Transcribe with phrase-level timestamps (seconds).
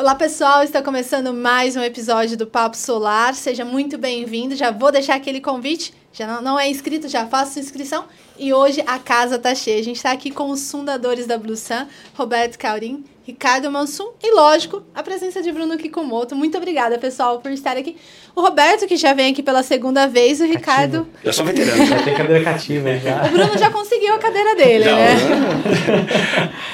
[0.00, 0.62] Olá, pessoal.
[0.62, 3.34] Está começando mais um episódio do Papo Solar.
[3.34, 4.56] Seja muito bem-vindo.
[4.56, 5.92] Já vou deixar aquele convite.
[6.12, 8.04] Já não, não é inscrito, já faça sua inscrição.
[8.38, 9.78] E hoje a casa tá cheia.
[9.78, 14.34] A gente está aqui com os fundadores da Blue Sun, Roberto Caurim, Ricardo Mansum e,
[14.34, 16.34] lógico, a presença de Bruno Kikumoto.
[16.34, 17.96] Muito obrigada, pessoal, por estar aqui.
[18.34, 21.06] O Roberto, que já vem aqui pela segunda vez, o Ricardo.
[21.22, 21.86] Eu sou veterano.
[21.86, 23.26] Já tem cadeira cativa já.
[23.26, 25.14] O Bruno já conseguiu a cadeira dele, não, né?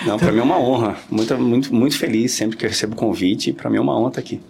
[0.03, 0.97] Não, não para mim é uma honra.
[1.11, 3.53] Muito, muito, muito feliz sempre que eu recebo convite.
[3.53, 4.41] Para mim é uma honra estar aqui.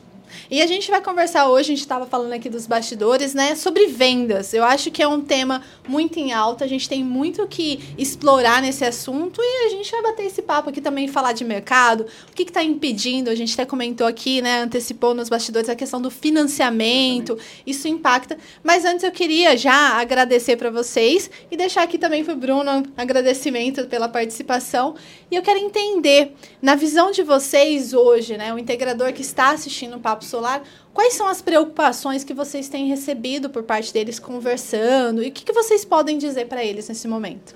[0.48, 3.86] E a gente vai conversar hoje, a gente estava falando aqui dos bastidores, né, sobre
[3.86, 4.54] vendas.
[4.54, 8.62] Eu acho que é um tema muito em alta, a gente tem muito que explorar
[8.62, 12.32] nesse assunto e a gente vai bater esse papo aqui também, falar de mercado, o
[12.32, 16.12] que está impedindo, a gente até comentou aqui, né, antecipou nos bastidores a questão do
[16.12, 17.36] financiamento,
[17.66, 18.38] isso impacta.
[18.62, 22.70] Mas antes eu queria já agradecer para vocês e deixar aqui também para o Bruno
[22.70, 24.94] um agradecimento pela participação.
[25.28, 29.96] E eu quero entender, na visão de vocês hoje, né, o integrador que está assistindo
[29.96, 35.22] o Papo Solar, quais são as preocupações que vocês têm recebido por parte deles conversando
[35.22, 37.54] e o que, que vocês podem dizer para eles nesse momento?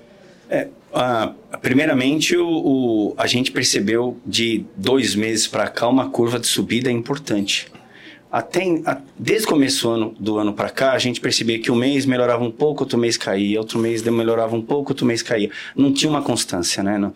[0.49, 0.67] É,
[1.61, 6.91] primeiramente, o, o, a gente percebeu de dois meses para cá uma curva de subida
[6.91, 7.71] importante.
[8.31, 11.69] Até, a, desde o começo do ano, do ano para cá, a gente percebia que
[11.69, 15.21] um mês melhorava um pouco, outro mês caía, outro mês melhorava um pouco, outro mês
[15.21, 15.51] caía.
[15.75, 16.97] Não tinha uma constância, né?
[16.97, 17.13] Não,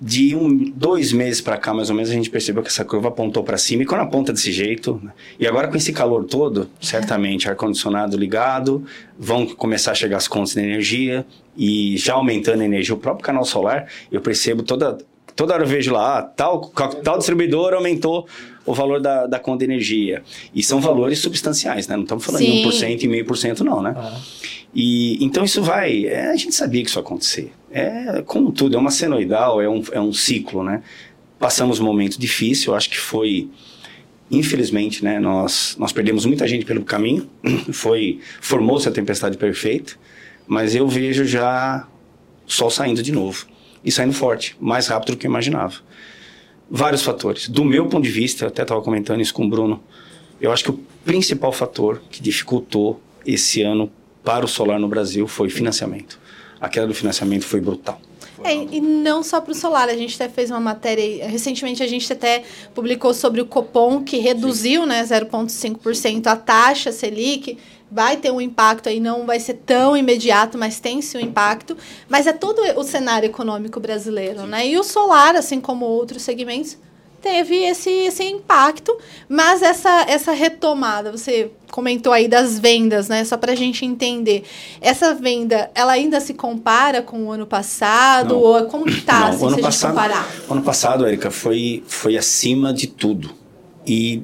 [0.00, 3.08] de um, dois meses para cá, mais ou menos, a gente percebeu que essa curva
[3.08, 3.82] apontou para cima.
[3.82, 5.12] E quando aponta desse jeito, né?
[5.38, 8.84] e agora com esse calor todo, certamente ar-condicionado ligado,
[9.18, 13.24] vão começar a chegar as contas de energia e já aumentando a energia, o próprio
[13.24, 14.98] canal solar, eu percebo toda.
[15.34, 16.62] Toda hora eu vejo lá, ah, tal,
[17.04, 18.26] tal distribuidor aumentou
[18.66, 20.22] o valor da, da conta de energia.
[20.52, 21.94] E são valores substanciais, né?
[21.94, 22.62] Não estamos falando Sim.
[22.62, 23.94] de 1% e meio por cento, não, né?
[23.96, 24.18] Ah.
[24.80, 26.06] E, então isso vai.
[26.06, 27.52] É, a gente sabia que isso ia acontecer.
[27.68, 30.84] É como tudo, é uma senoidal, é um, é um ciclo, né?
[31.36, 33.50] Passamos um momento difícil, eu acho que foi.
[34.30, 37.28] Infelizmente, né, nós, nós perdemos muita gente pelo caminho,
[37.72, 39.94] foi formou-se a tempestade perfeita,
[40.46, 41.88] mas eu vejo já
[42.46, 43.46] o sol saindo de novo
[43.82, 45.74] e saindo forte, mais rápido do que eu imaginava.
[46.70, 47.48] Vários fatores.
[47.48, 49.82] Do meu ponto de vista, eu até estava comentando isso com o Bruno,
[50.40, 53.90] eu acho que o principal fator que dificultou esse ano
[54.28, 56.20] para o solar no Brasil foi financiamento.
[56.60, 57.98] A queda do financiamento foi brutal.
[58.44, 61.86] É, e não só para o solar, a gente até fez uma matéria, recentemente a
[61.86, 62.42] gente até
[62.74, 67.56] publicou sobre o Copom, que reduziu né, 0,5% a taxa Selic,
[67.90, 71.74] vai ter um impacto aí, não vai ser tão imediato, mas tem sim um impacto,
[72.06, 74.68] mas é todo o cenário econômico brasileiro, né?
[74.68, 76.76] E o solar, assim como outros segmentos,
[77.20, 78.96] teve esse, esse impacto,
[79.28, 83.24] mas essa, essa retomada, você comentou aí das vendas, né?
[83.24, 84.44] Só para a gente entender,
[84.80, 88.34] essa venda, ela ainda se compara com o ano passado?
[88.34, 88.40] Não.
[88.40, 90.28] Ou como que tá, assim, ano se passado, comparar?
[90.48, 93.30] Ano passado, Erika, foi, foi acima de tudo.
[93.86, 94.22] E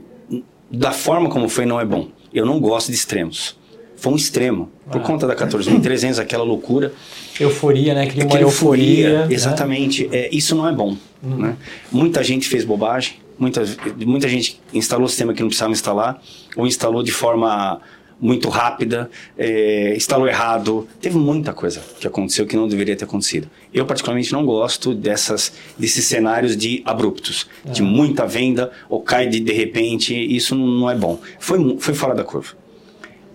[0.70, 2.08] da forma como foi, não é bom.
[2.32, 3.56] Eu não gosto de extremos.
[3.96, 4.70] Foi um extremo.
[4.90, 5.04] Por ah.
[5.04, 6.92] conta da 14.300, aquela loucura.
[7.40, 8.06] Euforia, né?
[8.06, 9.08] Cria uma euforia.
[9.08, 9.34] euforia né?
[9.34, 10.08] exatamente.
[10.12, 10.96] É, isso não é bom.
[11.22, 11.36] Uhum.
[11.36, 11.56] Né?
[11.90, 13.64] Muita gente fez bobagem, muita,
[14.04, 16.22] muita gente instalou sistema que não precisava instalar,
[16.56, 17.80] ou instalou de forma
[18.20, 20.86] muito rápida, é, instalou errado.
[21.00, 23.48] Teve muita coisa que aconteceu que não deveria ter acontecido.
[23.72, 29.40] Eu, particularmente, não gosto dessas, desses cenários de abruptos, de muita venda, ou cai de,
[29.40, 30.14] de repente.
[30.14, 31.20] Isso não é bom.
[31.38, 32.54] Foi, foi fora da curva.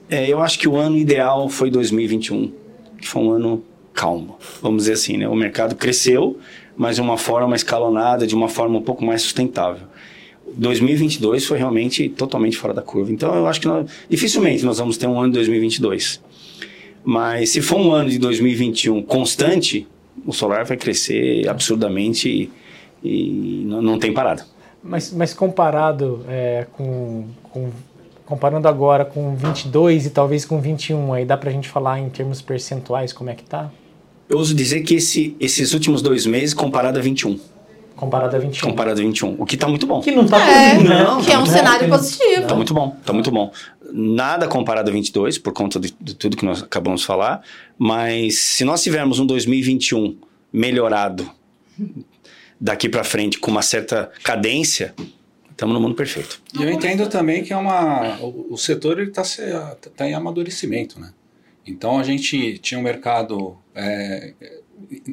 [0.09, 2.52] É, eu acho que o ano ideal foi 2021,
[3.00, 3.64] que foi um ano
[4.00, 5.28] calmo, vamos dizer assim, né?
[5.28, 6.40] O mercado cresceu,
[6.78, 9.86] mas de uma forma escalonada, de uma forma um pouco mais sustentável.
[10.56, 13.12] 2022 foi realmente totalmente fora da curva.
[13.12, 16.22] Então eu acho que nós, dificilmente nós vamos ter um ano de 2022.
[17.04, 19.86] Mas se for um ano de 2021 constante,
[20.26, 22.52] o solar vai crescer absurdamente e,
[23.04, 24.46] e não, não, tem parada.
[24.82, 27.70] Mas, mas comparado é, com, com,
[28.26, 32.09] comparando agora com 22 e talvez com 21, aí dá para a gente falar em
[32.09, 33.70] termos percentuais como é que tá?
[34.29, 37.40] Eu uso dizer que esse, esses últimos dois meses comparado a 21.
[37.95, 38.69] Comparado a 21.
[38.69, 39.35] Comparado a 21.
[39.40, 40.01] O que está muito bom.
[40.01, 41.03] Que não está é, ruim, né?
[41.03, 41.97] Não, que tá é um cenário bom.
[41.97, 42.41] positivo.
[42.43, 43.52] Está muito bom, está muito bom.
[43.91, 47.41] Nada comparado a 22, por conta de, de tudo que nós acabamos de falar.
[47.78, 50.16] Mas se nós tivermos um 2021
[50.53, 51.29] melhorado
[52.61, 54.93] daqui para frente com uma certa cadência,
[55.49, 56.40] estamos no mundo perfeito.
[56.58, 59.23] E eu entendo também que é uma o, o setor está
[59.97, 61.11] tá em amadurecimento, né?
[61.70, 64.34] Então a gente tinha um mercado é,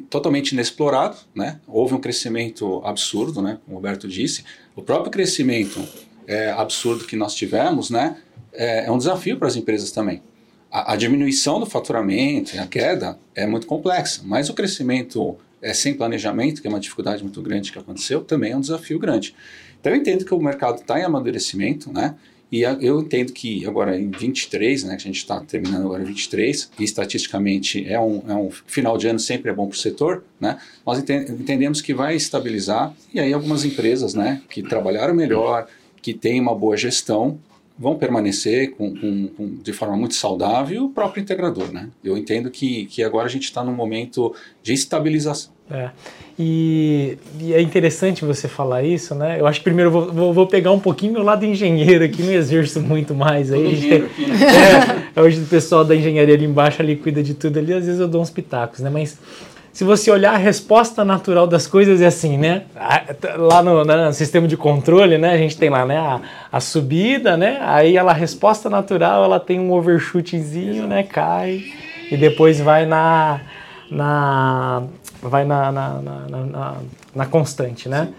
[0.09, 1.59] totalmente inexplorado, né?
[1.67, 3.59] Houve um crescimento absurdo, né?
[3.63, 4.43] Como o Roberto disse,
[4.75, 5.87] o próprio crescimento
[6.25, 8.17] é, absurdo que nós tivemos, né?
[8.51, 10.23] É, é um desafio para as empresas também.
[10.71, 15.73] A, a, diminuição do faturamento e a queda é muito complexa, mas o crescimento é,
[15.73, 19.35] sem planejamento, que é uma dificuldade muito grande que aconteceu, também é um desafio grande.
[19.79, 22.15] Então eu entendo que o mercado está em amadurecimento, né?
[22.51, 26.05] E eu entendo que agora em 23, né, que a gente está terminando agora em
[26.05, 29.77] 23, e estatisticamente é um, é um final de ano sempre é bom para o
[29.77, 35.67] setor, né, nós entendemos que vai estabilizar e aí algumas empresas né, que trabalharam melhor,
[36.01, 37.37] que têm uma boa gestão,
[37.77, 41.71] vão permanecer com, com, com, de forma muito saudável o próprio integrador.
[41.71, 41.89] Né?
[42.03, 44.33] Eu entendo que, que agora a gente está num momento
[44.63, 45.51] de estabilização.
[45.69, 45.89] É.
[46.39, 49.37] E, e, é interessante você falar isso, né?
[49.39, 52.31] Eu acho que primeiro eu vou, vou, pegar um pouquinho meu lado engenheiro aqui, não
[52.31, 53.51] exerço muito mais.
[53.51, 55.11] Aí tem, né?
[55.13, 57.99] é, hoje o pessoal da engenharia ali embaixo ali cuida de tudo ali, às vezes
[57.99, 58.89] eu dou uns pitacos, né?
[58.89, 59.17] Mas
[59.77, 62.63] se você olhar a resposta natural das coisas é assim, né?
[63.37, 65.29] Lá no, no, sistema de controle, né?
[65.29, 65.99] A gente tem lá, né?
[65.99, 66.19] A,
[66.51, 67.59] a, subida, né?
[67.61, 71.03] Aí ela, a resposta natural, ela tem um overshootzinho, né?
[71.03, 71.63] Cai
[72.09, 73.39] e depois vai na,
[73.91, 74.81] na
[75.21, 76.75] vai na, na, na, na,
[77.13, 78.05] na constante, né?
[78.05, 78.13] Sim.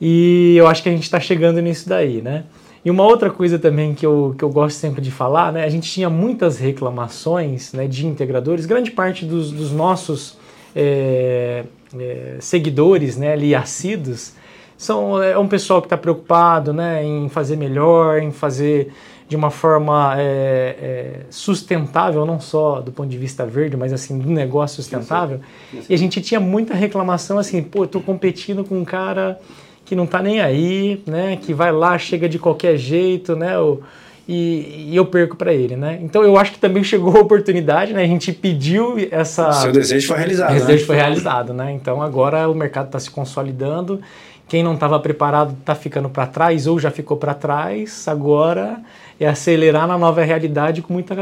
[0.00, 2.44] E eu acho que a gente está chegando nisso daí, né?
[2.82, 5.62] E uma outra coisa também que eu, que eu gosto sempre de falar, né?
[5.62, 10.38] A gente tinha muitas reclamações né, de integradores, grande parte dos, dos nossos
[10.76, 11.64] é,
[11.98, 14.34] é, seguidores né, ali assíduos
[14.76, 18.92] são é um pessoal que está preocupado né, em fazer melhor, em fazer
[19.26, 24.18] de uma forma é, é, sustentável, não só do ponto de vista verde, mas assim
[24.18, 25.40] do negócio sustentável.
[25.88, 29.40] E a gente tinha muita reclamação assim, pô, eu tô competindo com um cara
[29.84, 33.80] que não tá nem aí, né, que vai lá, chega de qualquer jeito, né, o,
[34.28, 35.98] e, e eu perco para ele, né?
[36.02, 38.02] Então eu acho que também chegou a oportunidade, né?
[38.02, 39.52] A gente pediu essa.
[39.52, 40.50] Seu desejo foi realizado.
[40.50, 40.60] O né?
[40.60, 41.72] desejo foi realizado, né?
[41.72, 44.00] Então agora o mercado está se consolidando.
[44.48, 48.06] Quem não estava preparado está ficando para trás ou já ficou para trás.
[48.06, 48.80] Agora
[49.18, 51.16] é acelerar na nova realidade com muita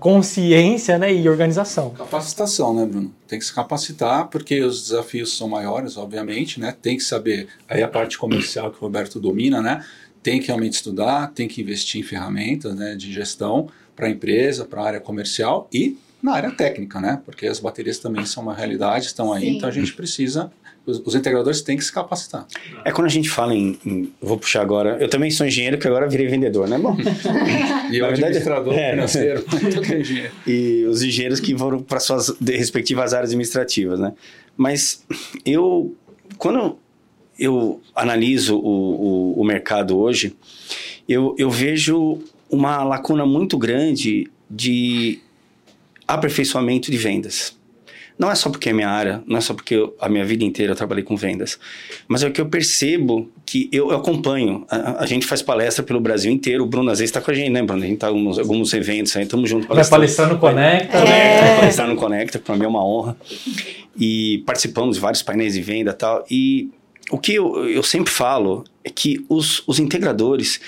[0.00, 1.90] consciência né, e organização.
[1.90, 3.12] Capacitação, né, Bruno?
[3.26, 6.74] Tem que se capacitar porque os desafios são maiores, obviamente, né?
[6.80, 9.84] Tem que saber aí a parte comercial que o Roberto domina, né?
[10.24, 14.64] Tem que realmente estudar, tem que investir em ferramentas né, de gestão para a empresa,
[14.64, 17.20] para a área comercial e na área técnica, né?
[17.24, 19.56] Porque as baterias também são uma realidade, estão aí, Sim.
[19.56, 20.50] então a gente precisa
[20.86, 22.46] os, os, integradores têm que se capacitar.
[22.84, 24.98] É quando a gente fala em, em, Vou puxar agora.
[25.00, 26.78] Eu também sou engenheiro, que agora virei vendedor, né?
[26.78, 26.96] Bom.
[27.90, 29.44] e eu administrador é, financeiro.
[30.46, 34.12] e os engenheiros que foram para suas respectivas áreas administrativas, né?
[34.56, 35.04] Mas
[35.44, 35.94] eu.
[36.36, 36.78] Quando
[37.38, 40.36] eu analiso o, o, o mercado hoje,
[41.08, 42.20] eu, eu vejo
[42.50, 45.18] uma lacuna muito grande de
[46.06, 47.56] aperfeiçoamento de vendas.
[48.16, 50.44] Não é só porque é minha área, não é só porque eu, a minha vida
[50.44, 51.58] inteira eu trabalhei com vendas,
[52.06, 54.64] mas é que eu percebo que eu, eu acompanho.
[54.70, 56.62] A, a, gente faz palestra pelo Brasil inteiro.
[56.62, 57.82] O Bruno às vezes está com a gente, né, Bruno?
[57.82, 59.66] A gente está em alguns, alguns eventos aí, estamos juntos.
[59.66, 60.96] Vai palestrar no Conecta.
[60.96, 61.56] Conecta, é.
[61.56, 63.16] palestrar no Conecta, para mim é uma honra.
[63.98, 66.24] E participamos de vários painéis de venda e tal.
[66.30, 66.70] E
[67.10, 70.60] o que eu, eu sempre falo é que os, os integradores,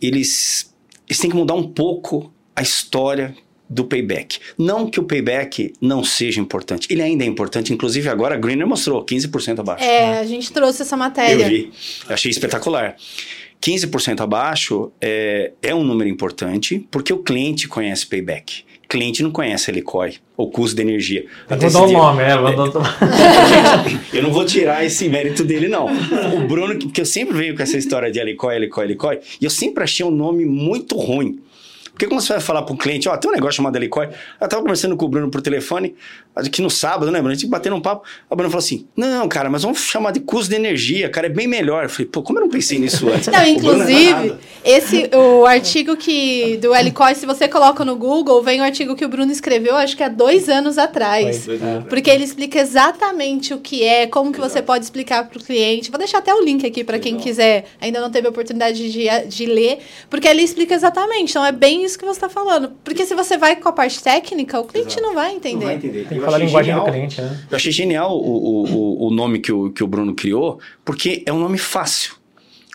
[0.00, 0.74] eles,
[1.08, 3.34] eles têm que mudar um pouco a história
[3.68, 4.40] do payback.
[4.58, 8.66] Não que o payback não seja importante, ele ainda é importante, inclusive agora a Greener
[8.66, 9.84] mostrou 15% abaixo.
[9.84, 10.18] É, né?
[10.18, 11.44] a gente trouxe essa matéria.
[11.44, 11.72] Eu vi,
[12.08, 12.96] achei espetacular.
[13.62, 19.70] 15% abaixo é, é um número importante porque o cliente conhece payback cliente não conhece
[19.70, 21.24] a Helicói, ou custo de energia.
[21.48, 22.98] Eu vou dar o nome, é, vou dar
[24.12, 25.86] Eu não vou tirar esse mérito dele, não.
[26.34, 29.50] O Bruno, porque eu sempre venho com essa história de Helicói, Helicói, Helicói, e eu
[29.50, 31.38] sempre achei um nome muito ruim.
[32.00, 34.08] Porque quando você vai falar para um cliente, ó, tem um negócio chamado Helicói,
[34.40, 35.94] eu tava conversando com o Bruno por telefone,
[36.34, 37.32] aqui no sábado, né, Bruno?
[37.32, 40.20] A gente batendo um papo, a Bruno falou assim, não, cara, mas vamos chamar de
[40.20, 41.82] custo de energia, cara, é bem melhor.
[41.82, 43.26] Eu falei, pô, como eu não pensei nisso antes?
[43.28, 48.64] Não, inclusive, esse, o artigo que, do Helicói, se você coloca no Google, vem o
[48.64, 51.46] artigo que o Bruno escreveu, acho que há dois anos atrás.
[51.46, 51.80] É.
[51.86, 55.90] Porque ele explica exatamente o que é, como que você pode explicar para o cliente.
[55.90, 59.06] Vou deixar até o link aqui para quem quiser, ainda não teve a oportunidade de,
[59.28, 61.32] de ler, porque ele explica exatamente.
[61.32, 62.72] Então, é bem isso que você está falando.
[62.82, 65.02] Porque se você vai com a parte técnica, o cliente Exato.
[65.02, 65.56] não vai entender.
[65.56, 66.06] Não vai entender.
[66.08, 67.46] Tem que falar a linguagem genial, do cliente, né?
[67.50, 71.32] Eu achei genial o, o, o nome que o, que o Bruno criou, porque é
[71.32, 72.14] um nome fácil.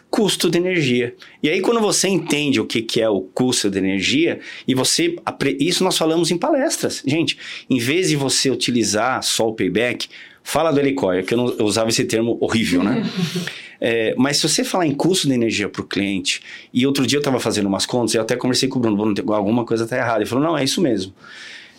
[0.10, 1.13] Custo de energia.
[1.43, 5.15] E aí, quando você entende o que, que é o custo de energia, e você.
[5.60, 7.03] Isso nós falamos em palestras.
[7.05, 7.38] Gente,
[7.69, 10.07] em vez de você utilizar só o payback,
[10.41, 13.03] fala do helicóptero, que eu, não, eu usava esse termo horrível, né?
[13.79, 16.41] É, mas se você falar em custo de energia para o cliente,
[16.74, 19.34] e outro dia eu estava fazendo umas contas, eu até conversei com o Bruno, Bruno,
[19.34, 20.20] alguma coisa está errada.
[20.20, 21.13] Ele falou, não, é isso mesmo.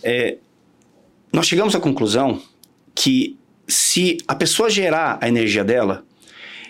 [0.02, 0.36] É,
[1.32, 2.40] nós chegamos à conclusão
[2.94, 3.36] que
[3.66, 6.04] se a pessoa gerar a energia dela,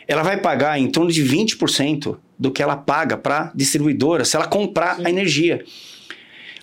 [0.08, 4.46] ela vai pagar em torno de 20% do que ela paga para distribuidora se ela
[4.46, 5.06] comprar Sim.
[5.06, 5.64] a energia.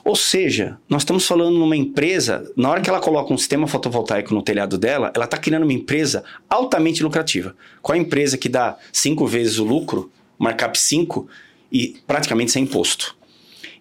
[0.04, 4.34] Ou seja, nós estamos falando numa empresa, na hora que ela coloca um sistema fotovoltaico
[4.34, 7.56] no telhado dela, ela está criando uma empresa altamente lucrativa.
[7.82, 11.28] Qual a empresa que dá cinco vezes o lucro, markup 5,
[11.72, 13.16] e praticamente sem imposto?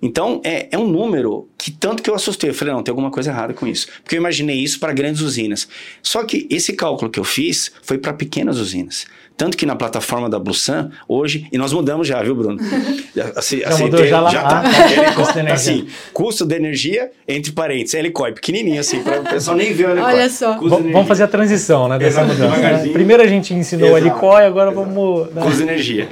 [0.01, 2.51] Então, é, é um número que tanto que eu assustei.
[2.51, 3.87] Eu falei, não, tem alguma coisa errada com isso.
[4.03, 5.69] Porque eu imaginei isso para grandes usinas.
[6.03, 9.07] Só que esse cálculo que eu fiz foi para pequenas usinas.
[9.43, 12.61] Tanto que na plataforma da Blusan, hoje, e nós mudamos já, viu, Bruno?
[13.35, 14.31] Assim, já assim, mudou já lá.
[14.31, 14.63] Já tá.
[15.03, 19.73] Ah, custo, assim, custo de energia, entre parênteses, helicói, pequenininho assim, para o pessoal nem
[19.73, 20.15] ver o helicói.
[20.15, 20.57] Olha só.
[20.59, 22.57] Vamos fazer a transição, né, dessa mudança.
[22.57, 22.89] Né?
[22.93, 24.05] Primeiro a gente ensinou Exato.
[24.05, 25.29] o helicói, agora vamos...
[25.33, 25.43] Né?
[25.43, 26.09] Custo de energia.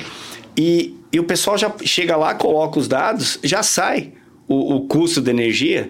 [0.56, 4.12] E, e o pessoal já chega lá, coloca os dados, já sai
[4.48, 5.88] o, o custo de energia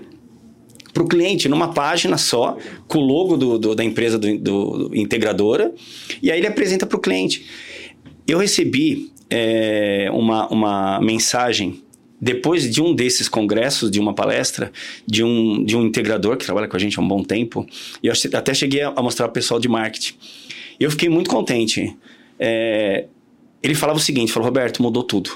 [0.93, 2.57] para o cliente numa página só,
[2.87, 5.73] com o logo do, do da empresa do, do, integradora,
[6.23, 7.45] e aí ele apresenta para o cliente.
[8.27, 11.83] Eu recebi é, uma, uma mensagem
[12.21, 14.71] depois de um desses congressos, de uma palestra,
[15.07, 17.67] de um, de um integrador que trabalha com a gente há um bom tempo,
[18.03, 20.15] e eu até cheguei a mostrar para o pessoal de marketing.
[20.79, 21.97] Eu fiquei muito contente.
[22.39, 23.07] É,
[23.63, 25.31] ele falava o seguinte, falou, Roberto, mudou tudo.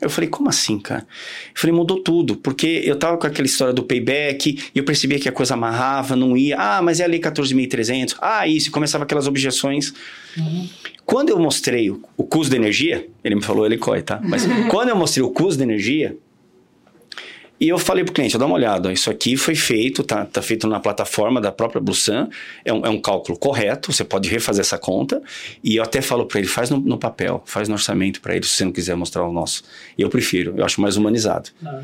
[0.00, 1.06] Eu falei, como assim, cara?
[1.54, 5.18] Eu falei, mudou tudo, porque eu tava com aquela história do payback, e eu percebia
[5.18, 6.56] que a coisa amarrava, não ia.
[6.58, 8.16] Ah, mas é a lei 14.300.
[8.20, 9.92] Ah, isso, e começava aquelas objeções.
[10.36, 10.68] Uhum.
[11.04, 14.20] Quando eu mostrei o, o custo da energia, ele me falou helicói, tá?
[14.22, 16.16] Mas quando eu mostrei o custo da energia,
[17.60, 20.66] e eu falei pro cliente, dá uma olhada, isso aqui foi feito, tá, tá feito
[20.66, 22.28] na plataforma da própria Blusan,
[22.64, 25.20] é um, é um cálculo correto, você pode refazer essa conta,
[25.62, 28.46] e eu até falo para ele, faz no, no, papel, faz no orçamento para ele,
[28.46, 29.62] se você não quiser mostrar o nosso.
[29.98, 31.50] Eu prefiro, eu acho mais humanizado.
[31.64, 31.82] Ah.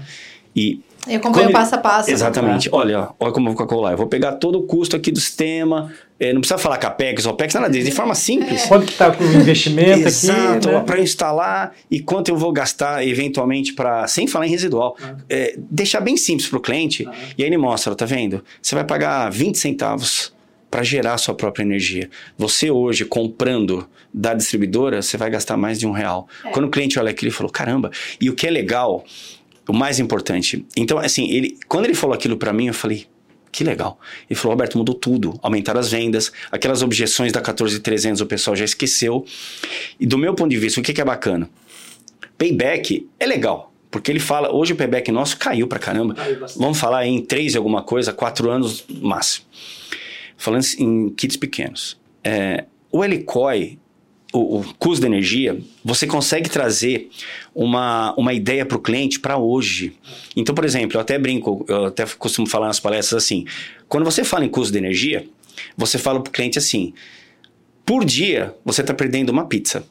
[0.57, 2.11] E eu acompanho passo a passo.
[2.11, 2.69] Exatamente.
[2.73, 3.93] Olha, olha como eu vou calcular.
[3.93, 5.93] Eu vou pegar todo o custo aqui do sistema.
[6.19, 7.85] É, não precisa falar CAPEX, OPEX, nada disso.
[7.85, 8.65] De forma simples.
[8.65, 8.69] É.
[8.69, 10.79] Quanto que está com o investimento Exato, aqui?
[10.79, 10.85] Né?
[10.87, 14.07] Para instalar e quanto eu vou gastar eventualmente para...
[14.07, 14.97] Sem falar em residual.
[15.03, 15.17] Ah.
[15.29, 17.07] É, deixar bem simples para o cliente.
[17.07, 17.13] Ah.
[17.37, 18.43] E aí ele mostra, tá vendo?
[18.63, 20.35] Você vai pagar 20 centavos
[20.71, 22.09] para gerar a sua própria energia.
[22.37, 26.27] Você hoje, comprando da distribuidora, você vai gastar mais de um real.
[26.45, 26.51] É.
[26.51, 27.91] Quando o cliente olha aquilo, ele falou, caramba.
[28.21, 29.05] E o que é legal
[29.69, 30.65] o mais importante.
[30.77, 33.07] Então, assim, ele, quando ele falou aquilo para mim, eu falei,
[33.57, 33.99] que legal.
[34.29, 35.41] Ele falou, Roberto, mudou tudo.
[35.43, 39.25] Aumentaram as vendas, aquelas objeções da 14300 o pessoal já esqueceu.
[39.99, 41.49] E do meu ponto de vista, o que, que é bacana?
[42.37, 43.73] Payback é legal.
[43.91, 46.13] Porque ele fala, hoje o payback nosso caiu pra caramba.
[46.13, 49.47] Caiu Vamos falar em três alguma coisa, quatro anos máximo.
[50.37, 51.99] Falando em kits pequenos.
[52.23, 53.79] É, o Helicói,
[54.37, 57.09] o, o custo da energia, você consegue trazer
[57.55, 59.95] uma, uma ideia para o cliente para hoje.
[60.37, 63.45] Então, por exemplo, eu até brinco, eu até costumo falar nas palestras assim:
[63.89, 65.27] quando você fala em custo de energia,
[65.77, 66.93] você fala para o cliente assim:
[67.85, 69.85] por dia você está perdendo uma pizza.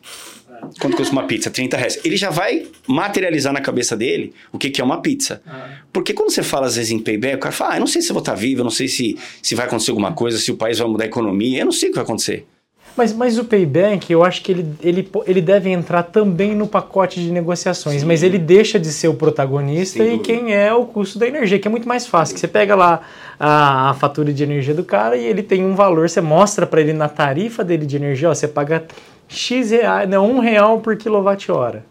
[0.80, 1.52] Quanto custa uma pizza?
[1.52, 2.00] 30 reais.
[2.04, 5.42] Ele já vai materializar na cabeça dele o que, que é uma pizza.
[5.94, 8.02] Porque quando você fala, às vezes, em payback, o cara fala, ah, eu não sei
[8.02, 10.40] se eu vou estar tá vivo, eu não sei se, se vai acontecer alguma coisa,
[10.40, 12.48] se o país vai mudar a economia, eu não sei o que vai acontecer.
[12.96, 17.20] Mas, mas o payback, eu acho que ele, ele, ele deve entrar também no pacote
[17.20, 18.08] de negociações, Sim.
[18.08, 21.68] mas ele deixa de ser o protagonista e quem é o custo da energia, que
[21.68, 22.34] é muito mais fácil.
[22.34, 23.02] Que você pega lá
[23.38, 26.80] a, a, fatura de energia do cara e ele tem um valor, você mostra para
[26.80, 28.86] ele na tarifa dele de energia, ó, você paga
[29.28, 31.84] X reais, não, um real por quilowatt-hora.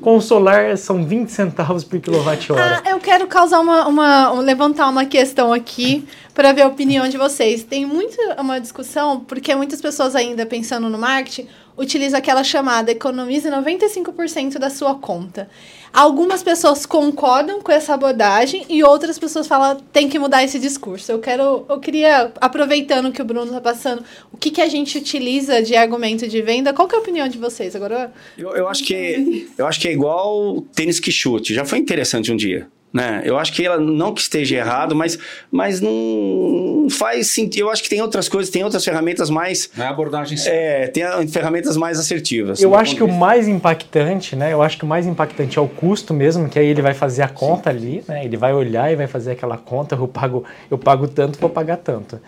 [0.00, 2.82] Com o solar são 20 centavos por quilowatt-hora.
[2.84, 7.16] Ah, eu quero causar uma, uma, levantar uma questão aqui para ver a opinião de
[7.16, 7.62] vocês.
[7.62, 11.46] Tem muito uma discussão, porque muitas pessoas ainda pensando no marketing
[11.76, 15.48] utilizam aquela chamada economize 95% da sua conta.
[15.92, 21.12] Algumas pessoas concordam com essa abordagem e outras pessoas falam tem que mudar esse discurso.
[21.12, 24.02] Eu quero, eu queria aproveitando que o Bruno está passando,
[24.32, 26.72] o que, que a gente utiliza de argumento de venda?
[26.72, 28.12] Qual que é a opinião de vocês agora?
[28.38, 31.52] Eu, eu acho que eu acho que é igual tênis que chute.
[31.52, 32.68] Já foi interessante um dia.
[32.92, 33.22] Né?
[33.24, 35.18] Eu acho que ela não que esteja errado, mas,
[35.50, 37.62] mas não faz sentido.
[37.62, 39.70] Eu acho que tem outras coisas, tem outras ferramentas mais.
[39.74, 40.48] Não é abordagem sim.
[40.48, 42.60] É, tem ferramentas mais assertivas.
[42.60, 44.52] Eu acho que o mais impactante, né?
[44.52, 47.22] Eu acho que o mais impactante é o custo mesmo, que aí ele vai fazer
[47.22, 47.76] a conta sim.
[47.76, 48.24] ali, né?
[48.24, 51.78] Ele vai olhar e vai fazer aquela conta, eu pago, eu pago tanto, vou pagar
[51.78, 52.20] tanto.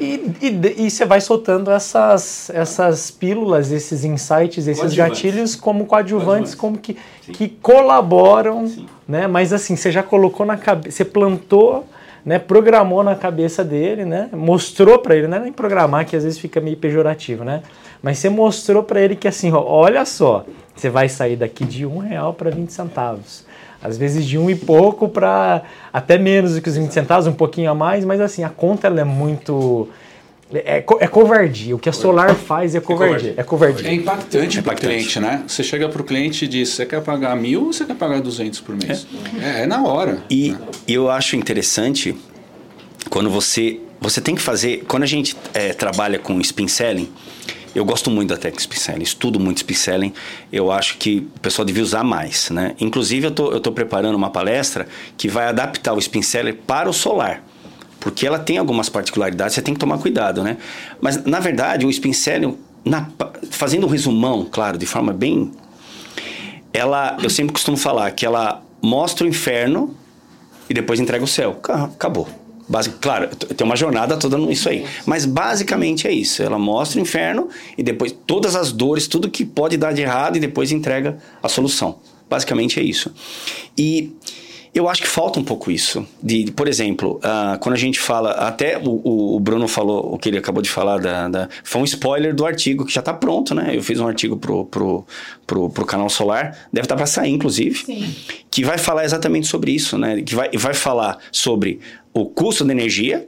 [0.00, 6.54] E, e, e você vai soltando essas, essas pílulas, esses insights, esses gatilhos como coadjuvantes,
[6.54, 6.54] coadjuvantes.
[6.56, 6.96] como que,
[7.32, 8.66] que colaboram.
[8.68, 9.26] Sim né?
[9.26, 11.86] Mas assim, você já colocou na cabeça, você plantou,
[12.24, 12.38] né?
[12.38, 14.28] Programou na cabeça dele, né?
[14.32, 17.62] Mostrou para ele, não é nem programar que às vezes fica meio pejorativo, né?
[18.02, 20.44] Mas você mostrou para ele que assim, ó, olha só,
[20.76, 23.46] você vai sair daqui de um real para 20 centavos.
[23.82, 27.32] Às vezes de um e pouco para até menos do que os 20 centavos, um
[27.32, 29.88] pouquinho a mais, mas assim, a conta ela é muito
[30.52, 31.76] É, é, covardia.
[31.76, 33.34] O que a Solar faz é covardia.
[33.36, 33.88] É covardia.
[33.88, 35.44] É impactante, é para o cliente, né?
[35.46, 38.20] Você chega para o cliente e diz: você quer pagar mil ou você quer pagar
[38.20, 39.06] 200 por mês?
[39.42, 40.22] É, é, é na hora.
[40.30, 40.58] E né?
[40.86, 42.16] eu acho interessante
[43.10, 43.80] quando você.
[44.00, 44.84] Você tem que fazer.
[44.88, 47.12] Quando a gente é, trabalha com spin selling,
[47.74, 50.14] eu gosto muito da técnica spin selling, estudo muito spin selling.
[50.50, 52.74] Eu acho que o pessoal devia usar mais, né?
[52.80, 54.88] Inclusive, eu tô, tô preparando uma palestra
[55.18, 57.42] que vai adaptar o spin selling para o solar
[58.00, 60.56] porque ela tem algumas particularidades, você tem que tomar cuidado, né?
[61.00, 63.08] Mas, na verdade, o spin selling, na,
[63.50, 65.50] fazendo um resumão, claro, de forma bem...
[66.70, 69.96] Ela, eu sempre costumo falar que ela mostra o inferno
[70.68, 71.58] e depois entrega o céu.
[71.64, 72.28] Acabou.
[73.00, 74.84] Claro, tem uma jornada toda nisso aí.
[75.06, 76.42] Mas basicamente é isso.
[76.42, 80.36] Ela mostra o inferno e depois todas as dores, tudo que pode dar de errado
[80.36, 81.98] e depois entrega a solução.
[82.28, 83.12] Basicamente é isso.
[83.76, 84.12] E
[84.74, 86.06] eu acho que falta um pouco isso.
[86.22, 90.28] De, por exemplo, uh, quando a gente fala, até o, o, Bruno falou, o que
[90.28, 93.54] ele acabou de falar, da, da foi um spoiler do artigo que já está pronto,
[93.54, 93.70] né?
[93.74, 95.06] Eu fiz um artigo pro, pro,
[95.46, 98.14] pro, pro canal Solar, deve estar tá para sair, inclusive, Sim.
[98.50, 100.22] que vai falar exatamente sobre isso, né?
[100.22, 101.80] Que vai, vai falar sobre
[102.12, 103.26] o custo da energia,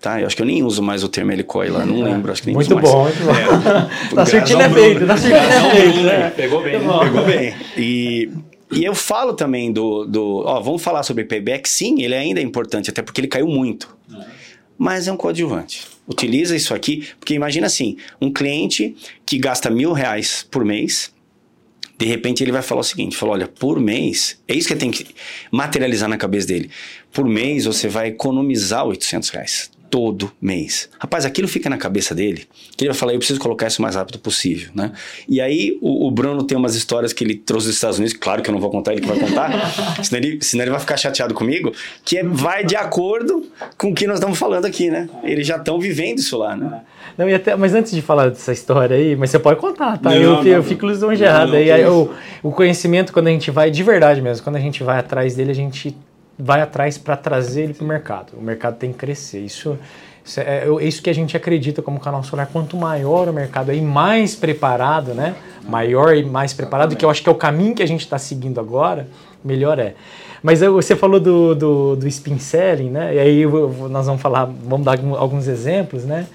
[0.00, 0.20] tá?
[0.20, 2.48] Eu acho que eu nem uso mais o termo helicoil lá, não lembro, acho que
[2.48, 3.18] nem muito uso bom, mais.
[3.18, 4.20] Muito bom, muito bom.
[4.20, 6.32] É, surtindo é feito, tá surtindo é feito, né?
[6.36, 7.54] Pegou bem, pegou bem.
[7.76, 8.30] E
[8.72, 10.42] e eu falo também do, do.
[10.44, 11.68] Ó, vamos falar sobre payback?
[11.68, 13.96] Sim, ele ainda é importante, até porque ele caiu muito.
[14.78, 15.86] Mas é um coadjuvante.
[16.08, 21.12] Utiliza isso aqui, porque imagina assim: um cliente que gasta mil reais por mês,
[21.98, 24.90] de repente ele vai falar o seguinte: falou, olha, por mês, é isso que tem
[24.90, 25.06] que
[25.50, 26.70] materializar na cabeça dele.
[27.12, 30.88] Por mês você vai economizar 800 reais todo mês.
[30.98, 33.82] Rapaz, aquilo fica na cabeça dele, que ele vai falar, eu preciso colocar isso o
[33.82, 34.90] mais rápido possível, né?
[35.28, 38.42] E aí o, o, Bruno tem umas histórias que ele trouxe dos Estados Unidos, claro
[38.42, 39.50] que eu não vou contar, ele que vai contar,
[40.02, 41.74] senão, ele, senão ele vai ficar chateado comigo,
[42.06, 43.46] que é, vai de acordo
[43.76, 45.10] com o que nós estamos falando aqui, né?
[45.22, 46.80] Eles já estão vivendo isso lá, né?
[47.18, 50.08] Não, e até, mas antes de falar dessa história aí, mas você pode contar, tá?
[50.08, 51.54] Não, eu, não, eu fico lisonjeado.
[51.54, 52.10] Aí, aí o,
[52.42, 55.50] o conhecimento, quando a gente vai, de verdade mesmo, quando a gente vai atrás dele,
[55.50, 55.94] a gente
[56.42, 58.32] vai atrás para trazer ele para o mercado.
[58.36, 59.38] O mercado tem que crescer.
[59.38, 59.78] Isso,
[60.24, 62.48] isso é, é, isso que a gente acredita como canal solar.
[62.52, 65.36] Quanto maior o mercado aí, mais preparado, né?
[65.68, 68.18] Maior e mais preparado, que eu acho que é o caminho que a gente está
[68.18, 69.06] seguindo agora,
[69.44, 69.94] melhor é.
[70.42, 73.14] Mas você falou do, do, do spin selling, né?
[73.14, 73.46] E aí
[73.88, 76.26] nós vamos falar, vamos dar alguns exemplos, né?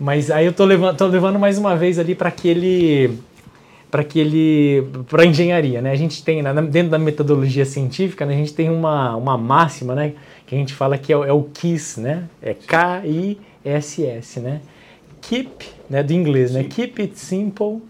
[0.00, 3.16] Mas aí eu tô levando, tô levando mais uma vez ali para aquele
[3.90, 5.90] para que ele para engenharia, né?
[5.90, 10.12] A gente tem dentro da metodologia científica, né, a gente tem uma, uma máxima, né,
[10.46, 12.24] que a gente fala que é, é o KISS, né?
[12.42, 14.60] É K I S S, né?
[15.20, 16.62] Keep, né, do inglês, né?
[16.62, 16.68] Sim.
[16.68, 16.74] né?
[16.74, 17.82] Keep it simple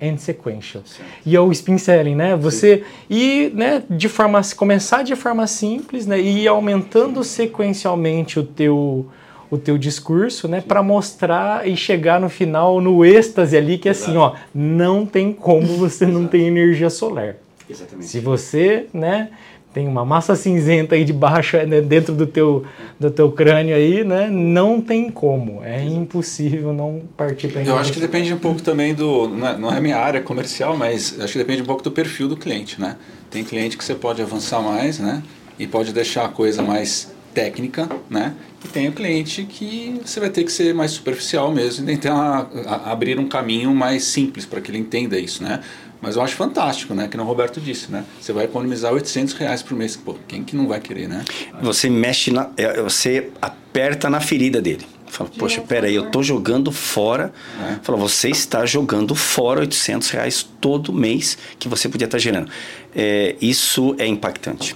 [0.00, 0.82] and sequential.
[0.84, 1.02] Sim.
[1.24, 2.34] E é o spin selling, né?
[2.36, 2.84] Você Sim.
[3.08, 9.06] e, né, de forma começar de forma simples, né, e ir aumentando sequencialmente o teu
[9.52, 13.92] o teu discurso, né, para mostrar e chegar no final no êxtase ali que é
[13.92, 17.36] assim, ó, não tem como você não ter energia solar.
[17.68, 18.08] Exatamente.
[18.08, 19.28] Se você, né,
[19.74, 22.64] tem uma massa cinzenta aí debaixo, né, dentro do teu,
[22.98, 24.30] do teu crânio aí, né?
[24.30, 25.62] Não tem como.
[25.62, 29.28] É impossível não partir para Eu acho que depende um pouco também do.
[29.28, 32.28] Não é, não é minha área comercial, mas acho que depende um pouco do perfil
[32.28, 32.96] do cliente, né?
[33.30, 35.22] Tem cliente que você pode avançar mais, né?
[35.58, 38.34] E pode deixar a coisa mais técnica, né?
[38.64, 42.48] E tem o cliente que você vai ter que ser mais superficial mesmo e tentar
[42.84, 45.60] abrir um caminho mais simples para que ele entenda isso, né?
[46.00, 47.06] Mas eu acho fantástico, né?
[47.06, 48.04] Que o Roberto disse, né?
[48.20, 49.94] Você vai economizar 800 reais por mês.
[49.96, 51.24] Pô, quem que não vai querer, né?
[51.62, 54.84] Você mexe, na, é, você aperta na ferida dele.
[55.06, 57.32] Fala, poxa, peraí, eu tô jogando fora.
[57.70, 57.76] É.
[57.82, 62.50] Fala, você está jogando fora 800 reais todo mês que você podia estar gerando.
[62.96, 64.74] É, isso é impactante.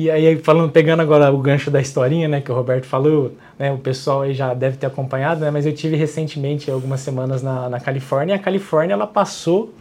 [0.00, 3.70] E aí, falando, pegando agora o gancho da historinha, né, que o Roberto falou, né,
[3.70, 7.68] o pessoal aí já deve ter acompanhado, né, mas eu tive recentemente algumas semanas na,
[7.68, 9.74] na Califórnia, e a Califórnia ela passou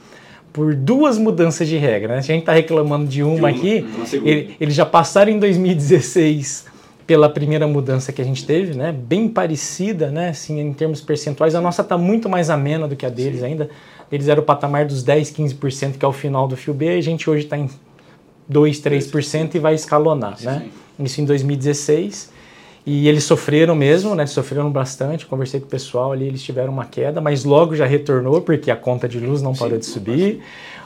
[0.51, 2.15] por duas mudanças de regra.
[2.15, 2.21] Né?
[2.21, 3.86] Se a gente está reclamando de uma, de uma aqui,
[4.25, 6.65] ele, eles já passaram em 2016
[7.08, 11.55] pela primeira mudança que a gente teve, né, bem parecida, né, assim, em termos percentuais,
[11.55, 13.45] a nossa está muito mais amena do que a deles Sim.
[13.45, 13.69] ainda.
[14.12, 16.97] Eles eram o patamar dos 10, 15%, que é o final do fio B, e
[16.97, 17.69] a gente hoje está em
[18.50, 20.46] 2, 3% e vai escalonar, Sim.
[20.48, 20.66] né?
[21.00, 22.32] Isso em 2016.
[22.86, 24.26] E eles sofreram mesmo, né?
[24.26, 25.26] Sofreram bastante.
[25.26, 28.76] Conversei com o pessoal ali, eles tiveram uma queda, mas logo já retornou porque a
[28.76, 30.42] conta de luz não parou de subir.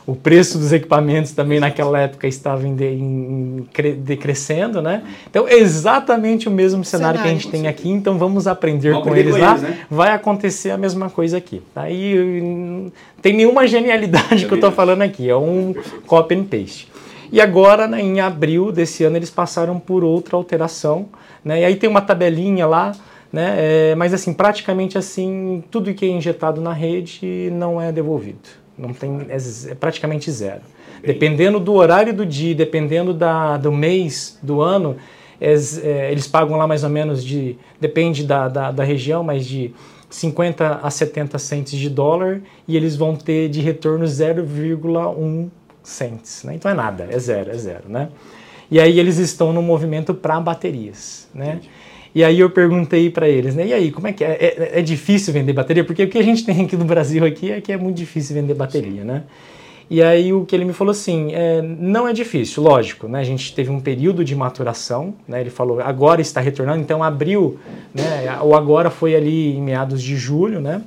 [0.05, 3.65] O preço dos equipamentos também naquela época estava em, de, em
[3.99, 5.01] decrescendo, né?
[5.29, 7.89] Então, é exatamente o mesmo cenário, cenário que a gente tem aqui.
[7.89, 9.57] Então, vamos aprender vamos com, eles, com lá.
[9.57, 9.79] né?
[9.89, 11.61] Vai acontecer a mesma coisa aqui.
[11.73, 15.29] Aí, não tem nenhuma genialidade que eu estou falando aqui.
[15.29, 15.73] É um
[16.05, 16.91] copy and paste.
[17.33, 21.07] E agora, né, em abril desse ano, eles passaram por outra alteração.
[21.43, 21.61] Né?
[21.61, 22.91] E aí tem uma tabelinha lá,
[23.31, 23.55] né?
[23.57, 28.37] É, mas assim, praticamente assim, tudo que é injetado na rede não é devolvido.
[28.77, 29.37] Não tem, é,
[29.71, 30.61] é praticamente zero.
[31.03, 34.95] Dependendo do horário do dia, dependendo da, do mês, do ano,
[35.41, 39.47] é, é, eles pagam lá mais ou menos de, depende da, da, da região, mas
[39.47, 39.73] de
[40.07, 45.49] 50 a 70 centes de dólar e eles vão ter de retorno 0,1
[45.83, 46.43] cents.
[46.43, 46.55] Né?
[46.55, 47.83] Então é nada, é zero, é zero.
[47.87, 48.09] Né?
[48.71, 51.27] E aí eles estão no movimento para baterias.
[51.33, 51.59] Né?
[52.15, 53.65] E aí eu perguntei para eles, né?
[53.65, 54.31] E aí, como é que é?
[54.31, 54.79] é?
[54.79, 54.81] é?
[54.83, 55.83] difícil vender bateria?
[55.83, 58.35] Porque o que a gente tem aqui no Brasil aqui é que é muito difícil
[58.35, 59.07] vender bateria, Sim.
[59.07, 59.23] né?
[59.89, 63.19] E aí o que ele me falou assim, é, não é difícil, lógico, né?
[63.19, 65.41] A gente teve um período de maturação, né?
[65.41, 67.59] Ele falou, agora está retornando, então abril,
[67.93, 68.39] né?
[68.41, 70.81] O agora foi ali em meados de julho, né?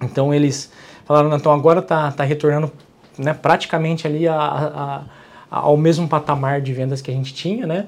[0.00, 0.72] Então eles
[1.04, 2.72] falaram, então agora está tá retornando
[3.22, 5.02] né, praticamente ali a, a,
[5.50, 7.86] a, ao mesmo patamar de vendas que a gente tinha, né?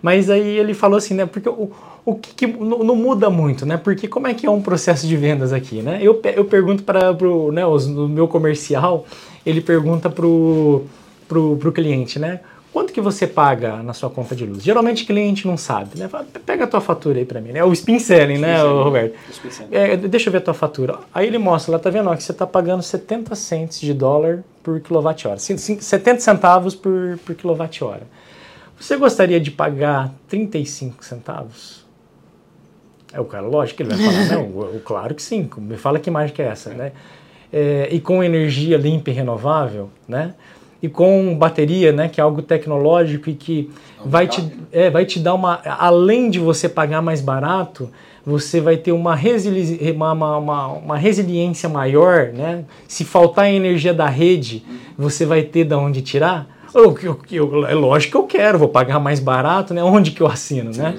[0.00, 1.26] Mas aí ele falou assim, né?
[1.26, 1.70] Porque o,
[2.04, 3.76] o que, que não, muda muito, né?
[3.76, 5.98] Porque como é que é um processo de vendas aqui, né?
[6.00, 9.04] Eu, eu pergunto para o né, no meu comercial,
[9.44, 10.84] ele pergunta pro,
[11.26, 12.40] pro, pro cliente, né?
[12.72, 14.62] Quanto que você paga na sua conta de luz?
[14.62, 16.06] Geralmente o cliente não sabe, né?
[16.06, 17.64] Fala, pega a tua fatura aí para mim, né?
[17.64, 19.14] O spin selling, né, Roberto?
[19.70, 20.98] É, deixa eu ver a tua fatura.
[21.12, 24.44] Aí ele mostra lá, tá vendo ó, que você tá pagando 70 cents de dólar
[24.62, 25.38] por quilowatt-hora.
[25.38, 28.02] 70 centavos por, por quilowatt-hora.
[28.78, 31.84] Você gostaria de pagar 35 centavos?
[33.12, 34.44] É o cara, lógico que ele vai falar, não,
[34.76, 35.48] o, claro que sim.
[35.56, 36.92] Me fala que mágica é essa, né?
[37.50, 40.34] É, e com energia limpa e renovável, né?
[40.80, 42.08] E com bateria, né?
[42.08, 43.70] Que é algo tecnológico e que
[44.04, 45.60] vai te, é, vai te dar uma...
[45.64, 47.90] Além de você pagar mais barato,
[48.24, 52.64] você vai ter uma, resili uma, uma, uma, resiliência maior, né?
[52.86, 54.62] Se faltar a energia da rede,
[54.96, 56.46] você vai ter de onde tirar.
[56.74, 59.82] Eu, eu, eu, é lógico que eu quero, vou pagar mais barato, né?
[59.82, 60.94] Onde que eu assino, né?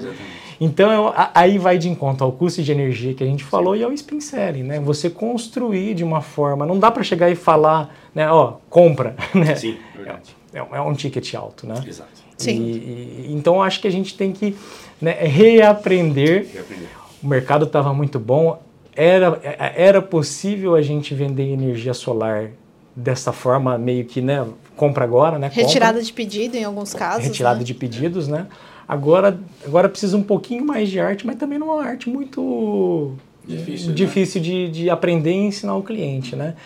[0.60, 3.80] Então eu, aí vai de encontro ao custo de energia que a gente falou Sim.
[3.80, 4.78] e ao spin selling, né?
[4.80, 8.30] Você construir de uma forma, não dá para chegar e falar, né?
[8.30, 9.54] Ó, compra, né?
[9.54, 10.36] Sim, verdade.
[10.52, 11.82] É, é, é um ticket alto, né?
[11.86, 12.10] Exato.
[12.36, 12.62] Sim.
[12.62, 14.54] E, e, então acho que a gente tem que
[15.00, 16.46] né, reaprender.
[16.52, 16.88] reaprender.
[17.22, 18.60] O mercado estava muito bom,
[18.94, 19.40] era,
[19.76, 22.50] era possível a gente vender energia solar
[22.94, 24.46] dessa forma meio que, né,
[24.76, 25.50] compra agora, né?
[25.52, 26.04] Retirada compra.
[26.04, 27.24] de pedido em alguns casos.
[27.24, 27.64] Retirada né?
[27.64, 28.46] de pedidos, né?
[28.90, 33.12] Agora, agora precisa um pouquinho mais de arte, mas também não é uma arte muito
[33.46, 34.46] difícil, difícil né?
[34.48, 36.56] de, de aprender e ensinar o cliente, né?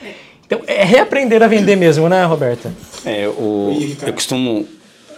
[0.46, 2.72] Então, é reaprender a vender mesmo, né, Roberta?
[3.04, 4.66] É, o, eu costumo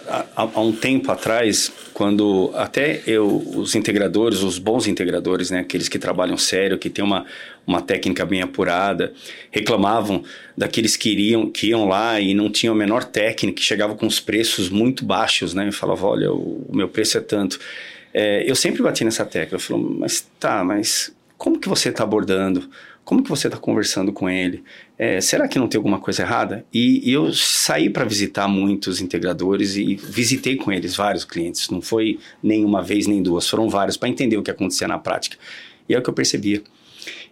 [0.08, 5.88] há, há, um tempo atrás, quando até eu, os integradores, os bons integradores, né, aqueles
[5.88, 7.24] que trabalham sério, que têm uma,
[7.66, 9.12] uma técnica bem apurada,
[9.50, 10.22] reclamavam
[10.56, 14.06] daqueles que iriam, que iam lá e não tinham a menor técnica, que chegavam com
[14.06, 17.58] os preços muito baixos, né, e falavam, olha, o, o meu preço é tanto.
[18.12, 22.02] É, eu sempre bati nessa tecla, eu falo, mas tá, mas como que você está
[22.02, 22.68] abordando?
[23.06, 24.64] Como que você está conversando com ele?
[24.98, 26.66] É, será que não tem alguma coisa errada?
[26.74, 31.70] E, e eu saí para visitar muitos integradores e visitei com eles vários clientes.
[31.70, 34.98] Não foi nem uma vez nem duas, foram vários para entender o que acontecia na
[34.98, 35.38] prática.
[35.88, 36.60] E é o que eu percebia.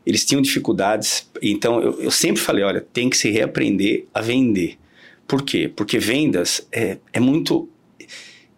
[0.07, 4.79] Eles tinham dificuldades, então eu, eu sempre falei: olha, tem que se reaprender a vender.
[5.27, 5.69] Por quê?
[5.75, 7.69] Porque vendas é, é muito.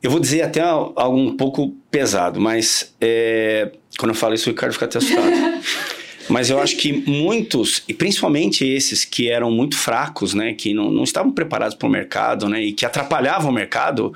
[0.02, 4.52] Eu vou dizer até algo um pouco pesado, mas é, quando eu falo isso, o
[4.52, 5.32] Ricardo fica até assustado.
[6.28, 10.90] Mas eu acho que muitos, e principalmente esses que eram muito fracos, né, que não,
[10.90, 14.12] não estavam preparados para o mercado, né, e que atrapalhavam o mercado,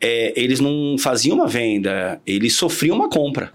[0.00, 3.50] é, eles não faziam uma venda, eles sofriam uma compra,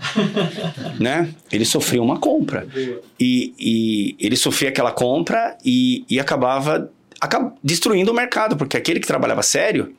[1.00, 1.30] né?
[1.52, 2.68] Eles sofriam uma compra.
[3.20, 9.00] E, e ele sofria aquela compra e, e acabava, acaba destruindo o mercado, porque aquele
[9.00, 9.94] que trabalhava sério,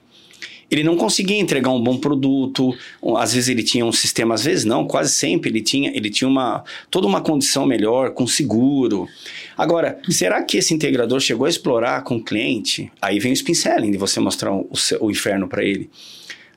[0.73, 2.75] ele não conseguia entregar um bom produto.
[3.19, 6.27] Às vezes ele tinha um sistema, às vezes não, quase sempre ele tinha, ele tinha
[6.27, 9.07] uma, toda uma condição melhor, com seguro.
[9.55, 12.91] Agora, será que esse integrador chegou a explorar com o cliente?
[13.03, 15.91] Aí vem o spin de você mostrar o, o inferno para ele.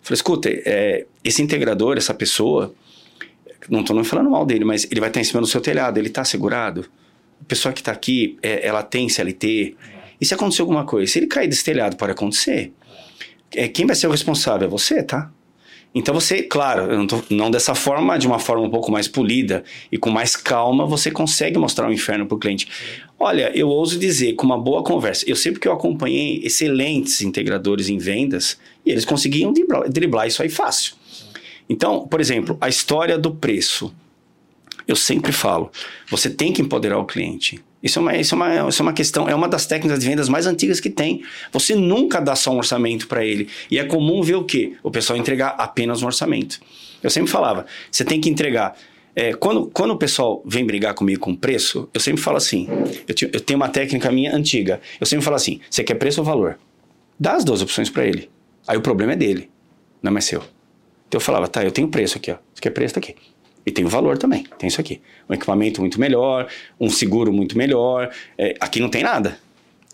[0.02, 2.74] Falei, escuta, é, esse integrador, essa pessoa,
[3.70, 6.08] não estou falando mal dele, mas ele vai estar em cima do seu telhado, ele
[6.08, 6.86] está segurado?
[7.42, 9.76] A pessoa que está aqui, é, ela tem CLT?
[10.22, 11.12] E se acontecer alguma coisa?
[11.12, 12.72] Se ele cair desse telhado, pode acontecer
[13.54, 14.68] é, quem vai ser o responsável?
[14.68, 15.32] É você, tá?
[15.94, 19.64] Então você, claro, não, tô, não, dessa forma, de uma forma um pouco mais polida
[19.90, 22.68] e com mais calma, você consegue mostrar o inferno para o cliente.
[23.18, 27.88] Olha, eu ouso dizer, com uma boa conversa, eu sei porque eu acompanhei excelentes integradores
[27.88, 29.54] em vendas e eles conseguiam
[29.88, 30.96] driblar isso aí fácil.
[31.70, 33.94] Então, por exemplo, a história do preço.
[34.86, 35.72] Eu sempre falo,
[36.12, 37.64] você tem que empoderar o cliente.
[37.86, 40.08] Isso é, uma, isso, é uma, isso é uma questão, é uma das técnicas de
[40.10, 41.22] vendas mais antigas que tem.
[41.54, 43.48] Você nunca dá só um orçamento para ele.
[43.70, 44.74] E é comum ver o quê?
[44.82, 46.60] O pessoal entregar apenas um orçamento.
[47.04, 48.76] Eu sempre falava, você tem que entregar
[49.18, 52.68] É, quando, quando o pessoal vem brigar comigo com preço, eu sempre falo assim:
[53.08, 54.82] eu, te- eu tenho uma técnica minha antiga.
[55.00, 56.58] Eu sempre falo assim: você quer preço ou valor?
[57.18, 58.30] Dá as duas opções para ele.
[58.68, 59.50] Aí o problema é dele,
[60.04, 60.40] não é mais seu.
[61.08, 62.36] Então eu falava: tá, eu tenho preço aqui, ó.
[62.54, 62.96] Você quer preço?
[62.96, 63.16] Tá aqui.
[63.66, 65.02] E tem o valor também, tem isso aqui.
[65.30, 66.48] Um equipamento muito melhor,
[66.80, 68.14] um seguro muito melhor.
[68.38, 69.40] É, aqui não tem nada.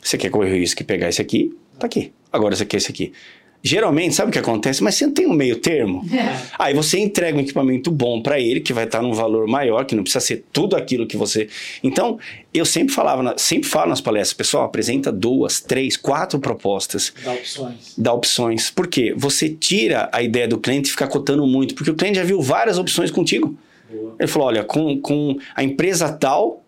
[0.02, 1.56] Você quer correr o risco de pegar esse aqui?
[1.80, 2.12] Tá aqui.
[2.32, 3.14] Agora você quer esse aqui.
[3.64, 4.84] Geralmente, sabe o que acontece?
[4.84, 6.04] Mas você não tem um meio termo.
[6.58, 9.94] Aí você entrega um equipamento bom para ele, que vai estar num valor maior, que
[9.96, 11.48] não precisa ser tudo aquilo que você.
[11.84, 12.18] Então,
[12.54, 17.94] eu sempre falava, sempre falo nas palestras, pessoal, apresenta duas, três, quatro propostas Dá opções.
[17.98, 18.70] dá opções.
[18.72, 19.14] Por quê?
[19.16, 22.78] Você tira a ideia do cliente ficar cotando muito, porque o cliente já viu várias
[22.78, 23.56] opções contigo.
[23.92, 24.16] Boa.
[24.20, 26.61] Ele falou: olha, com, com a empresa tal,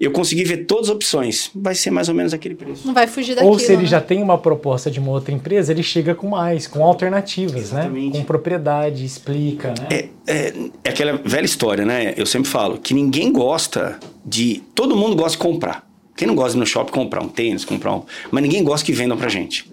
[0.00, 1.50] eu consegui ver todas as opções.
[1.54, 2.86] Vai ser mais ou menos aquele preço.
[2.86, 3.52] Não vai fugir daquilo.
[3.52, 3.88] Ou se ele né?
[3.88, 7.80] já tem uma proposta de uma outra empresa, ele chega com mais, com alternativas, né?
[7.80, 8.18] Exatamente.
[8.18, 9.88] Com propriedade, explica, né?
[9.90, 12.14] É, é, é aquela velha história, né?
[12.16, 14.62] Eu sempre falo que ninguém gosta de.
[14.74, 15.88] Todo mundo gosta de comprar.
[16.16, 18.02] Quem não gosta de ir no shopping comprar um tênis, comprar um.
[18.30, 19.70] Mas ninguém gosta que vendam pra gente.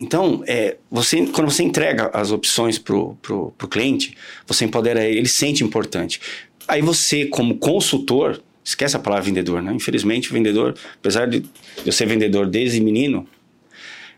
[0.00, 5.18] Então, é, você, quando você entrega as opções pro, pro, pro cliente, você empodera ele,
[5.18, 6.20] ele se sente importante.
[6.66, 9.72] Aí você, como consultor, esquece a palavra vendedor, né?
[9.74, 11.44] Infelizmente, o vendedor, apesar de
[11.84, 13.26] eu ser vendedor desde menino,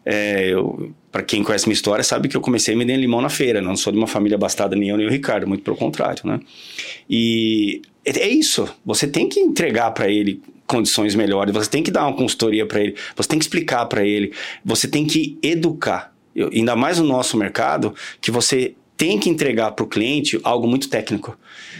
[0.04, 0.52] é,
[1.10, 3.60] para quem conhece minha história, sabe que eu comecei vendendo limão na feira.
[3.60, 6.38] Não sou de uma família abastada, nem eu nem o Ricardo, muito pelo contrário, né?
[7.10, 8.68] E é é isso.
[8.84, 12.80] Você tem que entregar para ele condições melhores, você tem que dar uma consultoria para
[12.80, 14.32] ele, você tem que explicar para ele,
[14.64, 16.12] você tem que educar.
[16.34, 20.66] Eu- ainda mais no nosso mercado, que você tem que entregar para o cliente algo
[20.66, 21.36] muito técnico.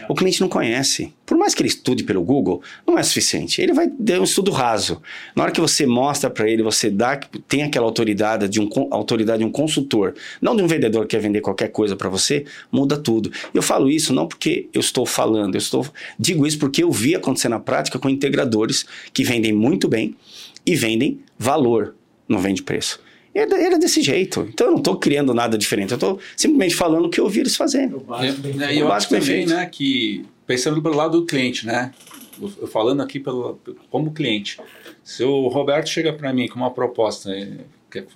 [0.08, 1.12] O cliente não conhece.
[1.24, 3.60] Por mais que ele estude pelo Google, não é suficiente.
[3.60, 5.02] Ele vai ter um estudo raso.
[5.34, 7.16] Na hora que você mostra para ele, você dá,
[7.48, 11.20] tem aquela autoridade de um autoridade de um consultor, não de um vendedor que quer
[11.20, 13.32] vender qualquer coisa para você, muda tudo.
[13.52, 15.86] Eu falo isso não porque eu estou falando, eu estou
[16.18, 20.14] digo isso porque eu vi acontecer na prática com integradores que vendem muito bem
[20.64, 21.94] e vendem valor,
[22.28, 23.05] não vende preço.
[23.36, 24.46] E Era era desse jeito.
[24.48, 25.90] Então eu não estou criando nada diferente.
[25.90, 28.02] Eu estou simplesmente falando o que eu vi eles fazendo.
[28.22, 29.50] E, O e eu acho básico bem também, feito.
[29.50, 31.92] né, que pensando pelo lado do cliente, né,
[32.40, 33.58] eu eu falando aqui pelo,
[33.90, 34.58] como cliente,
[35.04, 37.58] se o Roberto chega para mim com uma proposta, é,
[37.90, 38.06] que é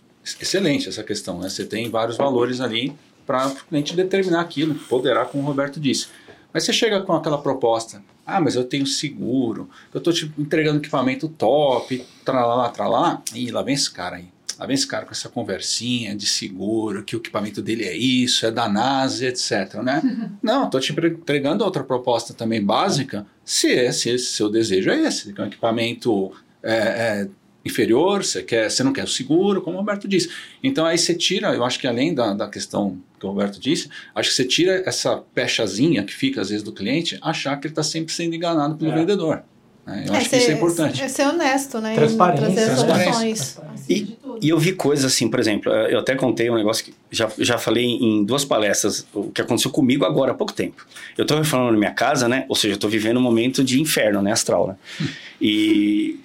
[0.40, 2.92] excelente essa questão, né, você tem vários valores ali
[3.26, 6.06] para o cliente determinar aquilo, poderá, como o Roberto disse.
[6.52, 10.78] Mas você chega com aquela proposta, ah, mas eu tenho seguro, eu estou te entregando
[10.78, 14.26] equipamento top, tralá, tralá, e lá vem esse cara aí.
[14.60, 18.44] Lá vem esse cara com essa conversinha de seguro, que o equipamento dele é isso,
[18.44, 20.02] é da NASA, etc, né?
[20.42, 25.00] Não, estou te entre- entregando outra proposta também básica, se esse, esse seu desejo é
[25.06, 26.30] esse, que é um equipamento
[26.62, 27.28] é, é,
[27.64, 30.30] inferior, você, quer, você não quer o seguro, como o Roberto disse.
[30.62, 33.88] Então aí você tira, eu acho que além da, da questão que o Roberto disse,
[34.14, 37.72] acho que você tira essa pechazinha que fica às vezes do cliente, achar que ele
[37.72, 38.94] está sempre sendo enganado pelo É.
[38.94, 39.42] vendedor.
[39.90, 40.04] Né?
[40.08, 41.02] Eu É acho que isso é ser- importante.
[41.02, 41.94] É ser honesto, né?
[41.94, 43.04] Transparência, transparência.
[43.06, 43.58] soluções.
[43.88, 47.28] E, e eu vi coisas assim, por exemplo, eu até contei um negócio que já,
[47.38, 50.86] já falei em duas palestras, o que aconteceu comigo agora há pouco tempo.
[51.18, 52.44] Eu estou reformando minha casa, né?
[52.48, 54.32] Ou seja, eu estou vivendo um momento de inferno, né?
[54.32, 55.08] Astral, né?
[55.40, 56.18] E.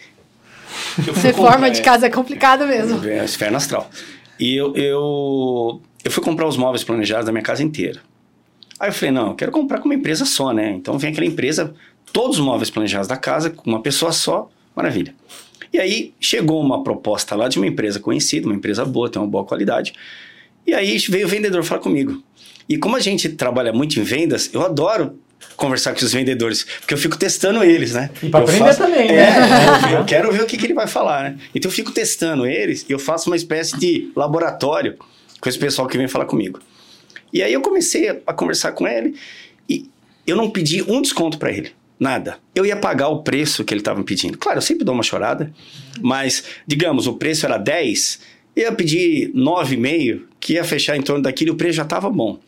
[1.24, 3.04] Reforma de casa é complicado mesmo.
[3.08, 3.90] É, inferno astral.
[4.40, 8.00] E eu, eu, eu fui comprar os móveis planejados da minha casa inteira.
[8.80, 10.72] Aí eu falei, não, eu quero comprar com uma empresa só, né?
[10.72, 11.74] Então vem aquela empresa,
[12.16, 15.14] todos os móveis planejados da casa, com uma pessoa só, maravilha.
[15.74, 19.28] E aí chegou uma proposta lá de uma empresa conhecida, uma empresa boa, tem uma
[19.28, 19.92] boa qualidade.
[20.66, 22.24] E aí veio o vendedor falar comigo.
[22.70, 25.20] E como a gente trabalha muito em vendas, eu adoro
[25.58, 28.10] conversar com os vendedores, porque eu fico testando eles, né?
[28.24, 29.92] E Eu aprender também, né?
[29.92, 31.38] É, eu quero ver o que, que ele vai falar, né?
[31.54, 34.96] Então eu fico testando eles e eu faço uma espécie de laboratório
[35.42, 36.62] com esse pessoal que vem falar comigo.
[37.34, 39.16] E aí eu comecei a, a conversar com ele
[39.68, 39.90] e
[40.26, 41.74] eu não pedi um desconto para ele.
[42.00, 42.40] Nada.
[42.54, 44.38] Eu ia pagar o preço que ele estava pedindo.
[44.38, 45.54] Claro, eu sempre dou uma chorada,
[46.02, 48.20] mas, digamos, o preço era 10,
[48.56, 52.10] eu ia pedir 9,5, que ia fechar em torno daquilo e o preço já estava
[52.10, 52.40] bom.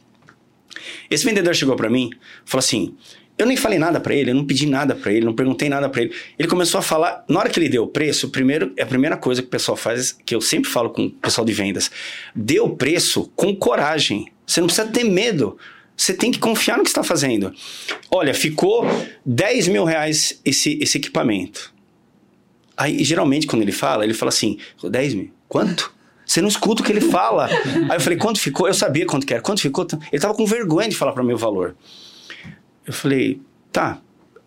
[1.10, 2.12] Esse vendedor chegou para mim,
[2.46, 2.96] falou assim:
[3.38, 5.88] eu nem falei nada para ele, eu não pedi nada para ele, não perguntei nada
[5.88, 6.14] para ele.
[6.40, 9.42] Ele começou a falar, na hora que ele deu o preço, primeiro, a primeira coisa
[9.44, 11.92] que o pessoal faz, que eu sempre falo com o pessoal de vendas,
[12.36, 14.26] dê o preço com coragem.
[14.46, 15.56] Você não precisa ter medo.
[15.98, 17.52] Você tem que confiar no que está fazendo.
[18.12, 18.86] Olha, ficou
[19.26, 21.74] 10 mil reais esse, esse equipamento.
[22.78, 25.32] Aí, geralmente, quando ele fala, ele fala assim: 10 mil.
[25.50, 25.92] Quanto?
[26.24, 27.48] Você não escuta o que ele fala.
[27.90, 28.68] Aí eu falei: quanto ficou?
[28.68, 29.42] Eu sabia quanto que era.
[29.42, 29.88] Quanto ficou?
[30.12, 31.76] Ele tava com vergonha de falar para mim o valor.
[32.86, 34.00] Eu falei: tá.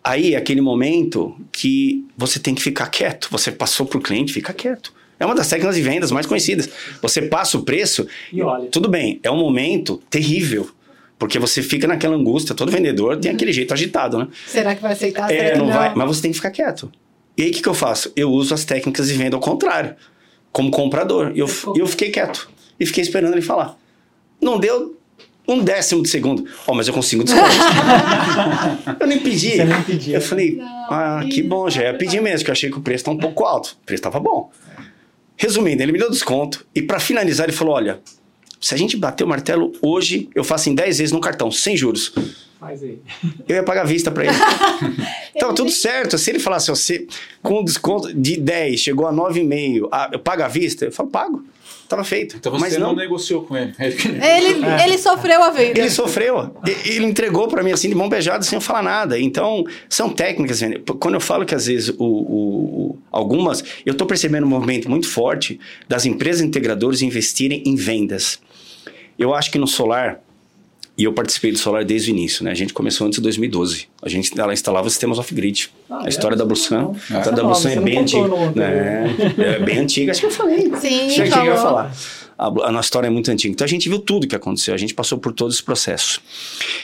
[0.03, 3.27] Aí, aquele momento que você tem que ficar quieto.
[3.29, 4.93] Você passou pro cliente, fica quieto.
[5.19, 6.67] É uma das técnicas de vendas mais conhecidas.
[7.01, 8.07] Você passa o preço.
[8.31, 8.69] E olha.
[8.69, 10.71] Tudo bem, é um momento terrível.
[11.21, 14.27] Porque você fica naquela angústia, todo vendedor tem aquele jeito agitado, né?
[14.47, 15.27] Será que vai aceitar?
[15.27, 15.73] Será É, não não?
[15.73, 16.91] vai, mas você tem que ficar quieto.
[17.37, 18.11] E aí o que, que eu faço?
[18.15, 19.95] Eu uso as técnicas de venda ao contrário,
[20.51, 21.31] como comprador.
[21.35, 22.49] E eu, eu fiquei quieto.
[22.79, 23.77] E fiquei esperando ele falar.
[24.41, 24.97] Não deu
[25.47, 26.43] um décimo de segundo.
[26.65, 27.45] Ó, mas eu consigo desconto.
[28.99, 29.57] eu nem pedi.
[29.57, 30.15] Você nem pediu.
[30.15, 30.57] Eu falei,
[30.89, 33.17] ah, que bom, já ia pedir mesmo, que eu achei que o preço tá um
[33.17, 33.77] pouco alto.
[33.83, 34.49] O preço tava bom.
[35.37, 36.65] Resumindo, ele me deu desconto.
[36.73, 37.99] E para finalizar, ele falou: olha,
[38.61, 41.75] se a gente bater o martelo hoje, eu faço em 10 vezes no cartão, sem
[41.75, 42.13] juros.
[42.59, 42.99] Faz aí.
[43.49, 44.33] Eu ia pagar à vista pra ele.
[45.39, 46.15] Tava tudo certo.
[46.17, 47.07] Se ele falasse, você,
[47.41, 51.43] com desconto de 10, chegou a 9,5, ah, eu pago à vista, eu falo, pago.
[51.89, 52.37] Tava feito.
[52.37, 53.73] Então você Mas não, não, negociou com ele.
[53.77, 54.85] Ele, É.
[54.87, 55.77] ele sofreu a venda.
[55.77, 56.55] ele sofreu.
[56.85, 59.19] Ele entregou pra mim assim, de mão beijada, sem eu falar nada.
[59.19, 60.61] Então, são técnicas.
[61.01, 64.89] Quando eu falo que às vezes o, o- o- algumas, eu tô percebendo um movimento
[64.89, 68.39] muito forte das empresas integradoras investirem em vendas.
[69.21, 70.19] Eu acho que no solar,
[70.97, 72.51] e eu participei do solar desde o início, né?
[72.51, 73.87] A gente começou antes de 2012.
[74.01, 75.69] A gente ela instalava sistemas off-grid.
[75.89, 76.37] Ah, a história é?
[76.37, 76.91] da Blusan, Não.
[76.91, 78.19] a história da Blusan você é bem antiga.
[78.33, 78.59] outro.
[78.59, 79.15] né?
[79.37, 80.63] É bem antiga, acho que eu falei.
[80.79, 81.95] Sim, Acho que eu ia falar.
[82.37, 83.53] A, a nossa história é muito antiga.
[83.53, 86.19] Então a gente viu tudo que aconteceu, a gente passou por todos os processos.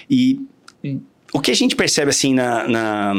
[0.10, 0.40] E
[1.34, 2.68] o que a gente percebe assim na.
[2.68, 3.14] na-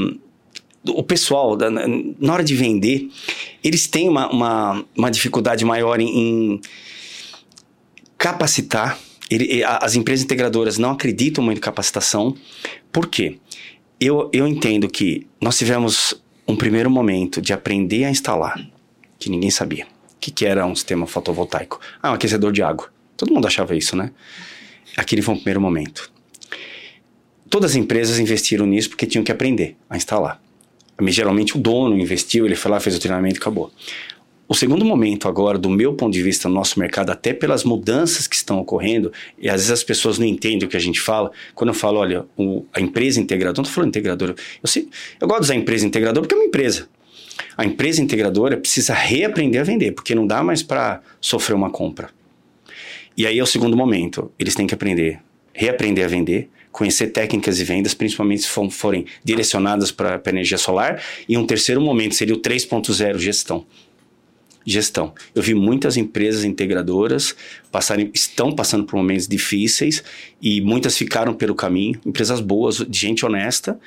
[0.90, 1.82] o pessoal, da- na,
[2.18, 3.08] na hora de vender,
[3.62, 6.06] eles têm uma, uma, uma dificuldade maior em,
[6.54, 6.60] em
[8.16, 8.98] capacitar.
[9.30, 12.34] Ele- as empresas integradoras não acreditam muito em capacitação.
[12.92, 13.38] Por quê?
[14.00, 16.14] Eu, eu entendo que nós tivemos
[16.46, 18.58] um primeiro momento de aprender a instalar,
[19.18, 19.84] que ninguém sabia.
[19.84, 21.80] O que, que era um sistema fotovoltaico?
[22.02, 22.90] Ah, um aquecedor de água.
[23.16, 24.10] Todo mundo achava isso, né?
[24.96, 26.10] Aquele foi um primeiro momento.
[27.50, 30.40] Todas as empresas investiram nisso porque tinham que aprender a instalar.
[31.06, 33.72] Geralmente o dono investiu, ele foi lá, fez o treinamento e acabou.
[34.50, 38.26] O segundo momento agora, do meu ponto de vista no nosso mercado, até pelas mudanças
[38.26, 41.30] que estão ocorrendo, e às vezes as pessoas não entendem o que a gente fala,
[41.54, 44.88] quando eu falo, olha, o- a empresa integradora, não estou falando integradora, eu, sei,
[45.20, 46.88] eu gosto de usar empresa integradora porque é uma empresa.
[47.58, 52.08] A empresa integradora precisa reaprender a vender, porque não dá mais para sofrer uma compra.
[53.16, 55.20] E aí é o segundo momento, eles têm que aprender,
[55.52, 61.02] reaprender a vender, conhecer técnicas de vendas, principalmente se for- forem direcionadas para energia solar,
[61.28, 63.66] e um terceiro momento seria o 3.0, gestão
[64.64, 65.14] gestão.
[65.34, 67.34] Eu vi muitas empresas integradoras
[67.70, 70.02] passarem, estão passando por momentos difíceis
[70.40, 73.78] e muitas ficaram pelo caminho, empresas boas, de gente honesta,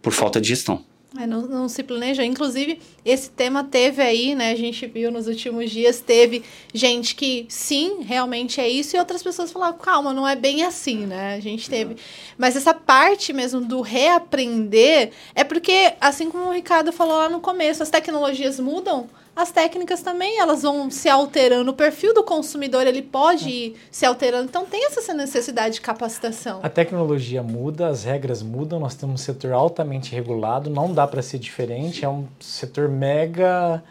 [0.00, 0.84] por falta de gestão.
[1.18, 2.24] É, não, não se planeja.
[2.24, 4.52] Inclusive, esse tema teve aí, né?
[4.52, 9.22] A gente viu nos últimos dias, teve gente que sim, realmente é isso, e outras
[9.22, 11.34] pessoas falaram, calma, não é bem assim, né?
[11.34, 11.96] A gente teve.
[12.38, 17.40] Mas essa parte mesmo do reaprender é porque, assim como o Ricardo falou lá no
[17.40, 19.08] começo, as tecnologias mudam.
[19.34, 21.70] As técnicas também, elas vão se alterando.
[21.70, 24.44] O perfil do consumidor, ele pode ir se alterando.
[24.44, 26.60] Então, tem essa necessidade de capacitação.
[26.62, 31.22] A tecnologia muda, as regras mudam, nós temos um setor altamente regulado, não dá para
[31.22, 33.82] ser diferente, é um setor mega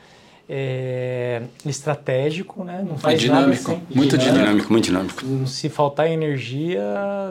[0.51, 2.83] é, estratégico, né?
[2.87, 5.23] Não faz dinâmico, nada sem- muito Dinâmico, muito dinâmico.
[5.47, 6.81] Se faltar energia,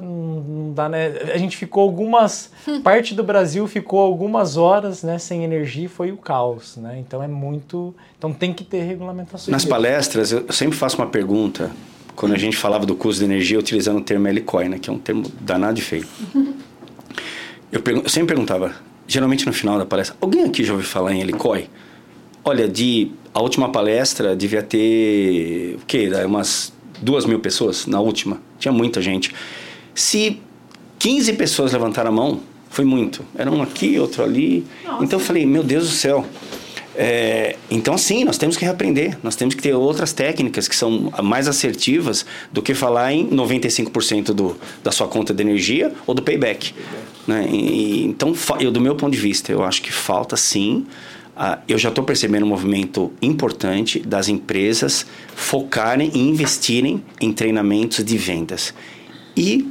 [0.02, 1.08] não dá, né?
[1.34, 2.52] A gente ficou algumas.
[2.84, 6.96] parte do Brasil ficou algumas horas né, sem energia e foi o caos, né?
[7.00, 7.92] Então é muito.
[8.16, 9.48] Então tem que ter regulamentações.
[9.48, 11.72] Nas palestras, eu sempre faço uma pergunta,
[12.14, 14.92] quando a gente falava do custo de energia, utilizando o termo LCOI, né, que é
[14.92, 16.06] um termo danado de feio.
[17.70, 18.72] Eu, pergun- eu sempre perguntava,
[19.06, 21.68] geralmente no final da palestra, alguém aqui já ouviu falar em LCOI?
[22.48, 26.08] Olha, de a última palestra devia ter o quê?
[26.24, 28.40] Umas duas mil pessoas na última.
[28.58, 29.34] Tinha muita gente.
[29.94, 30.40] Se
[30.98, 33.22] 15 pessoas levantaram a mão, foi muito.
[33.36, 34.64] Era um aqui, outro ali.
[35.02, 36.24] Então eu falei, meu Deus do céu.
[36.96, 39.18] É, então, sim, nós temos que reaprender.
[39.22, 44.32] Nós temos que ter outras técnicas que são mais assertivas do que falar em 95%
[44.32, 46.74] do, da sua conta de energia ou do payback.
[47.26, 47.46] Né?
[47.52, 50.86] E- então, eu, do meu ponto de vista, eu acho que falta sim.
[51.38, 58.04] Ah, eu já estou percebendo um movimento importante das empresas focarem e investirem em treinamentos
[58.04, 58.74] de vendas.
[59.36, 59.68] E,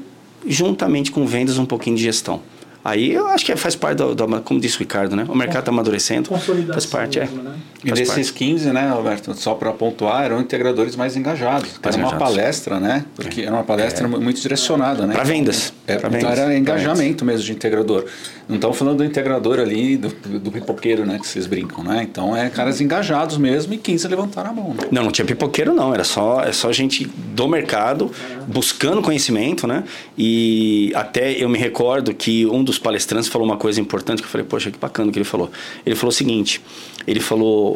[0.47, 2.41] juntamente com vendas, um pouquinho de gestão.
[2.86, 5.25] Aí eu acho que faz parte do, do- como disse o Ricardo, né?
[5.27, 6.30] O mercado está amadurecendo.
[6.30, 7.25] Consolidação Faz parte, é.
[7.25, 7.56] mesmo, né?
[7.84, 11.80] E desses 15, né, Alberto, só para pontuar, eram integradores mais engajados.
[11.84, 12.36] Mais era uma engajados.
[12.36, 13.06] palestra, né?
[13.16, 15.13] Porque era uma palestra muito direcionada, né?
[15.13, 15.74] Para vendas.
[15.86, 16.40] É, pra então vendas.
[16.40, 18.06] era engajamento mesmo de integrador.
[18.48, 22.08] Não estamos falando do integrador ali, do, do pipoqueiro, né, que vocês brincam, né?
[22.10, 24.70] Então é caras engajados mesmo e 15 levantaram a mão.
[24.70, 24.88] Né?
[24.89, 25.93] Não, não tinha pipoqueiro, não.
[25.93, 28.12] Era só, é só gente do mercado
[28.47, 29.84] buscando conhecimento, né?
[30.18, 34.32] E até eu me recordo que um dos palestrantes falou uma coisa importante que eu
[34.32, 35.51] falei, poxa, que bacana que ele falou.
[35.86, 36.62] Ele falou o seguinte:
[37.06, 37.66] ele falou,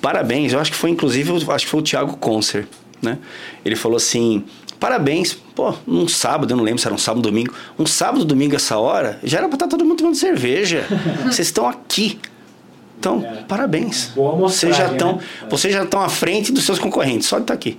[0.00, 2.66] parabéns, eu acho que foi inclusive, acho que foi o Thiago Concer,
[3.02, 3.18] né?
[3.64, 4.44] Ele falou assim:
[4.80, 5.34] Parabéns.
[5.54, 7.52] Pô, um sábado, eu não lembro se era um sábado ou domingo.
[7.78, 10.86] Um sábado, domingo, essa hora, já era pra estar todo mundo tomando cerveja.
[11.26, 12.18] Vocês estão aqui.
[12.98, 13.42] Então, É.
[13.48, 14.12] parabéns.
[14.14, 15.22] Vocês já estão né?
[15.48, 17.78] vocês já estão à frente dos seus concorrentes, só de estar aqui.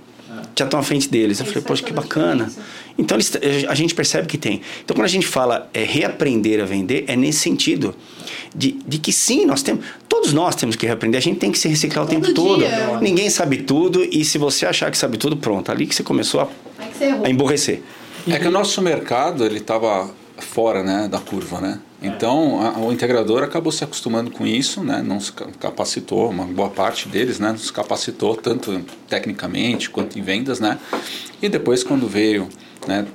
[0.56, 1.38] Já estão à frente deles.
[1.40, 2.50] Eu Isso falei, poxa, que bacana.
[2.98, 3.32] Então eles-
[3.68, 4.60] a gente percebe que tem.
[4.84, 7.94] Então quando a gente fala é, reaprender a vender, é nesse sentido.
[8.54, 9.84] De, de que sim, nós temos.
[10.08, 12.58] Todos nós temos que reaprender, a gente tem que se reciclar o Todo tempo todo.
[12.58, 12.98] dia.
[13.00, 16.40] Ninguém sabe tudo, e se você achar que sabe tudo, pronto, ali que você começou
[16.40, 16.48] a,
[16.82, 17.80] É que você a emborrecer.
[18.28, 20.10] É que o nosso mercado ele estava
[20.40, 21.78] fora né, da curva, né?
[22.02, 25.02] Então a- o integrador acabou se acostumando com isso, né?
[25.02, 27.50] Não se ca- capacitou, uma boa parte deles, né?
[27.50, 30.78] Não se capacitou tanto tecnicamente quanto em vendas, né?
[31.42, 32.48] E depois quando veio
[32.86, 33.06] né,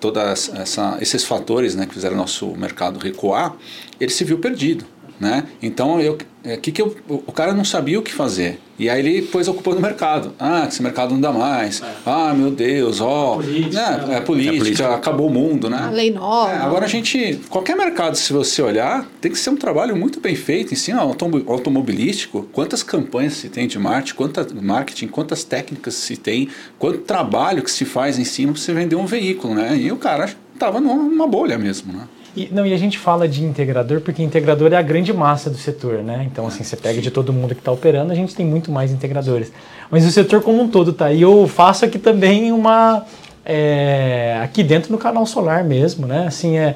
[0.54, 3.56] essa, esses fatores, né, que fizeram nosso mercado recuar,
[4.00, 4.86] ele se viu perdido.
[5.18, 5.46] Né?
[5.62, 8.60] Então eu, é, que que eu, o cara não sabia o que fazer.
[8.78, 10.34] E aí ele pôs a culpa no mercado.
[10.38, 11.82] Ah, esse mercado não dá mais.
[12.06, 13.36] Ah, meu Deus, ó.
[13.36, 14.06] Política, né?
[14.08, 14.18] né?
[14.18, 14.94] É política, É política.
[14.96, 15.80] acabou o mundo, né?
[15.84, 16.52] A lei nova.
[16.52, 20.20] É, agora a gente, qualquer mercado, se você olhar, tem que ser um trabalho muito
[20.20, 21.42] bem feito em cima automo-
[21.80, 22.48] automobilístico.
[22.52, 27.72] Quantas campanhas se tem de marketing, quanta marketing, quantas técnicas se tem, quanto trabalho que
[27.72, 29.78] se faz em cima para você vender um veículo, né?
[29.78, 32.04] E o cara tava numa, numa bolha mesmo, né?
[32.36, 35.58] E, não, e a gente fala de integrador porque integrador é a grande massa do
[35.58, 36.28] setor, né?
[36.30, 38.92] Então, assim, você pega de todo mundo que está operando, a gente tem muito mais
[38.92, 39.54] integradores.
[39.90, 41.12] Mas o setor como um todo tá.
[41.14, 43.06] E eu faço aqui também uma.
[43.46, 46.28] é, aqui dentro no canal solar mesmo, né?
[46.28, 46.76] Assim, é.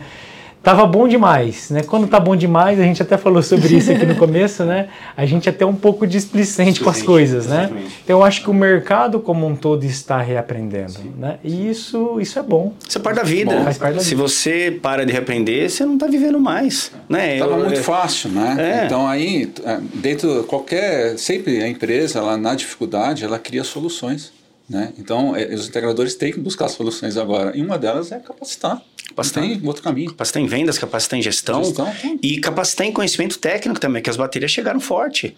[0.61, 1.83] Tava bom demais, né?
[1.83, 4.89] Quando tá bom demais, a gente até falou sobre isso aqui no começo, né?
[5.15, 7.69] A gente é até um pouco displicente com as coisas, né?
[8.03, 11.39] Então eu acho que o mercado como um todo está reaprendendo, né?
[11.45, 12.73] E isso, isso é bom.
[12.87, 13.55] Isso é parte da vida.
[13.55, 14.21] Bom, faz parte da Se vida.
[14.21, 16.91] você para de reaprender, você não está vivendo mais.
[17.07, 17.39] Né?
[17.39, 18.81] Tava Eu- muito eu- fácil, né?
[18.81, 18.85] É.
[18.85, 24.33] Então aí, é, dentro qualquer, sempre a empresa, ela na dificuldade, ela cria soluções,
[24.69, 24.91] né?
[24.99, 27.55] Então é, os integradores têm que buscar soluções agora.
[27.55, 28.81] E uma delas é capacitar.
[29.09, 29.43] Capacitar.
[29.43, 30.09] Tem outro caminho.
[30.11, 31.91] Capacitar em vendas, capacitar em gestão, Gestão,
[32.21, 35.35] e capacitar em conhecimento técnico também, que as baterias chegaram forte.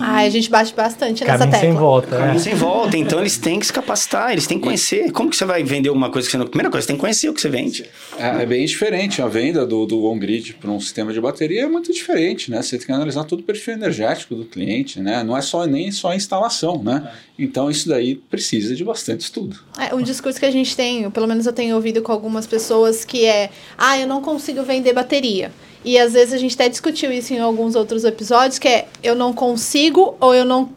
[0.00, 1.80] Ai, a gente bate bastante nessa Caminho sem tecla.
[1.80, 2.18] volta, né?
[2.18, 5.10] Caminho sem volta, então eles têm que se capacitar, eles têm que conhecer.
[5.10, 6.46] Como que você vai vender uma coisa que você não...
[6.46, 7.84] Primeira coisa, você tem que conhecer o que você vende.
[8.16, 9.20] É, é bem diferente.
[9.20, 12.62] A venda do, do on-grid para um sistema de bateria é muito diferente, né?
[12.62, 15.24] Você tem que analisar todo o perfil energético do cliente, né?
[15.24, 17.10] Não é só nem só a instalação, né?
[17.38, 19.56] Então isso daí precisa de bastante estudo.
[19.78, 23.04] É, um discurso que a gente tem, pelo menos eu tenho ouvido com algumas pessoas,
[23.04, 25.50] que é: ah, eu não consigo vender bateria.
[25.84, 29.14] E às vezes a gente até discutiu isso em alguns outros episódios, que é eu
[29.14, 30.68] não consigo ou eu não,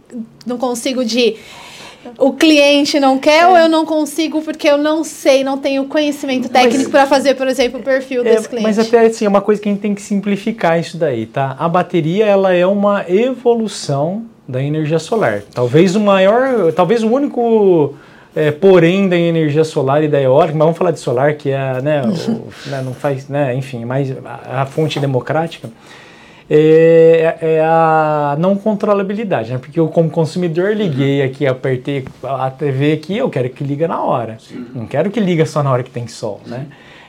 [0.45, 1.36] não consigo de.
[2.18, 6.49] O cliente não quer ou eu não consigo porque eu não sei, não tenho conhecimento
[6.49, 8.64] técnico para fazer, por exemplo, o perfil É, desse cliente.
[8.64, 11.56] mas até assim, é uma coisa que a gente tem que simplificar isso daí, tá?
[11.60, 15.43] A bateria ela é uma evolução da energia solar.
[15.54, 17.93] Talvez o maior, talvez o único
[18.36, 21.82] é, porém da energia solar e da eólica, mas vamos falar de solar que é,
[21.82, 25.70] né, o- né, não faz, né, enfim, mais a, a fonte democrática.
[26.54, 29.58] É, é a não controlabilidade, né?
[29.58, 34.02] Porque eu, como consumidor, liguei aqui, apertei a TV aqui, eu quero que liga na
[34.04, 34.38] hora.
[34.76, 36.66] Não quero que liga só na hora que tem sol, né?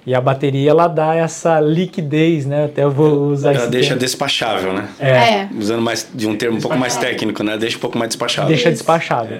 [0.07, 2.66] E a bateria, ela dá essa liquidez, né?
[2.66, 4.01] Até eu vou usar Ela esse deixa termo.
[4.01, 4.89] despachável, né?
[5.01, 5.49] É.
[5.59, 7.57] Usando mais de um termo um pouco mais técnico, né?
[7.59, 8.49] Deixa um pouco mais despachável.
[8.49, 9.39] Deixa despachável.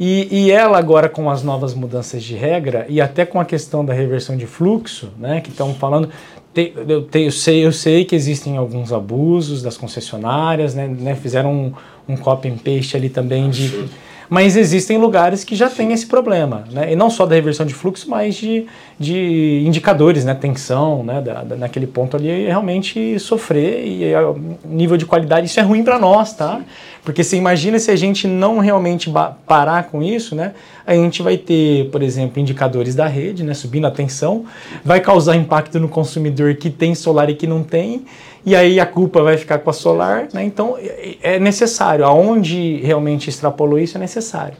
[0.00, 3.84] E, e ela agora com as novas mudanças de regra e até com a questão
[3.84, 6.08] da reversão de fluxo, né, que estão falando,
[6.54, 11.16] te- eu, te- eu sei, eu sei que existem alguns abusos das concessionárias, né, né,
[11.16, 11.72] fizeram um,
[12.12, 13.88] um copy and paste ali também de,
[14.28, 17.74] mas existem lugares que já tem esse problema, né, e não só da reversão de
[17.74, 18.66] fluxo, mas de,
[18.98, 24.96] de indicadores, né, tensão, né, da, da- naquele ponto ali realmente sofrer e o nível
[24.96, 26.60] de qualidade isso é ruim para nós, tá?
[27.04, 29.10] Porque você imagina se a gente não realmente
[29.46, 30.52] parar com isso, né?
[30.88, 33.52] A gente vai ter, por exemplo, indicadores da rede, né?
[33.52, 34.46] Subindo a tensão,
[34.82, 38.06] vai causar impacto no consumidor que tem solar e que não tem,
[38.44, 40.42] e aí a culpa vai ficar com a solar, né?
[40.42, 44.56] Então é é necessário, aonde realmente extrapolou isso é necessário.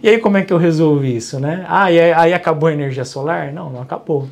[0.00, 1.66] E aí como é que eu resolvi isso, né?
[1.68, 3.52] Ah, e aí acabou a energia solar?
[3.52, 4.28] Não, não acabou.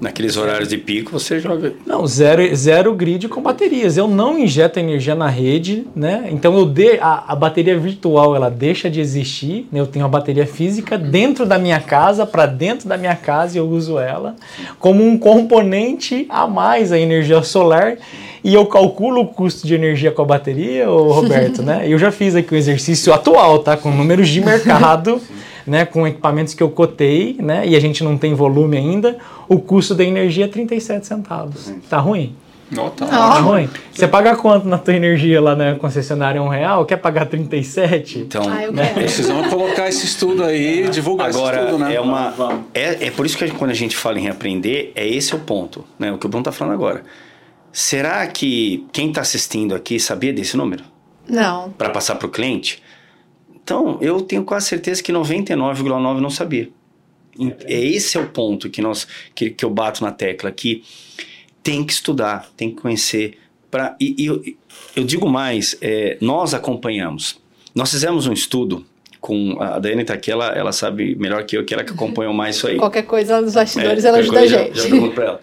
[0.00, 1.74] Naqueles horários de pico, você joga.
[1.86, 3.98] Não, zero, zero grid com baterias.
[3.98, 6.28] Eu não injeto energia na rede, né?
[6.30, 9.68] Então eu de, a, a bateria virtual ela deixa de existir.
[9.70, 9.78] Né?
[9.78, 13.68] Eu tenho a bateria física dentro da minha casa, para dentro da minha casa eu
[13.68, 14.36] uso ela
[14.78, 17.96] como um componente a mais a energia solar.
[18.42, 21.84] E eu calculo o custo de energia com a bateria, ô Roberto, né?
[21.86, 23.76] Eu já fiz aqui o exercício atual, tá?
[23.76, 25.20] Com números de mercado.
[25.66, 29.58] Né, com equipamentos que eu cotei, né, e a gente não tem volume ainda, o
[29.60, 31.72] custo da energia é 37 centavos.
[31.88, 32.34] Tá ruim?
[32.70, 33.42] Não, tá Não.
[33.50, 33.68] ruim.
[33.92, 36.40] Você paga quanto na tua energia lá na concessionária?
[36.40, 36.86] Um real?
[36.86, 38.20] Quer pagar 37?
[38.20, 38.84] Então, Ah, eu né?
[38.86, 38.94] quero.
[39.00, 41.94] Precisamos colocar esse estudo aí, divulgar Agora, esse estudo, né?
[41.96, 42.32] é uma.
[42.72, 45.34] É, é por isso que a gente- quando a gente fala em reaprender, é esse
[45.34, 46.12] o ponto, né?
[46.12, 47.02] O que o Bruno tá falando agora.
[47.72, 50.84] Será que quem está assistindo aqui sabia desse número?
[51.28, 51.70] Não.
[51.70, 52.80] Para passar para o cliente?
[53.62, 56.68] Então, eu tenho quase certeza que 99,9% não sabia.
[57.64, 60.82] É esse é o ponto que, nós, que, que eu bato na tecla, que
[61.62, 63.38] tem que estudar, tem que conhecer.
[63.70, 64.42] Pra, e e eu,
[64.96, 67.40] eu digo mais, é, nós acompanhamos.
[67.74, 68.84] Nós fizemos um estudo
[69.20, 69.56] com...
[69.60, 72.56] A Daiane está aqui, ela, ela sabe melhor que eu, que ela que acompanhou mais
[72.56, 72.76] isso aí.
[72.76, 74.76] Qualquer coisa nos bastidores, É, ela ajuda a gente.
[74.76, 75.40] Já, já pergunto pra ela.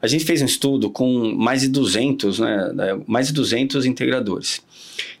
[0.00, 2.72] A gente fez um estudo com mais de 200, né,
[3.06, 4.62] mais de 200 integradores,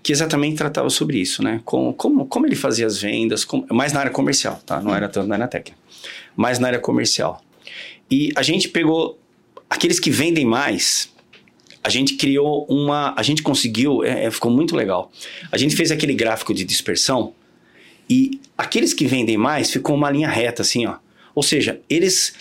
[0.02, 3.92] que exatamente tratava sobre isso, né, com, como, como ele fazia as vendas, como, mais
[3.92, 5.78] na área comercial, tá, não era tanto na área técnica,
[6.36, 7.42] mais na área comercial.
[8.10, 9.18] E a gente pegou
[9.68, 11.12] aqueles que vendem mais,
[11.82, 15.10] a gente criou uma, a gente conseguiu, é, é, ficou muito legal.
[15.50, 17.32] A gente fez aquele gráfico de dispersão
[18.10, 20.96] e aqueles que vendem mais ficou uma linha reta assim, ó.
[21.34, 22.34] Ou seja, eles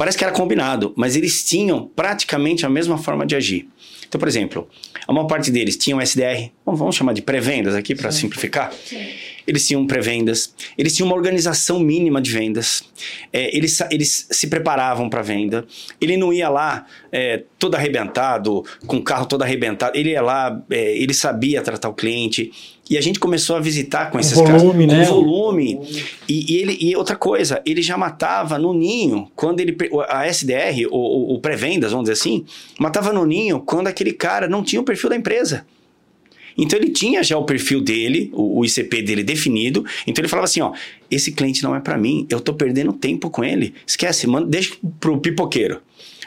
[0.00, 3.68] parece que era combinado, mas eles tinham praticamente a mesma forma de agir.
[4.08, 4.66] Então, por exemplo,
[5.06, 8.72] a maior parte deles tinham SDR, vamos chamar de pré-vendas aqui para simplificar.
[9.46, 12.82] Eles tinham pré-vendas, eles tinham uma organização mínima de vendas,
[13.30, 15.66] é, eles, eles se preparavam para venda,
[16.00, 20.64] ele não ia lá é, todo arrebentado, com o carro todo arrebentado, ele ia lá,
[20.70, 22.50] é, ele sabia tratar o cliente,
[22.90, 25.06] e a gente começou a visitar com esses volume, caras.
[25.08, 25.14] né?
[25.14, 25.80] Volume.
[26.28, 29.76] E, e ele, e outra coisa, ele já matava no ninho, quando ele.
[30.08, 32.44] A SDR, o, o, o pré-vendas, vamos dizer assim,
[32.80, 35.64] matava no ninho quando aquele cara não tinha o perfil da empresa.
[36.58, 39.86] Então ele tinha já o perfil dele, o, o ICP dele definido.
[40.04, 40.72] Então ele falava assim: ó,
[41.08, 43.72] esse cliente não é para mim, eu tô perdendo tempo com ele.
[43.86, 45.80] Esquece, manda, deixa pro pipoqueiro.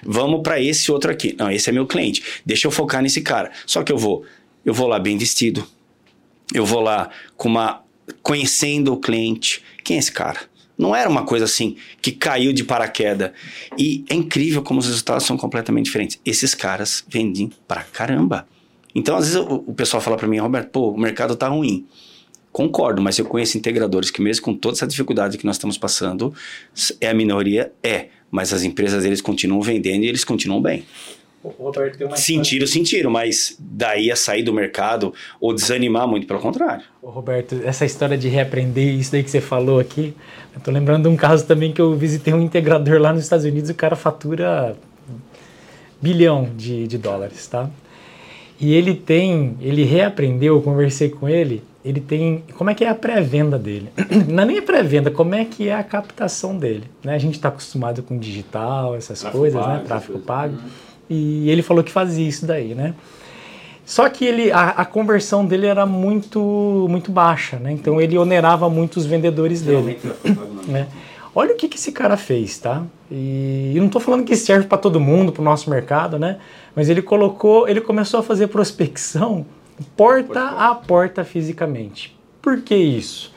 [0.05, 1.36] Vamos para esse outro aqui.
[1.38, 2.24] Não, esse é meu cliente.
[2.45, 3.51] Deixa eu focar nesse cara.
[3.66, 4.24] Só que eu vou,
[4.66, 5.66] eu vou lá bem vestido.
[6.52, 7.84] Eu vou lá com uma
[8.22, 9.64] conhecendo o cliente.
[9.84, 10.39] Quem é esse cara?
[10.78, 13.32] Não era uma coisa assim que caiu de paraquedas.
[13.78, 16.20] E é incrível como os resultados são completamente diferentes.
[16.26, 18.48] Esses caras vendem pra caramba.
[18.96, 21.86] Então, às vezes, o, o pessoal fala pra mim, Roberto, pô, o mercado tá ruim.
[22.52, 26.34] Concordo, mas eu conheço integradores que, mesmo com toda essa dificuldade que nós estamos passando,
[27.02, 27.72] é a minoria?
[27.82, 28.10] É.
[28.30, 30.86] Mas as empresas deles continuam vendendo e eles continuam bem.
[31.44, 36.26] O Roberto tem uma Sentiram, sentiram, mas daí a sair do mercado ou desanimar, muito
[36.26, 36.86] pelo contrário.
[37.02, 40.14] Ô, Roberto, essa história de reaprender, isso daí que você falou aqui,
[40.56, 43.46] eu tô lembrando de um caso também que eu visitei um integrador lá nos Estados
[43.46, 44.78] Unidos, o cara fatura
[46.02, 47.70] bilhão de, de dólares, tá?
[48.60, 52.89] E ele tem, ele reaprendeu, eu conversei com ele, ele tem, como é que é
[52.89, 53.89] a pré-venda dele?
[54.30, 57.16] Não é nem a pré-venda, como é que é a captação dele, né?
[57.16, 59.84] A gente está acostumado com digital, essas Tráfego coisas, pago, né?
[59.86, 60.58] Tráfego pago.
[61.10, 62.93] E ele falou que fazia isso daí, né?
[63.86, 67.72] Só que ele, a, a conversão dele era muito, muito baixa, né?
[67.72, 69.99] Então ele onerava muito os vendedores dele.
[70.68, 70.88] né?
[71.36, 72.84] Olha o que, que esse cara fez, tá?
[73.12, 76.38] E eu não estou falando que serve para todo mundo, para o nosso mercado, né?
[76.76, 79.45] Mas ele colocou, ele começou a fazer prospecção
[79.97, 82.16] porta a porta fisicamente.
[82.41, 83.33] Por que isso?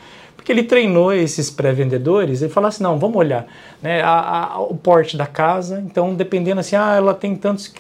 [0.47, 3.49] Porque ele treinou esses pré-vendedores e falou assim, não, vamos olhar
[3.83, 7.75] né, a- a- o porte da casa, então dependendo assim, ah, ela tem tantos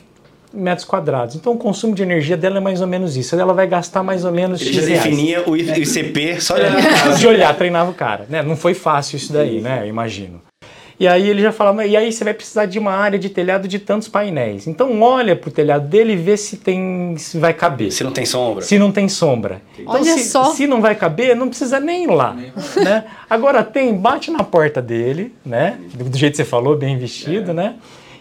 [0.53, 3.69] metros quadrados, então o consumo de energia dela é mais ou menos isso, ela vai
[3.69, 7.19] gastar mais ou menos Ele já definia o ICP só olhando a casa.
[7.21, 8.43] de olhar, treinava o cara, né?
[8.43, 9.87] Não foi fácil isso daí, né?
[9.87, 10.41] Imagino.
[10.99, 13.69] E aí ele já falava, e aí você vai precisar de uma área de telhado
[13.69, 14.67] de tantos painéis.
[14.67, 17.93] Então olha pro telhado dele e vê se tem, se vai caber.
[17.93, 18.65] Se não tem sombra.
[18.65, 19.61] Se não tem sombra.
[19.79, 20.45] Então, Olha se, só.
[20.55, 22.35] se não vai caber, não precisa nem ir lá.
[22.77, 23.05] Né?
[23.29, 25.79] Agora tem, bate na porta dele, né?
[25.95, 27.75] Do jeito que você falou, bem vestido, né?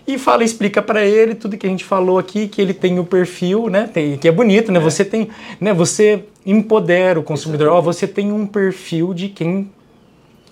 [0.07, 3.05] E fala, explica para ele tudo que a gente falou aqui, que ele tem o
[3.05, 3.89] perfil, né?
[3.91, 4.80] Tem, que é bonito, né?
[4.80, 5.73] Você tem, né?
[5.73, 7.69] Você empodera o consumidor.
[7.69, 9.71] Ó, você tem um perfil de quem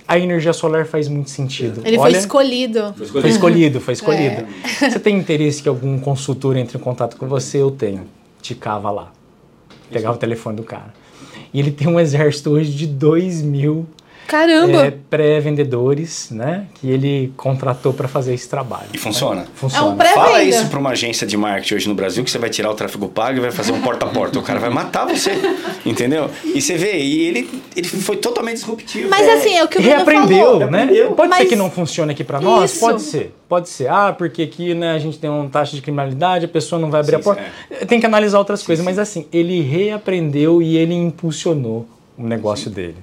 [0.08, 1.82] a energia solar faz muito sentido.
[1.86, 2.94] Ele Olha, foi escolhido.
[2.96, 4.46] foi escolhido, foi escolhido.
[4.82, 4.90] É.
[4.90, 7.60] Você tem interesse que algum consultor entre em contato com você?
[7.62, 8.06] Eu tenho.
[8.42, 9.12] Ticava lá.
[9.90, 10.94] Pegava o telefone do cara.
[11.54, 13.86] E ele tem um exército hoje de 2 mil
[14.28, 14.86] Caramba!
[14.88, 16.66] é, pré-vendedores, né?
[16.76, 18.88] Que ele contratou para fazer esse trabalho.
[18.94, 19.46] E funciona.
[19.56, 20.04] Funciona.
[20.04, 22.50] É um Fala isso para uma agência de marketing hoje no Brasil que você vai
[22.50, 24.40] tirar o tráfego pago e vai fazer um porta a porta.
[24.40, 25.32] O cara vai matar você,
[25.86, 26.30] entendeu?
[26.44, 29.10] E você vê, e ele, ele foi totalmente disruptivo.
[29.10, 30.60] Mas assim, é o que o Bruno Reaprendeu, falou.
[30.72, 30.78] né?
[30.80, 31.12] Reaprendeu.
[31.12, 32.72] Pode ser Mas- que não funcione aqui para nós?
[32.72, 32.80] Isso.
[32.80, 33.36] Pode ser.
[33.48, 33.88] Pode ser.
[33.90, 37.02] Ah, porque aqui né, a gente tem uma taxa de criminalidade, a pessoa não vai
[37.02, 37.44] abrir a porta.
[37.88, 42.96] Tem que analisar outras coisas, mas assim, ele reaprendeu e ele impulsionou o negócio dele.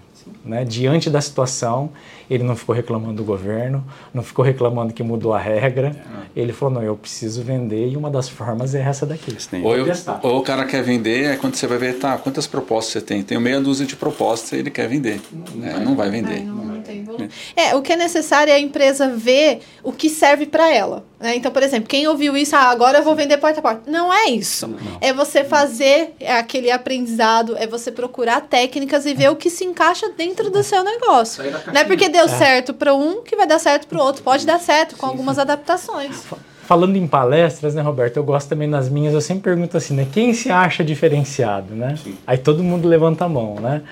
[0.44, 0.64] Né?
[0.64, 1.90] Diante da situação,
[2.28, 3.84] ele não ficou reclamando do governo,
[4.14, 5.94] não ficou reclamando que mudou a regra.
[6.34, 9.36] Ele falou: não, eu preciso vender e uma das formas é essa daqui.
[9.62, 9.86] Ou, eu,
[10.22, 13.22] ou o cara quer vender, é quando você vai ver, tá, quantas propostas você tem?
[13.22, 15.20] Tem meia dúzia de propostas e ele quer vender.
[15.54, 16.44] Não, é, não vai vender.
[16.44, 20.46] não, não tem É, o que é necessário é a empresa ver o que serve
[20.46, 21.04] para ela.
[21.18, 21.36] Né?
[21.36, 23.90] Então, por exemplo, quem ouviu isso, ah, agora eu vou vender porta a porta.
[23.90, 24.68] Não é isso.
[24.68, 24.78] Não.
[25.00, 30.08] É você fazer aquele aprendizado, é você procurar técnicas e ver o que se encaixa
[30.10, 31.42] dentro do seu negócio.
[31.72, 32.28] Não é porque deu deu é.
[32.28, 34.22] certo para um que vai dar certo para o outro.
[34.22, 35.42] Pode dar certo com sim, algumas sim.
[35.42, 36.24] adaptações.
[36.62, 38.16] Falando em palestras, né, Roberto?
[38.16, 40.06] Eu gosto também nas minhas, eu sempre pergunto assim, né?
[40.10, 41.96] Quem se acha diferenciado, né?
[42.02, 42.16] Sim.
[42.26, 43.82] Aí todo mundo levanta a mão, né?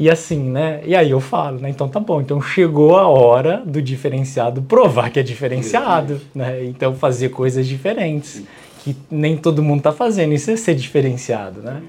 [0.00, 0.80] E assim, né?
[0.86, 1.68] E aí eu falo, né?
[1.68, 2.22] Então tá bom.
[2.22, 6.64] Então chegou a hora do diferenciado provar que é diferenciado, né?
[6.64, 8.42] Então fazer coisas diferentes.
[8.82, 10.32] Que nem todo mundo tá fazendo.
[10.32, 11.82] Isso é ser diferenciado, né?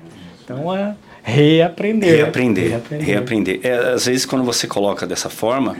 [0.43, 0.93] Então é
[1.23, 2.17] reaprender.
[2.17, 2.69] Reaprender.
[2.69, 3.07] Reaprender.
[3.07, 3.59] reaprender.
[3.63, 5.77] É, às vezes, quando você coloca dessa forma,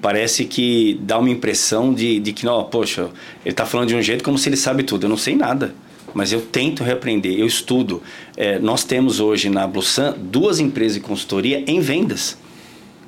[0.00, 3.10] parece que dá uma impressão de, de que, não, poxa,
[3.44, 5.04] ele está falando de um jeito como se ele sabe tudo.
[5.04, 5.74] Eu não sei nada,
[6.14, 8.02] mas eu tento reaprender, eu estudo.
[8.36, 12.38] É, nós temos hoje na Blusan duas empresas de consultoria em vendas.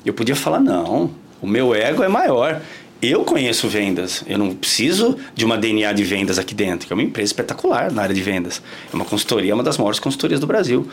[0.04, 2.61] Eu podia falar, não, o meu ego é maior.
[3.00, 6.94] Eu conheço vendas, eu não preciso de uma DNA de vendas aqui dentro, que é
[6.94, 8.61] uma empresa espetacular na área de vendas.
[8.92, 10.88] É uma consultoria, uma das maiores consultorias do Brasil.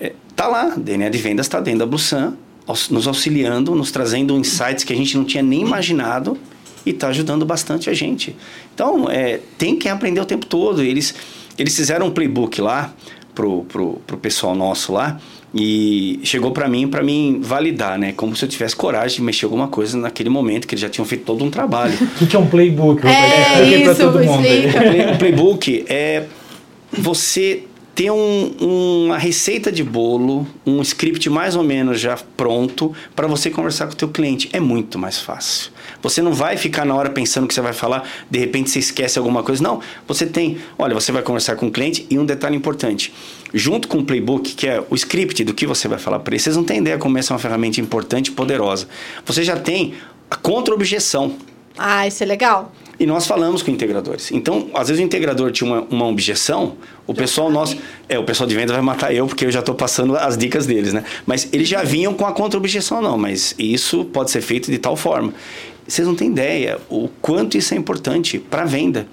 [0.00, 2.36] É, tá lá, DNA de vendas está dentro da Blusan,
[2.90, 6.36] nos auxiliando, nos trazendo insights que a gente não tinha nem imaginado
[6.84, 8.36] e está ajudando bastante a gente.
[8.74, 10.82] Então, é, tem que aprender o tempo todo.
[10.82, 11.14] Eles,
[11.58, 12.94] eles fizeram um playbook lá
[13.34, 15.18] pro, pro, pro pessoal nosso lá
[15.54, 18.12] e chegou para mim para mim validar, né?
[18.12, 21.04] Como se eu tivesse coragem de mexer alguma coisa naquele momento que eles já tinham
[21.04, 21.94] feito todo um trabalho.
[22.20, 23.06] O que, é um playbook?
[23.06, 24.46] É, isso, todo mundo.
[25.14, 26.24] O playbook é
[26.92, 27.64] você
[27.98, 33.50] ter um, uma receita de bolo, um script mais ou menos já pronto para você
[33.50, 34.48] conversar com o teu cliente.
[34.52, 35.72] É muito mais fácil.
[36.00, 39.18] Você não vai ficar na hora pensando que você vai falar, de repente você esquece
[39.18, 39.60] alguma coisa.
[39.60, 43.12] Não, você tem, olha, você vai conversar com o cliente e um detalhe importante,
[43.52, 46.40] junto com o playbook, que é o script do que você vai falar para ele,
[46.40, 48.86] vocês não têm ideia como essa é uma ferramenta importante e poderosa.
[49.26, 49.94] Você já tem
[50.30, 51.34] a contra-objeção.
[51.78, 52.72] Ah, isso é legal.
[53.00, 54.32] E nós falamos com integradores.
[54.32, 56.76] Então, às vezes o integrador tinha uma, uma objeção,
[57.06, 57.78] o já pessoal nosso.
[58.08, 60.66] É, o pessoal de venda vai matar eu, porque eu já estou passando as dicas
[60.66, 61.04] deles, né?
[61.24, 64.96] Mas eles já vinham com a contra-objeção, não, mas isso pode ser feito de tal
[64.96, 65.32] forma.
[65.86, 69.06] Vocês não têm ideia o quanto isso é importante para a venda.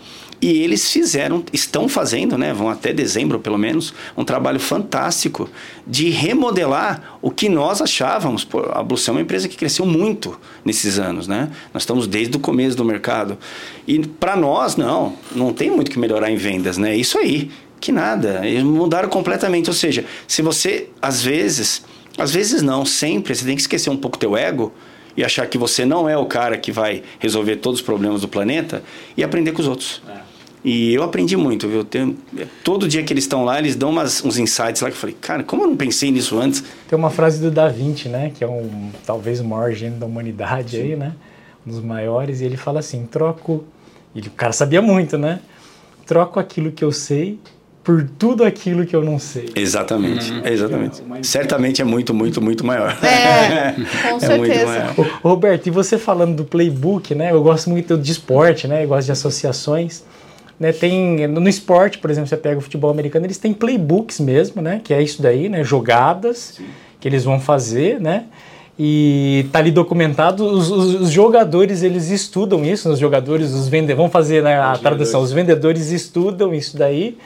[0.46, 5.50] E eles fizeram, estão fazendo, né, vão até dezembro pelo menos, um trabalho fantástico
[5.88, 8.48] de remodelar o que nós achávamos.
[8.72, 11.50] A Blução é uma empresa que cresceu muito nesses anos, né?
[11.74, 13.40] Nós estamos desde o começo do mercado.
[13.88, 16.96] E para nós, não, não tem muito que melhorar em vendas, né?
[16.96, 17.50] Isso aí,
[17.82, 18.46] que nada.
[18.46, 19.68] Eles mudaram completamente.
[19.68, 21.84] Ou seja, se você, às vezes,
[22.20, 24.72] às vezes não, sempre, você tem que esquecer um pouco teu ego
[25.18, 28.28] e achar que você não é o cara que vai resolver todos os problemas do
[28.28, 28.84] planeta
[29.18, 30.04] e aprender com os outros.
[30.08, 30.25] É.
[30.66, 31.86] E eu aprendi muito, viu?
[31.86, 32.18] Tem,
[32.64, 35.16] todo dia que eles estão lá, eles dão umas, uns insights lá que eu falei,
[35.22, 36.64] cara, como eu não pensei nisso antes?
[36.90, 38.32] Tem uma frase do Da Vinci, né?
[38.34, 40.82] Que é um, talvez o maior gênio da humanidade Sim.
[40.82, 41.14] aí, né?
[41.68, 42.42] Um dos maiores.
[42.42, 43.64] E ele fala assim, troco...
[44.16, 45.40] E o cara sabia muito, né?
[46.08, 47.38] Troco aquilo que eu sei
[47.84, 49.52] por tudo aquilo que eu não sei.
[49.56, 50.42] Exatamente, uhum.
[50.48, 51.04] exatamente.
[51.20, 52.98] É Certamente é muito, muito, muito maior.
[53.04, 53.76] É,
[54.10, 54.96] com é certeza.
[55.22, 57.32] Roberto, e você falando do playbook, né?
[57.32, 58.84] Eu gosto muito de esporte, né?
[58.84, 60.04] Eu gosto de associações.
[60.58, 64.62] Né, tem no esporte, por exemplo, você pega o futebol americano, eles têm playbooks mesmo,
[64.62, 64.80] né?
[64.82, 65.64] Que é isso daí, né?
[65.66, 66.66] Jogadas Sim.
[67.00, 68.26] que eles vão fazer, né?
[68.78, 73.98] E tá ali documentado, os, os, os, jogadores eles estudam isso, os jogadores, os vendedores,
[73.98, 77.18] vão fazer né, a tradução, os vendedores estudam isso daí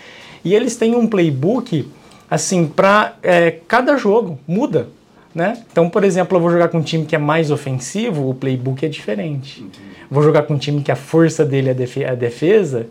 [0.45, 1.87] e eles têm um playbook,
[2.29, 4.87] assim, para é, cada jogo, muda.
[5.39, 5.57] Né?
[5.71, 8.85] Então, por exemplo, eu vou jogar com um time que é mais ofensivo, o playbook
[8.85, 9.61] é diferente.
[9.61, 9.79] Entendi.
[10.11, 12.87] Vou jogar com um time que a força dele é a defesa.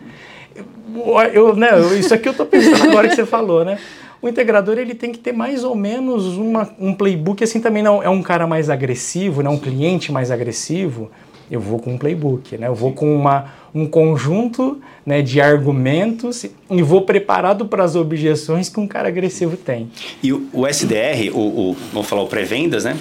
[1.34, 1.68] Eu, né,
[1.98, 3.78] isso aqui eu estou pensando agora que você falou, né?
[4.22, 8.02] O integrador ele tem que ter mais ou menos uma, um playbook, assim também não
[8.02, 9.50] é um cara mais agressivo, né?
[9.50, 11.10] um cliente mais agressivo
[11.50, 12.66] eu vou com um playbook, né?
[12.66, 18.68] Eu vou com uma, um conjunto né, de argumentos e vou preparado para as objeções
[18.68, 19.90] que um cara agressivo tem.
[20.22, 22.96] E o, o SDR, o, o, vamos falar o pré-vendas, né?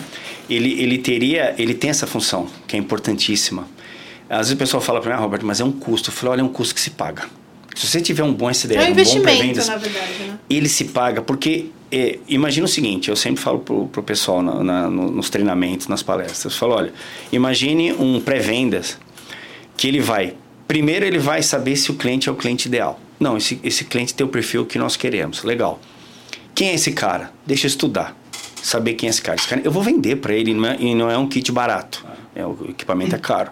[0.49, 3.67] Ele, ele teria, ele tem essa função que é importantíssima.
[4.29, 6.09] Às vezes o pessoal fala para mim, ah, Roberto, mas é um custo.
[6.09, 7.23] Eu falo, olha, é um custo que se paga.
[7.75, 10.39] Se você tiver um bom SDR, é um, um investimento, na verdade, né?
[10.49, 14.63] ele se paga porque é, imagina o seguinte, eu sempre falo pro, pro pessoal na,
[14.63, 16.93] na, nos treinamentos, nas palestras, eu falo, olha,
[17.31, 18.97] imagine um pré-vendas
[19.75, 20.33] que ele vai,
[20.67, 22.99] primeiro ele vai saber se o cliente é o cliente ideal.
[23.19, 25.79] Não, esse, esse cliente tem o perfil que nós queremos, legal.
[26.53, 27.31] Quem é esse cara?
[27.45, 28.15] Deixa eu estudar.
[28.61, 29.37] saber quem é esse cara.
[29.37, 32.05] Esse cara eu vou vender para ele não é, e não é um kit barato.
[32.35, 33.51] É, o equipamento é caro.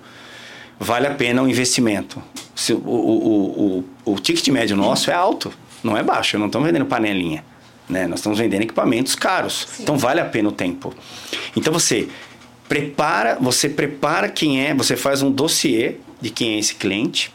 [0.79, 2.21] Vale a pena o investimento.
[2.53, 5.51] Se, o, o, o, o ticket médio nosso é alto,
[5.83, 6.37] não é baixo.
[6.37, 7.43] Não estamos vendendo panelinha.
[7.89, 8.07] Né?
[8.07, 9.67] Nós estamos vendendo equipamentos caros.
[9.69, 9.83] Sim.
[9.83, 10.93] Então vale a pena o tempo.
[11.55, 12.07] Então você
[12.67, 17.31] prepara, você prepara quem é, você faz um dossiê de quem é esse cliente.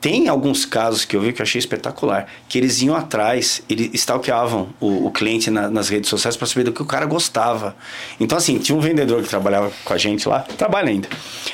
[0.00, 3.90] Tem alguns casos que eu vi que eu achei espetacular, que eles iam atrás, eles
[3.94, 7.76] stalkeavam o, o cliente na, nas redes sociais para saber do que o cara gostava.
[8.18, 11.08] Então, assim, tinha um vendedor que trabalhava com a gente lá, trabalha ainda.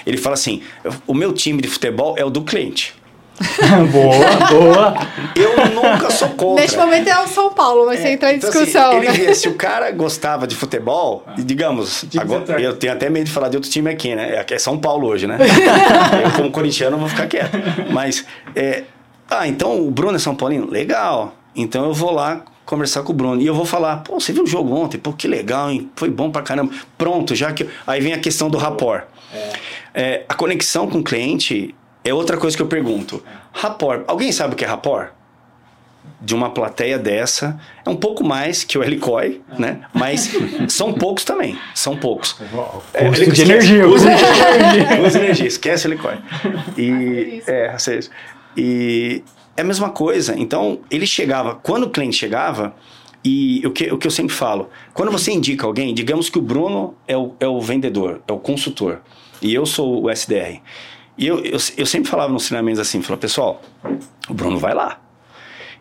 [0.06, 0.62] Ele fala assim:
[1.06, 2.94] o meu time de futebol é o do cliente.
[3.92, 4.94] boa, boa.
[5.36, 6.62] Eu nunca sou contra.
[6.62, 8.98] Neste momento é o São Paulo, mas é, você entra em então, assim, discussão.
[8.98, 9.34] Assim, ele né?
[9.34, 11.34] se o cara gostava de futebol, ah.
[11.38, 14.44] digamos, agora, eu tenho até medo de falar de outro time aqui, né?
[14.48, 15.38] É São Paulo hoje, né?
[16.24, 17.56] eu, como corintiano, vou ficar quieto.
[17.90, 18.24] Mas,
[18.56, 18.84] é,
[19.30, 20.68] ah, então o Bruno é São Paulino?
[20.70, 21.34] Legal.
[21.54, 23.40] Então eu vou lá conversar com o Bruno.
[23.40, 24.98] E eu vou falar, pô, você viu o jogo ontem?
[24.98, 25.90] Pô, que legal, hein?
[25.96, 26.72] Foi bom pra caramba.
[26.96, 27.66] Pronto, já que.
[27.86, 29.04] Aí vem a questão do rapport.
[29.32, 29.52] É.
[29.94, 31.74] É, a conexão com o cliente
[32.08, 33.22] é outra coisa que eu pergunto.
[33.52, 34.04] Rapport.
[34.06, 35.10] Alguém sabe o que é rapport?
[36.20, 37.60] De uma plateia dessa.
[37.84, 39.80] É um pouco mais que o Helicói, né?
[39.92, 40.30] Mas
[40.68, 41.58] são poucos também.
[41.74, 42.36] São poucos.
[42.94, 43.86] É, Custo de energia.
[43.86, 45.06] Usa energia.
[45.06, 45.46] Usa energia.
[45.46, 46.18] Esquece o Helicói.
[46.76, 48.10] E, é, seja,
[48.56, 49.22] e
[49.56, 50.34] é a mesma coisa.
[50.38, 51.54] Então, ele chegava...
[51.56, 52.74] Quando o cliente chegava...
[53.24, 56.40] E o que, o que eu sempre falo, quando você indica alguém, digamos que o
[56.40, 59.00] Bruno é o, é o vendedor, é o consultor,
[59.42, 60.62] e eu sou o SDR.
[61.18, 63.60] E eu, eu, eu sempre falava nos treinamentos assim, falava, pessoal,
[64.28, 65.00] o Bruno vai lá.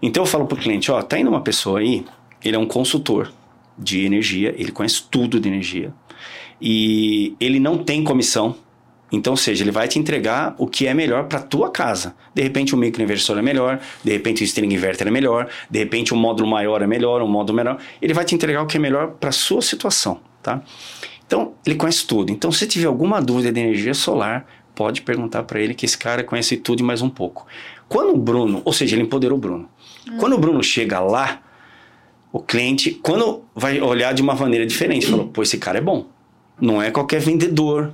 [0.02, 2.04] Então eu falo pro cliente, ó, tá indo uma pessoa aí,
[2.44, 3.32] ele é um consultor
[3.78, 5.94] de energia, ele conhece tudo de energia.
[6.60, 8.56] E ele não tem comissão.
[9.12, 12.16] Então, ou seja, ele vai te entregar o que é melhor para tua casa.
[12.34, 16.14] De repente o microinversor é melhor, de repente o string inverter é melhor, de repente
[16.14, 17.78] um módulo maior é melhor, um módulo menor.
[18.02, 20.62] Ele vai te entregar o que é melhor para sua situação, tá?
[21.26, 22.32] Então, ele conhece tudo.
[22.32, 24.46] Então, se tiver alguma dúvida de energia solar,
[24.78, 27.48] pode perguntar para ele que esse cara conhece tudo e mais um pouco.
[27.90, 29.68] Quando o Bruno, ou seja, ele empoderou o Bruno.
[30.08, 30.18] Hum.
[30.20, 31.42] Quando o Bruno chega lá,
[32.32, 36.06] o cliente, quando vai olhar de uma maneira diferente, falou: pô, esse cara é bom.
[36.62, 37.92] Não é qualquer vendedor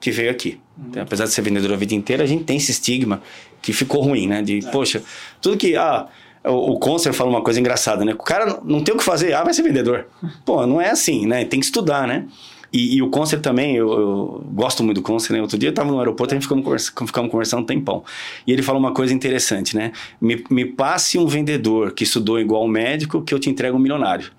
[0.00, 0.60] que veio aqui.
[0.88, 3.22] Então, apesar de ser vendedor a vida inteira, a gente tem esse estigma
[3.62, 4.42] que ficou ruim, né?
[4.42, 4.70] De, é.
[4.70, 5.04] poxa,
[5.40, 5.76] tudo que.
[5.76, 6.08] Ah,
[6.44, 8.12] o, o Concer fala uma coisa engraçada, né?
[8.12, 10.08] O cara não tem o que fazer, ah, vai ser vendedor.
[10.44, 11.44] Pô, não é assim, né?
[11.44, 12.26] Tem que estudar, né?
[12.72, 15.40] E, e o Concer também, eu, eu, gosto muito do Concer, né?
[15.40, 18.04] Outro dia eu estava no aeroporto, a gente ficamos, conversa, ficamos conversando um tempão.
[18.46, 19.92] E ele falou uma coisa interessante, né?
[20.20, 23.80] Me, me passe um vendedor que estudou igual um médico que eu te entrego um
[23.80, 24.30] milionário.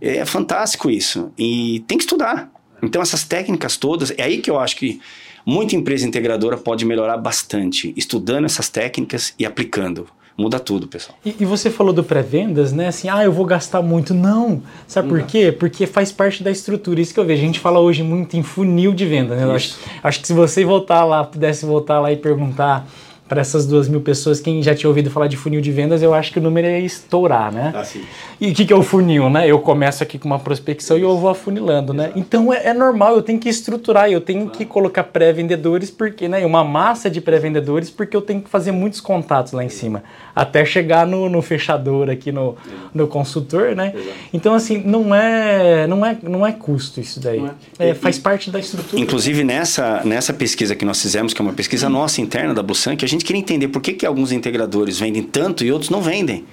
[0.00, 1.32] É fantástico isso.
[1.38, 2.50] E tem que estudar.
[2.82, 5.00] Então essas técnicas todas, é aí que eu acho que
[5.44, 11.16] muita empresa integradora pode melhorar bastante, estudando essas técnicas e aplicando muda tudo, pessoal.
[11.24, 12.88] E, e você falou do pré-vendas, né?
[12.88, 14.12] Assim, ah, eu vou gastar muito.
[14.12, 14.62] Não.
[14.86, 15.50] Sabe por quê?
[15.50, 17.00] Porque faz parte da estrutura.
[17.00, 17.42] Isso que eu vejo.
[17.42, 19.54] A gente fala hoje muito em funil de venda, né?
[19.54, 22.86] Acho, acho que se você voltar lá, pudesse voltar lá e perguntar
[23.28, 26.14] para essas duas mil pessoas, quem já tinha ouvido falar de funil de vendas, eu
[26.14, 27.72] acho que o número ia estourar, né?
[27.74, 28.02] Ah, sim.
[28.40, 29.50] E o que, que é o funil, né?
[29.50, 32.12] Eu começo aqui com uma prospecção e eu vou afunilando, né?
[32.14, 36.44] Então é, é, normal, eu tenho que estruturar, eu tenho que colocar pré-vendedores, porque, né?
[36.46, 40.04] Uma massa de pré-vendedores, porque eu tenho que fazer muitos contatos lá em cima,
[40.34, 42.56] até chegar no, no fechador aqui, no,
[42.94, 43.92] no consultor, né?
[44.32, 47.44] Então, assim, não é, não é, não é custo isso daí.
[47.78, 47.90] É.
[47.90, 49.00] É, faz parte da estrutura.
[49.00, 52.96] Inclusive, nessa, nessa pesquisa que nós fizemos, que é uma pesquisa nossa interna da Busan,
[52.96, 56.00] que a gente queria entender por que, que alguns integradores vendem tanto e outros não
[56.00, 56.44] vendem.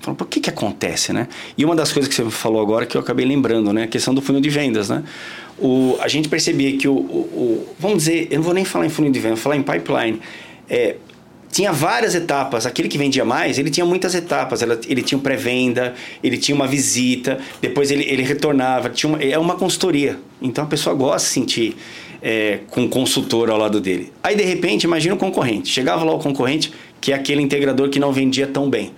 [0.00, 1.28] Por que que acontece, né?
[1.56, 3.84] E uma das coisas que você falou agora que eu acabei lembrando, né?
[3.84, 5.02] A questão do funil de vendas, né?
[5.58, 8.84] O, a gente percebia que o, o, o, Vamos dizer, eu não vou nem falar
[8.84, 10.20] em funil de vendas, vou falar em pipeline.
[10.68, 10.96] É,
[11.50, 12.66] tinha várias etapas.
[12.66, 14.60] Aquele que vendia mais, ele tinha muitas etapas.
[14.60, 18.90] Ele, ele tinha um pré-venda, ele tinha uma visita, depois ele, ele retornava.
[18.90, 20.18] Tinha uma, é uma consultoria.
[20.42, 21.76] Então a pessoa gosta de sentir
[22.24, 24.10] é, com um consultor ao lado dele.
[24.22, 25.68] Aí de repente, imagina o concorrente.
[25.68, 28.92] Chegava lá o concorrente, que é aquele integrador que não vendia tão bem.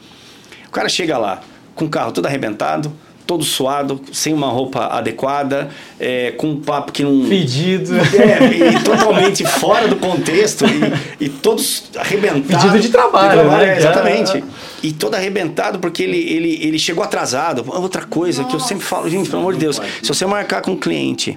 [0.68, 1.42] O cara chega lá
[1.74, 2.92] com o carro todo arrebentado,
[3.26, 5.68] todo suado, sem uma roupa adequada,
[5.98, 7.28] é, com um papo que não.
[7.28, 7.96] Pedido.
[7.96, 12.46] É, e totalmente fora do contexto, e, e todos arrebentados.
[12.46, 13.74] Pedido de trabalho, de trabalho né?
[13.74, 14.44] É, exatamente.
[14.84, 17.64] E todo arrebentado porque ele, ele, ele chegou atrasado.
[17.66, 18.56] Outra coisa Nossa.
[18.56, 21.36] que eu sempre falo, gente, pelo amor de Deus, se você marcar com um cliente,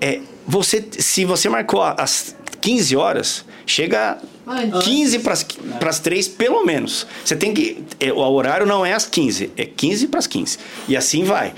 [0.00, 4.84] é, você, se você marcou às 15 horas, chega Antes.
[4.84, 7.06] 15 para as 3, pelo menos.
[7.24, 7.82] Você tem que.
[7.98, 10.58] É, o horário não é às 15, é 15 para as 15.
[10.86, 11.54] E assim vai.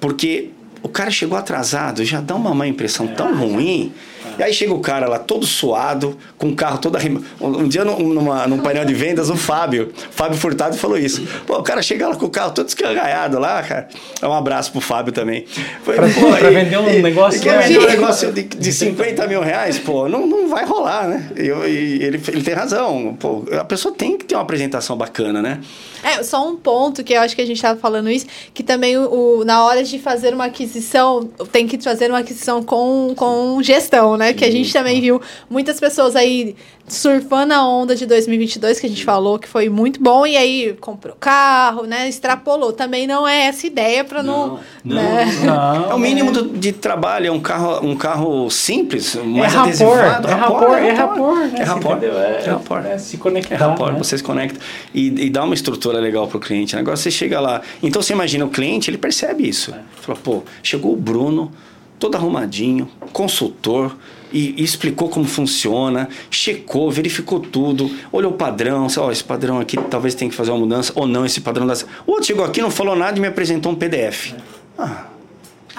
[0.00, 0.50] Porque
[0.82, 3.92] o cara chegou atrasado, já dá uma má impressão tão ruim
[4.38, 7.22] E aí chega o cara lá todo suado, com o carro todo arrim...
[7.40, 11.26] Um dia num, numa, num painel de vendas, o Fábio, Fábio Furtado falou isso.
[11.46, 13.88] Pô, o cara chega lá com o carro todo escangalhado lá, cara.
[14.22, 15.44] Um abraço pro Fábio também.
[15.82, 17.40] Foi, pra, pô, pra vender um e, negócio...
[17.40, 21.08] E quer vender um negócio de, de 50 mil reais, pô, não, não vai rolar,
[21.08, 21.30] né?
[21.36, 23.16] E, e ele, ele tem razão.
[23.18, 25.60] Pô, a pessoa tem que ter uma apresentação bacana, né?
[26.02, 28.96] É, só um ponto que eu acho que a gente estava falando isso, que também
[28.96, 33.62] o, o, na hora de fazer uma aquisição, tem que fazer uma aquisição com, com
[33.62, 34.19] gestão, né?
[34.34, 36.54] Que a gente também viu muitas pessoas aí
[36.90, 40.76] surfando a onda de 2022, que a gente falou que foi muito bom, e aí
[40.80, 42.08] comprou carro, né?
[42.08, 42.72] Extrapolou.
[42.72, 44.58] Também não é essa ideia para não.
[44.84, 45.26] Não, né?
[45.44, 49.54] não, É o mínimo do, de trabalho, é um carro, um carro simples, é mais
[49.54, 50.28] é adesivado.
[50.28, 51.54] É rapor, é rapor, né?
[51.56, 52.06] É rapor, é,
[52.44, 52.86] é rapor.
[52.86, 53.54] É, se conectar.
[53.54, 53.98] É rapor, né?
[53.98, 54.58] você se conecta
[54.92, 56.76] e, e dá uma estrutura legal para o cliente.
[56.76, 59.72] Agora você chega lá, então você imagina o cliente, ele percebe isso.
[60.00, 61.52] Fala, pô, chegou o Bruno,
[62.00, 63.94] todo arrumadinho, consultor,
[64.32, 69.60] e, e, explicou como funciona, checou, verificou tudo, olhou o padrão, ó, oh, esse padrão
[69.60, 71.82] aqui talvez tenha que fazer uma mudança, ou não, esse padrão das.
[72.06, 74.32] O outro chegou aqui, não falou nada e me apresentou um PDF.
[74.78, 75.04] Ah,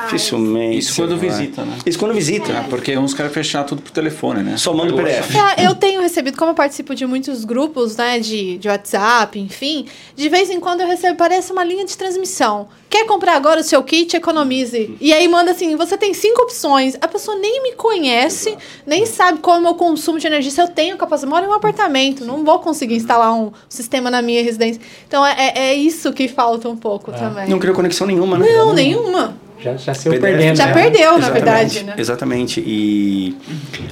[0.06, 0.80] Dificilmente.
[0.80, 1.30] Isso quando vai.
[1.30, 1.78] visita, né?
[1.86, 2.52] Isso quando visita.
[2.52, 4.58] É, porque uns querem fechar tudo por telefone, né?
[4.58, 5.36] Só manda o PDF.
[5.58, 9.86] É, eu tenho recebido, como eu participo de muitos grupos, né, de, de WhatsApp, enfim,
[10.16, 12.68] de vez em quando eu recebo, parece uma linha de transmissão.
[12.90, 14.18] Quer comprar agora o seu kit?
[14.18, 14.98] Economize.
[15.00, 16.98] E aí manda assim: você tem cinco opções.
[17.00, 18.64] A pessoa nem me conhece, Exato.
[18.86, 20.52] nem sabe qual é o meu consumo de energia.
[20.52, 24.22] Se eu tenho capacidade, moro em um apartamento, não vou conseguir instalar um sistema na
[24.22, 24.82] minha residência.
[25.08, 27.14] Então é, é, é isso que falta um pouco é.
[27.14, 27.48] também.
[27.48, 28.46] Não criou conexão nenhuma, né?
[28.50, 29.38] Não, nenhuma.
[29.62, 30.56] Já, já se perdendo.
[30.56, 30.74] Já né?
[30.74, 31.94] perdeu, na verdade, né?
[31.98, 32.64] Exatamente.
[32.66, 33.36] E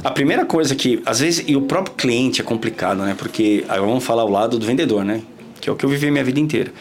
[0.04, 3.16] a primeira coisa que, às vezes, e o próprio cliente é complicado, né?
[3.16, 5.22] Porque aí vamos falar o lado do vendedor, né?
[5.62, 6.72] Que é o que eu vivi minha vida inteira.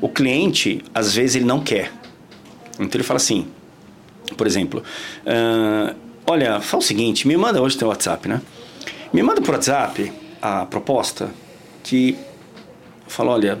[0.00, 1.92] O cliente, às vezes, ele não quer.
[2.80, 3.46] Então ele fala assim,
[4.36, 4.82] por exemplo,
[5.26, 5.94] uh,
[6.26, 8.40] olha, fala o seguinte, me manda hoje teu WhatsApp, né?
[9.12, 10.10] Me manda por WhatsApp
[10.40, 11.30] a proposta
[11.84, 12.16] que
[13.06, 13.58] fala, olha,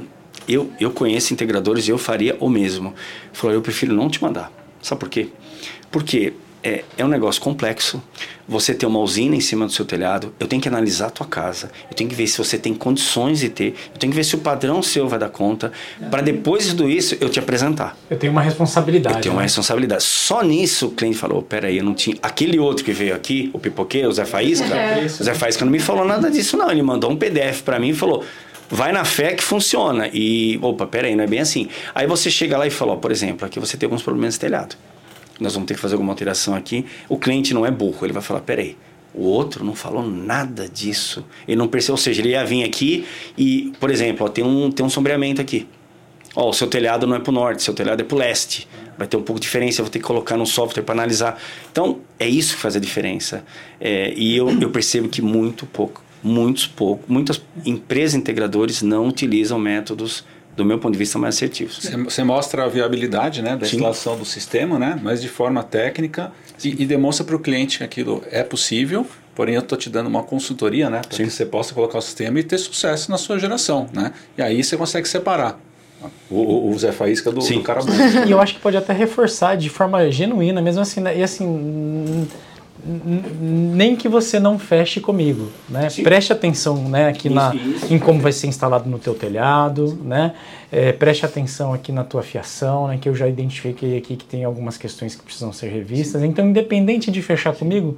[0.48, 2.94] eu, eu conheço integradores e eu faria o mesmo.
[3.32, 4.61] Falou, eu prefiro não te mandar.
[4.82, 5.28] Sabe por quê?
[5.90, 8.02] Porque é, é um negócio complexo.
[8.46, 10.32] Você tem uma usina em cima do seu telhado.
[10.38, 11.70] Eu tenho que analisar a tua casa.
[11.90, 13.74] Eu tenho que ver se você tem condições de ter.
[13.92, 15.72] Eu tenho que ver se o padrão seu vai dar conta.
[16.10, 17.96] Para depois de tudo isso, eu te apresentar.
[18.10, 19.16] Eu tenho uma responsabilidade.
[19.16, 19.38] Eu tenho né?
[19.38, 20.02] uma responsabilidade.
[20.02, 22.16] Só nisso o cliente falou: peraí, eu não tinha.
[22.22, 25.04] Aquele outro que veio aqui, o pipoqueiro, o Zé Faísca, é.
[25.04, 26.70] o Zé Faísca não me falou nada disso, não.
[26.70, 28.24] Ele mandou um PDF para mim e falou
[28.72, 30.08] vai na fé que funciona.
[30.12, 31.68] E, opa, peraí, não é bem assim.
[31.94, 34.40] Aí você chega lá e fala, ó, por exemplo, aqui você tem alguns problemas de
[34.40, 34.76] telhado.
[35.38, 36.86] Nós vamos ter que fazer alguma alteração aqui.
[37.06, 38.76] O cliente não é burro, ele vai falar, peraí,
[39.12, 41.22] o outro não falou nada disso.
[41.46, 43.04] Ele não percebeu, ou seja, ele ia vir aqui
[43.36, 45.68] e, por exemplo, ó, tem, um, tem um sombreamento aqui.
[46.34, 48.66] Ó, o seu telhado não é para o norte, seu telhado é para o leste.
[48.96, 51.38] Vai ter um pouco de diferença, eu vou ter que colocar no software para analisar.
[51.70, 53.44] Então, é isso que faz a diferença.
[53.78, 59.58] É, e eu, eu percebo que muito pouco muitos pouco, muitas empresas integradores não utilizam
[59.58, 60.24] métodos
[60.56, 61.90] do meu ponto de vista mais assertivos.
[62.04, 63.76] Você mostra a viabilidade né, da Sim.
[63.76, 66.30] instalação do sistema, né, mas de forma técnica
[66.62, 69.06] e, e, demonstra para o cliente que aquilo é possível.
[69.34, 72.38] Porém, eu estou te dando uma consultoria, né, para que você possa colocar o sistema
[72.38, 74.12] e ter sucesso na sua geração, né?
[74.36, 75.58] E aí você consegue separar
[76.30, 77.92] o, o Zé Faísca do, do cara bom.
[78.26, 81.18] E eu acho que pode até reforçar de forma genuína, mesmo assim, né?
[81.18, 82.28] e assim
[82.84, 85.88] nem que você não feche comigo, né?
[86.02, 87.94] Preste atenção, né, aqui isso, na, isso.
[87.94, 90.34] em como vai ser instalado no teu telhado, né?
[90.70, 94.44] É, preste atenção aqui na tua fiação, né, que eu já identifiquei aqui que tem
[94.44, 96.22] algumas questões que precisam ser revistas.
[96.22, 97.96] Então, independente de fechar comigo,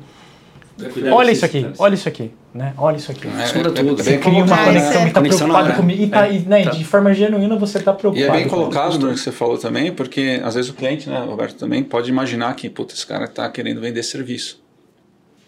[1.13, 2.75] olha isso aqui, olha isso aqui, né?
[2.77, 3.27] Olha isso aqui.
[3.27, 3.97] É, Escuta tudo.
[3.97, 5.73] Você cria uma conexão e está preocupado é.
[5.77, 6.03] comigo.
[6.03, 6.71] E, tá, e né, tá.
[6.71, 8.27] de forma genuína você está preocupado.
[8.27, 11.25] E é bem colocado no que você falou também, porque às vezes o cliente, né,
[11.25, 14.64] Roberto, também pode imaginar que, puta, esse cara está querendo vender serviço.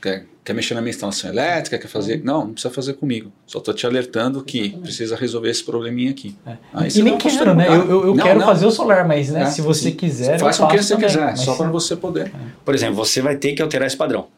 [0.06, 2.22] Quer, quer mexer na minha instalação elétrica, quer fazer.
[2.22, 3.32] Não, não precisa fazer comigo.
[3.44, 6.38] Só estou te alertando que precisa resolver esse probleminha aqui.
[6.46, 6.56] É.
[6.94, 7.66] e nem quero, né?
[7.66, 8.46] Eu, eu, eu não, quero não.
[8.46, 9.96] fazer o solar, mas né, é, se você sim.
[9.96, 10.38] quiser.
[10.38, 12.28] Faz com o que você também, quiser, só para você poder.
[12.28, 12.32] É.
[12.64, 14.28] Por exemplo, você vai ter que alterar esse padrão.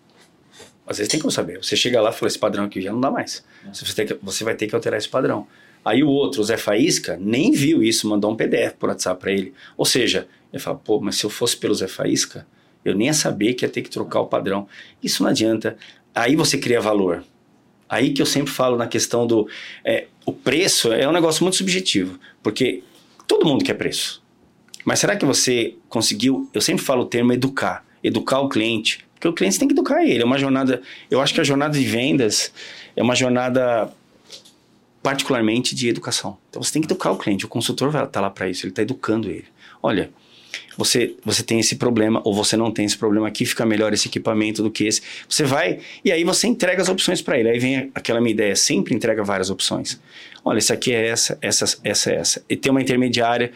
[0.87, 1.63] Às vezes tem como saber.
[1.63, 3.45] Você chega lá e fala: esse padrão aqui já não dá mais.
[3.67, 3.75] É.
[3.75, 5.47] Você, que, você vai ter que alterar esse padrão.
[5.85, 9.33] Aí o outro, o Zé Faísca, nem viu isso, mandou um PDF por WhatsApp para
[9.33, 9.53] ele.
[9.77, 12.47] Ou seja, ele fala: pô, mas se eu fosse pelo Zé Faísca
[12.89, 14.67] eu nem ia saber que ia ter que trocar o padrão.
[15.03, 15.77] Isso não adianta.
[16.15, 17.25] Aí você cria valor.
[17.89, 19.49] Aí que eu sempre falo na questão do.
[19.85, 22.83] É, o preço é um negócio muito subjetivo, porque
[23.27, 24.23] todo mundo quer preço.
[24.85, 26.49] Mas será que você conseguiu?
[26.53, 30.05] Eu sempre falo o termo educar educar o cliente, porque o cliente tem que educar
[30.05, 30.23] ele.
[30.23, 30.83] É uma jornada.
[31.11, 32.53] Eu acho que a jornada de vendas
[32.97, 33.93] é uma jornada
[35.03, 36.37] particularmente de educação.
[36.51, 37.45] Então você tem que educar o cliente.
[37.45, 38.65] O consultor vai estar lá para isso.
[38.65, 39.47] Ele está educando ele.
[39.83, 40.11] Olha,
[40.77, 44.09] você, você tem esse problema, ou você não tem esse problema aqui, fica melhor esse
[44.09, 45.03] equipamento do que esse.
[45.29, 47.51] Você vai, e aí você entrega as opções para ele.
[47.51, 50.01] Aí vem aquela minha ideia, sempre entrega várias opções.
[50.45, 52.45] Olha, esse aqui é essa, essa, essa, essa.
[52.49, 53.53] E tem uma intermediária.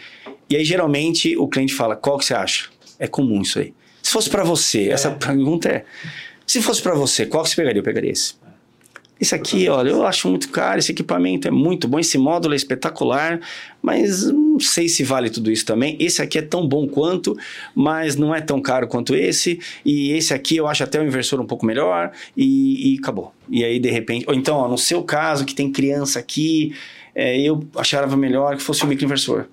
[0.51, 2.69] E aí, geralmente, o cliente fala, qual que você acha?
[2.99, 3.73] É comum isso aí.
[4.03, 4.93] Se fosse para você, é.
[4.93, 5.85] essa pergunta é,
[6.47, 7.81] se fosse para você, qual que você pegaria?
[7.81, 8.35] Eu pegaria esse.
[9.21, 12.57] Esse aqui, olha, eu acho muito caro, esse equipamento é muito bom, esse módulo é
[12.57, 13.41] espetacular,
[13.81, 14.25] mas
[14.63, 15.97] sei se vale tudo isso também.
[16.01, 17.37] Esse aqui é tão bom quanto,
[17.75, 19.61] mas não é tão caro quanto esse.
[19.85, 23.33] E esse aqui eu acho até o inversor um pouco melhor e, e acabou.
[23.49, 26.75] E aí, de repente, ou então, ó, no seu caso, que tem criança aqui,
[27.15, 29.47] é, eu achava melhor que fosse o microinversor,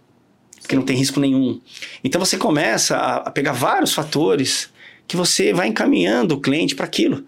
[0.61, 1.59] porque não tem risco nenhum.
[2.03, 4.69] Então você começa a, a pegar vários fatores
[5.07, 7.23] que você vai encaminhando o cliente para aquilo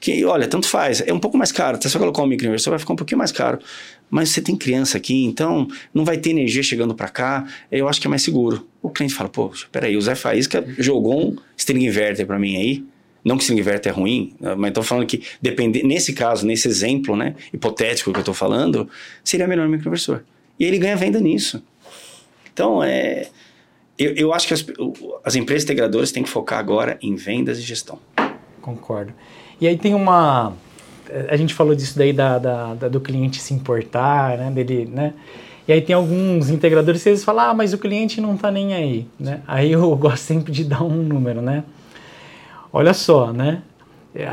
[0.00, 1.76] que, olha, tanto faz, é um pouco mais caro.
[1.76, 3.58] Até se você colocar um microinversor, vai ficar um pouquinho mais caro.
[4.10, 8.00] Mas você tem criança aqui, então não vai ter energia chegando para cá, eu acho
[8.00, 8.66] que é mais seguro.
[8.82, 12.84] O cliente fala, poxa, peraí, o Zé Faísca jogou um string inverter para mim aí,
[13.24, 17.14] não que string inverter é ruim, mas estou falando que depende, nesse caso, nesse exemplo,
[17.14, 18.88] né, hipotético que eu estou falando,
[19.22, 20.22] seria melhor o microinversor.
[20.58, 21.62] E ele ganha venda nisso.
[22.52, 23.28] Então, é,
[23.98, 24.64] eu, eu acho que as,
[25.24, 27.98] as empresas integradoras têm que focar agora em vendas e gestão.
[28.60, 29.12] Concordo.
[29.60, 30.54] E aí tem uma.
[31.28, 34.50] A gente falou disso daí da, da, da, do cliente se importar, né?
[34.50, 35.14] Dele, né?
[35.66, 38.74] E aí tem alguns integradores que eles falam, ah, mas o cliente não tá nem
[38.74, 39.40] aí, né?
[39.46, 41.64] Aí eu gosto sempre de dar um número, né?
[42.72, 43.62] Olha só, né?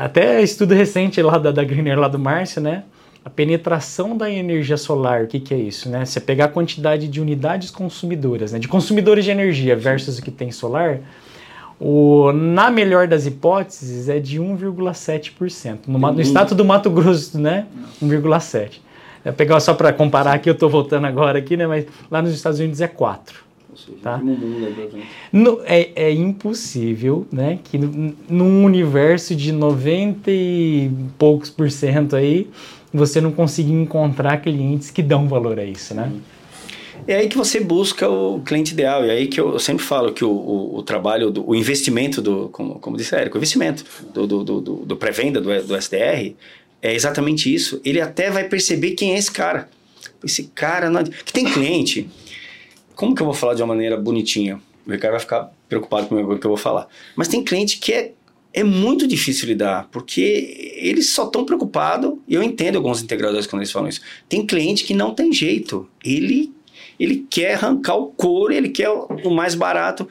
[0.00, 2.82] Até estudo recente lá da, da Greener, lá do Márcio, né?
[3.24, 6.04] A penetração da energia solar, o que, que é isso, né?
[6.04, 8.58] Você pegar a quantidade de unidades consumidoras, né?
[8.58, 11.00] De consumidores de energia versus o que tem solar,
[11.80, 15.78] o, na melhor das hipóteses, é de 1,7%.
[15.86, 17.66] No, no estado do Mato Grosso, né?
[18.02, 18.80] 1,7%.
[19.24, 21.66] É pegar só para comparar aqui, eu estou voltando agora aqui, né?
[21.66, 23.18] Mas lá nos Estados Unidos é 4%.
[24.02, 24.18] Tá?
[25.32, 32.50] No, é, é impossível né, que num universo de 90 e poucos por cento aí,
[32.92, 36.12] você não consiga encontrar clientes que dão valor a isso, né?
[37.06, 39.04] É aí que você busca o cliente ideal.
[39.04, 42.20] E é aí que eu sempre falo que o, o, o trabalho, do, o investimento
[42.20, 46.34] do, como, como disse Érico, o investimento do, do, do, do pré-venda, do, do SDR,
[46.82, 47.80] é exatamente isso.
[47.84, 49.68] Ele até vai perceber quem é esse cara.
[50.24, 51.02] Esse cara não...
[51.04, 52.08] que tem cliente.
[52.94, 54.60] Como que eu vou falar de uma maneira bonitinha?
[54.86, 56.88] O Ricardo vai ficar preocupado com o que eu vou falar.
[57.14, 58.12] Mas tem cliente que é,
[58.52, 63.62] é muito difícil lidar, porque eles só estão preocupados, e eu entendo alguns integradores quando
[63.62, 64.00] eles falam isso.
[64.28, 65.88] Tem cliente que não tem jeito.
[66.04, 66.52] Ele
[66.98, 70.08] ele quer arrancar o couro, ele quer o mais barato.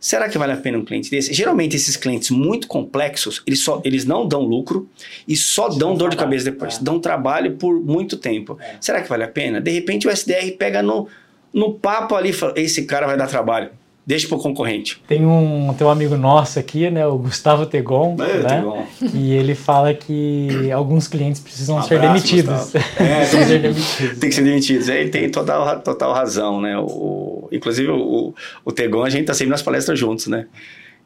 [0.00, 1.32] Será que vale a pena um cliente desse?
[1.32, 4.88] Geralmente esses clientes muito complexos, eles, só, eles não dão lucro
[5.26, 6.78] e só dão dor de cabeça depois.
[6.78, 6.82] É.
[6.82, 8.56] Dão trabalho por muito tempo.
[8.60, 8.76] É.
[8.80, 9.60] Será que vale a pena?
[9.60, 11.08] De repente o SDR pega no,
[11.52, 13.70] no papo ali e fala, esse cara vai dar trabalho
[14.08, 15.02] deixa para o concorrente.
[15.06, 18.86] Tem um, tem um amigo nosso aqui, né, o Gustavo Tegon, é, né, Tegon.
[19.12, 22.72] e ele fala que alguns clientes precisam um ser demitidos.
[22.98, 24.18] É, tem, ser demitidos.
[24.18, 24.88] tem que ser demitidos.
[24.88, 26.78] Ele tem total, total razão, né?
[26.78, 28.34] O, inclusive o,
[28.64, 30.46] o Tegon, a gente está sempre nas palestras juntos, né?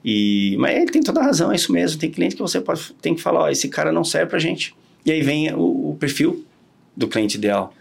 [0.05, 1.99] E, mas ele tem toda a razão, é isso mesmo.
[1.99, 4.77] Tem cliente que você pode, tem que falar, ó, esse cara não serve para gente.
[5.05, 6.45] E aí vem o, o perfil
[6.97, 7.75] do cliente ideal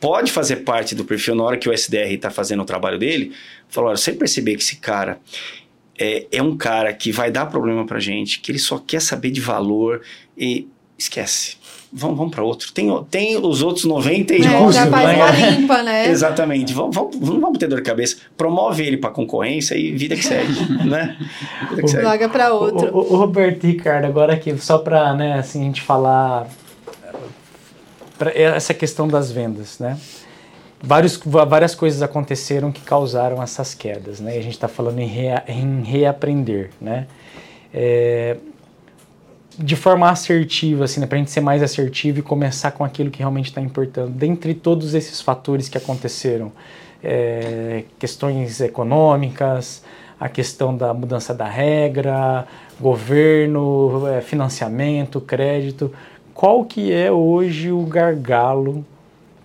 [0.00, 3.32] pode fazer parte do perfil na hora que o SDR está fazendo o trabalho dele.
[3.68, 5.20] Falou, olha, você perceber que esse cara
[5.98, 9.30] é, é um cara que vai dar problema para gente, que ele só quer saber
[9.30, 10.02] de valor
[10.36, 10.68] e
[10.98, 11.56] esquece.
[11.94, 12.72] Vamos, vamos para outro.
[12.72, 16.08] Tem, tem os outros 90 e é, custo, já faz uma limpa, né?
[16.10, 16.72] Exatamente.
[16.72, 18.16] Vamos, vamos, não vamos ter dor de cabeça.
[18.34, 20.54] Promove ele para concorrência e vida que segue,
[20.88, 21.18] né?
[21.68, 22.02] Vida que segue.
[22.02, 22.88] Joga para outro.
[22.96, 26.48] O, o, o, Roberto Ricardo, agora aqui, só para né, assim, a gente falar
[28.34, 29.98] essa questão das vendas, né?
[30.82, 34.36] Vários, várias coisas aconteceram que causaram essas quedas, né?
[34.36, 37.06] E a gente está falando em, rea, em, reaprender, né?
[37.72, 38.36] É,
[39.56, 41.06] de forma assertiva, assim, né?
[41.06, 44.10] para a gente ser mais assertivo e começar com aquilo que realmente está importando.
[44.10, 46.50] Dentre todos esses fatores que aconteceram,
[47.02, 49.84] é, questões econômicas,
[50.18, 52.46] a questão da mudança da regra,
[52.80, 55.92] governo, é, financiamento, crédito,
[56.34, 58.84] qual que é hoje o gargalo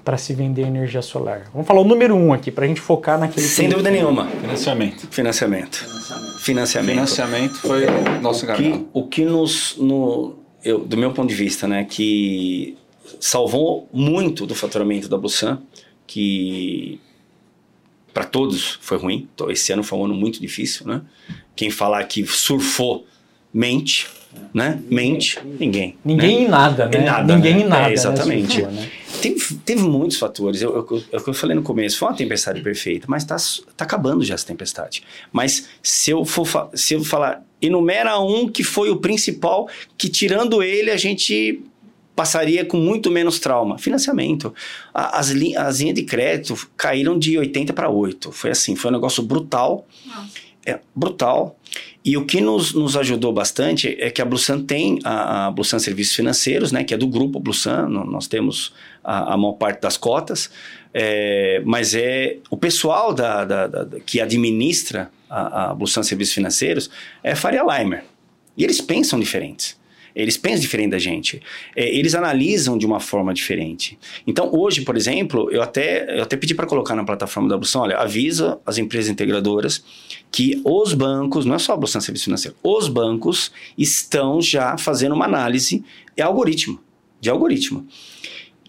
[0.03, 1.49] para se vender energia solar?
[1.53, 3.45] Vamos falar o número um aqui, para a gente focar naquele...
[3.45, 4.27] Sem dúvida nenhuma.
[4.27, 5.07] Financiamento.
[5.11, 5.85] Financiamento.
[6.39, 6.93] Financiamento.
[6.93, 8.79] Financiamento foi o nosso gargalo.
[8.79, 9.75] Que, o que nos...
[9.77, 12.77] No, eu, do meu ponto de vista, né, que
[13.19, 15.61] salvou muito do faturamento da Busan,
[16.05, 16.99] que
[18.13, 19.27] para todos foi ruim.
[19.49, 21.01] Esse ano foi um ano muito difícil, né?
[21.55, 23.05] Quem falar que surfou
[23.53, 24.07] mente,
[24.53, 24.79] né?
[24.89, 25.97] Mente, ninguém.
[26.03, 26.43] Ninguém né?
[26.43, 26.99] em nada, né?
[26.99, 27.61] Em nada, ninguém né?
[27.61, 27.89] em nada.
[27.89, 28.61] É, exatamente.
[28.61, 28.89] Né?
[29.21, 30.61] Teve, teve muitos fatores.
[30.61, 33.37] Eu, eu, é o que eu falei no começo, foi uma tempestade perfeita, mas está
[33.75, 35.03] tá acabando já essa tempestade.
[35.31, 39.67] Mas se eu for se eu falar, enumera um que foi o principal,
[39.97, 41.61] que tirando ele a gente
[42.15, 43.77] passaria com muito menos trauma.
[43.77, 44.53] Financiamento.
[44.91, 48.31] As, as linhas de crédito caíram de 80 para 8.
[48.31, 49.87] Foi assim, foi um negócio brutal.
[50.05, 50.46] Nossa.
[50.67, 51.57] É, brutal.
[52.03, 56.13] E o que nos, nos ajudou bastante é que a Blusan tem a, a Serviços
[56.13, 60.51] Financeiros, né, que é do grupo Blusan, nós temos a, a maior parte das cotas,
[60.93, 66.89] é, mas é o pessoal da, da, da, que administra a, a Serviços Financeiros
[67.23, 68.03] é Faria Leimer.
[68.57, 69.77] E eles pensam diferentes.
[70.17, 71.39] Eles pensam diferente da gente.
[71.75, 73.99] É, eles analisam de uma forma diferente.
[74.25, 77.81] Então, hoje, por exemplo, eu até, eu até pedi para colocar na plataforma da Blusan,
[77.81, 79.83] olha, avisa as empresas integradoras
[80.31, 85.15] que os bancos, não é só a Blusan Serviço Financeiro, os bancos estão já fazendo
[85.15, 85.83] uma análise,
[86.15, 86.79] é algoritmo,
[87.19, 87.87] de algoritmo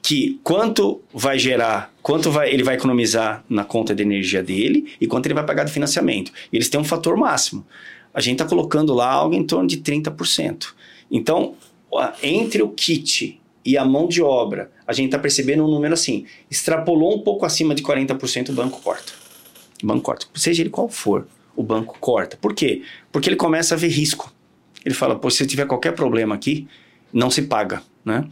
[0.09, 5.07] que quanto vai gerar, quanto vai, ele vai economizar na conta de energia dele e
[5.07, 6.33] quanto ele vai pagar de financiamento.
[6.51, 7.67] Eles têm um fator máximo.
[8.15, 10.69] A gente está colocando lá algo em torno de 30%.
[11.11, 11.57] Então,
[12.23, 16.25] entre o kit e a mão de obra, a gente está percebendo um número assim,
[16.51, 19.13] extrapolou um pouco acima de 40%, o banco corta.
[19.83, 20.27] O banco corta.
[20.35, 21.27] Seja ele qual for,
[21.59, 22.37] o banco corta.
[22.37, 22.83] Por quê?
[23.11, 24.33] Porque ele começa a ver risco.
[24.85, 26.69] Ele fala, pô, se tiver qualquer problema aqui,
[27.13, 28.25] não se paga, né?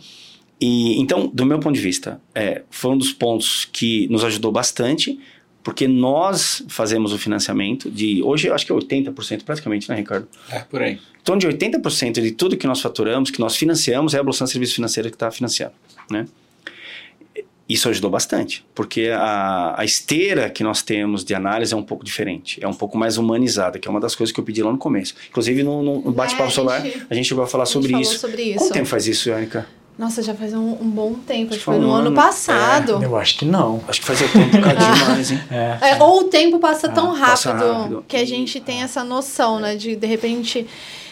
[0.61, 4.53] E, então, do meu ponto de vista, é, foi um dos pontos que nos ajudou
[4.53, 5.19] bastante,
[5.63, 8.23] porque nós fazemos o financiamento de.
[8.23, 10.29] Hoje eu acho que é 80% praticamente, né, Ricardo?
[10.49, 11.01] É, por aí.
[11.21, 14.77] Então, de 80% de tudo que nós faturamos, que nós financiamos, é a Evolução Serviço
[14.77, 15.75] Financeiro que está financiando,
[16.09, 16.27] né?
[17.69, 22.05] Isso ajudou bastante, porque a, a, esteira que nós temos de análise é um pouco
[22.05, 24.71] diferente, é um pouco mais humanizada, que é uma das coisas que eu pedi lá
[24.71, 25.15] no começo.
[25.29, 28.21] Inclusive, no, no bate-papo é, solar, a gente chegou a falar a sobre, isso.
[28.21, 28.59] sobre isso.
[28.59, 29.67] Quanto tempo faz isso, Érica?
[29.99, 31.51] Nossa, já faz um, um bom tempo.
[31.51, 33.03] Acho que foi no ano, ano passado.
[33.03, 33.83] É, eu acho que não.
[33.89, 35.41] Acho que fazia tempo um bocadinho mais, hein?
[35.51, 35.79] É.
[35.81, 39.59] É, ou o tempo passa tão rápido, passa rápido, que a gente tem essa noção,
[39.59, 39.75] né?
[39.75, 40.67] De de repente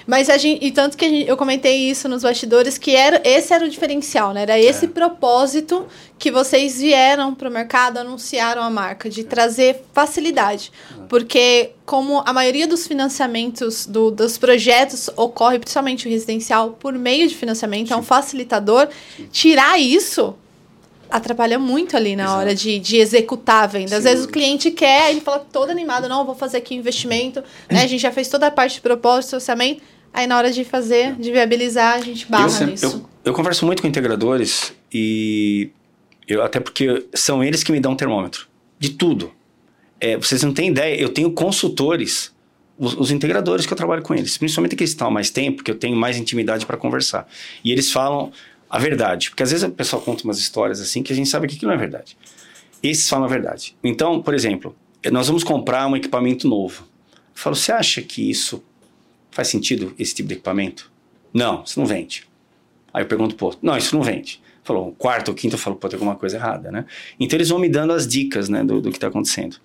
[0.07, 3.53] mas a gente, e tanto que gente, eu comentei isso nos bastidores, que era, esse
[3.53, 4.43] era o diferencial, né?
[4.43, 4.89] Era esse é.
[4.89, 5.87] propósito
[6.19, 10.71] que vocês vieram para o mercado, anunciaram a marca, de trazer facilidade.
[10.91, 11.07] É.
[11.09, 17.27] Porque, como a maioria dos financiamentos do, dos projetos ocorre, principalmente o residencial, por meio
[17.27, 17.95] de financiamento, Sim.
[17.95, 18.89] é um facilitador,
[19.31, 20.35] tirar isso
[21.11, 22.39] atrapalha muito ali na Exato.
[22.39, 23.97] hora de, de executar a venda.
[23.97, 24.09] Às Sim.
[24.09, 27.83] vezes o cliente quer, ele fala todo animado, não, vou fazer aqui um investimento, né?
[27.83, 29.81] A gente já fez toda a parte de propósito, orçamento,
[30.15, 32.87] Aí na hora de fazer, de viabilizar, a gente barra eu, nisso.
[32.87, 35.71] Eu, eu converso muito com integradores e
[36.29, 38.47] eu, até porque são eles que me dão um termômetro
[38.79, 39.33] de tudo.
[40.01, 42.33] É, vocês não têm ideia, eu tenho consultores,
[42.79, 45.71] os, os, integradores que eu trabalho com eles, principalmente que estão há mais tempo, que
[45.71, 47.27] eu tenho mais intimidade para conversar.
[47.65, 48.31] E eles falam
[48.71, 51.49] a verdade, porque às vezes o pessoal conta umas histórias assim que a gente sabe
[51.49, 52.17] que aquilo não é verdade.
[52.81, 53.77] Esses falam a verdade.
[53.83, 54.77] Então, por exemplo,
[55.11, 56.87] nós vamos comprar um equipamento novo.
[57.13, 58.63] Eu falo, você acha que isso
[59.35, 60.93] Faz sentido esse tipo de equipamento?
[61.33, 62.25] Não, isso não vende.
[62.93, 64.41] Aí eu pergunto, pô, não, isso não vende.
[64.63, 66.85] Falou, quarto ou quinto, eu falo, pô, tem alguma coisa errada, né?
[67.19, 69.57] Então eles vão me dando as dicas, né, do, do que está acontecendo.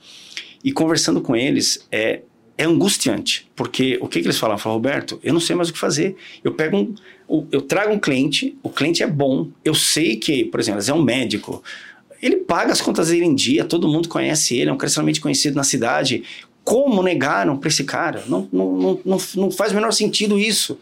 [0.63, 2.23] E conversando com eles, é,
[2.57, 4.57] é angustiante, porque o que, que eles falam?
[4.57, 6.15] Falam, Roberto, eu não sei mais o que fazer.
[6.43, 6.75] Eu pego
[7.29, 10.93] um, eu trago um cliente, o cliente é bom, eu sei que, por exemplo, é
[10.95, 11.63] um médico,
[12.21, 14.91] ele paga as contas dele em dia, todo mundo conhece ele, é um cara
[15.21, 16.23] conhecido na cidade.
[16.69, 18.23] Como negaram para esse cara?
[18.27, 20.77] Não, não, não, não, não faz o menor sentido isso.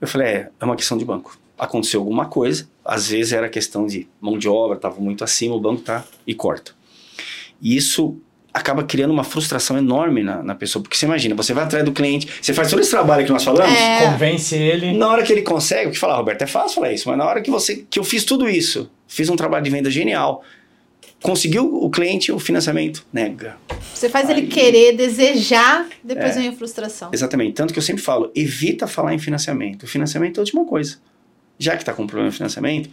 [0.00, 1.38] Eu falei, é, é uma questão de banco.
[1.56, 5.60] Aconteceu alguma coisa, às vezes era questão de mão de obra, estava muito acima, o
[5.60, 6.72] banco tá e corta.
[7.62, 8.20] E isso
[8.52, 10.82] acaba criando uma frustração enorme na, na, pessoa.
[10.82, 13.44] Porque você imagina, você vai atrás do cliente, você faz todo esse trabalho que nós
[13.44, 13.78] falamos.
[13.78, 14.10] É.
[14.10, 14.92] Convence ele.
[14.92, 17.24] Na hora que ele consegue, o que falar, Roberto, é fácil falar isso, mas na
[17.24, 20.42] hora que você que eu fiz tudo isso, fiz um trabalho de venda genial,
[21.22, 23.56] conseguiu o cliente o financiamento, nega.
[23.94, 27.10] Você faz Aí, ele querer, desejar, depois é, vem a frustração.
[27.12, 27.54] Exatamente.
[27.54, 29.84] Tanto que eu sempre falo, evita falar em financiamento.
[29.84, 30.98] O financiamento é a última coisa.
[31.58, 32.90] Já que está com problema de financiamento,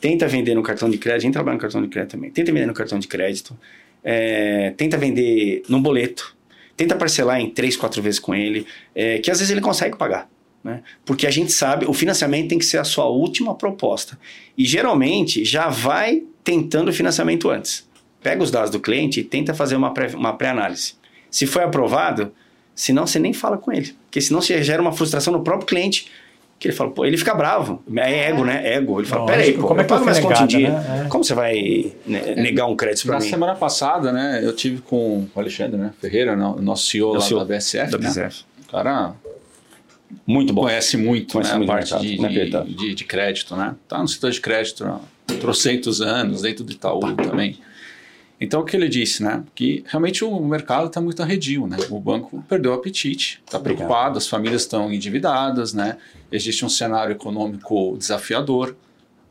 [0.00, 1.20] tenta vender no cartão de crédito.
[1.20, 2.30] A gente trabalha no cartão de crédito também.
[2.30, 3.56] Tenta vender no cartão de crédito.
[4.02, 6.34] É, tenta vender no boleto.
[6.76, 10.28] Tenta parcelar em três, quatro vezes com ele, é, que às vezes ele consegue pagar.
[10.62, 10.82] Né?
[11.04, 14.18] Porque a gente sabe, o financiamento tem que ser a sua última proposta.
[14.58, 17.84] E geralmente já vai tentando o financiamento antes.
[18.22, 20.92] Pega os dados do cliente e tenta fazer uma pré-análise.
[20.92, 22.32] Pré se foi aprovado,
[22.72, 23.96] senão você nem fala com ele.
[24.06, 26.08] Porque senão você gera uma frustração no próprio cliente.
[26.58, 27.82] Que ele fala, pô, ele fica bravo.
[27.96, 28.74] É ego, né?
[28.74, 28.98] Ego.
[28.98, 30.70] Ele fala, peraí, pô, como é que eu pago mais conta em dia?
[30.70, 31.02] Né?
[31.04, 31.08] É.
[31.08, 33.24] Como você vai né, negar um crédito para mim?
[33.24, 37.40] Na semana passada, né, eu tive com o Alexandre né, Ferreira, nosso CEO lá CEO
[37.40, 37.92] da BSF.
[37.92, 38.44] Da BSF.
[38.58, 38.64] Né?
[38.70, 39.14] Cara,
[40.26, 40.62] muito bom.
[40.62, 43.74] Conhece muito, Conhece né, muito a parte de, de, de, de, crédito, né?
[43.86, 44.82] Tá no setor de crédito
[45.40, 47.58] trocentos anos, dentro do Itaú também.
[48.40, 49.42] Então, o que ele disse, né?
[49.54, 51.78] Que realmente o mercado está muito arredio, né?
[51.90, 55.96] O banco perdeu o apetite, está preocupado, as famílias estão endividadas, né?
[56.30, 58.76] Existe um cenário econômico desafiador.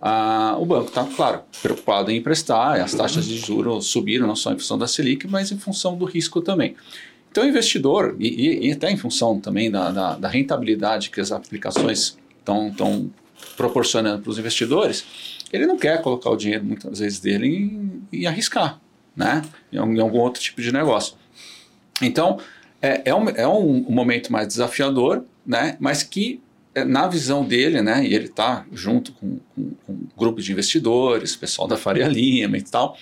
[0.02, 4.52] Ah, o banco está, claro, preocupado em emprestar, as taxas de juros subiram não só
[4.52, 6.76] em função da Selic, mas em função do risco também.
[7.32, 11.32] Então, o investidor, e, e até em função também da, da, da rentabilidade que as
[11.32, 13.12] aplicações estão
[13.58, 15.06] proporcionando para os investidores,
[15.52, 18.80] ele não quer colocar o dinheiro, muitas vezes, dele e arriscar
[19.16, 19.42] né?
[19.72, 21.16] Em, em algum outro tipo de negócio.
[22.02, 22.40] Então,
[22.82, 25.78] é, é, um, é um, momento mais desafiador, né?
[25.80, 26.42] Mas que
[26.74, 30.52] é, na visão dele, né, e ele está junto com, com, com, um grupo de
[30.52, 32.98] investidores, pessoal da Faria Lima e tal,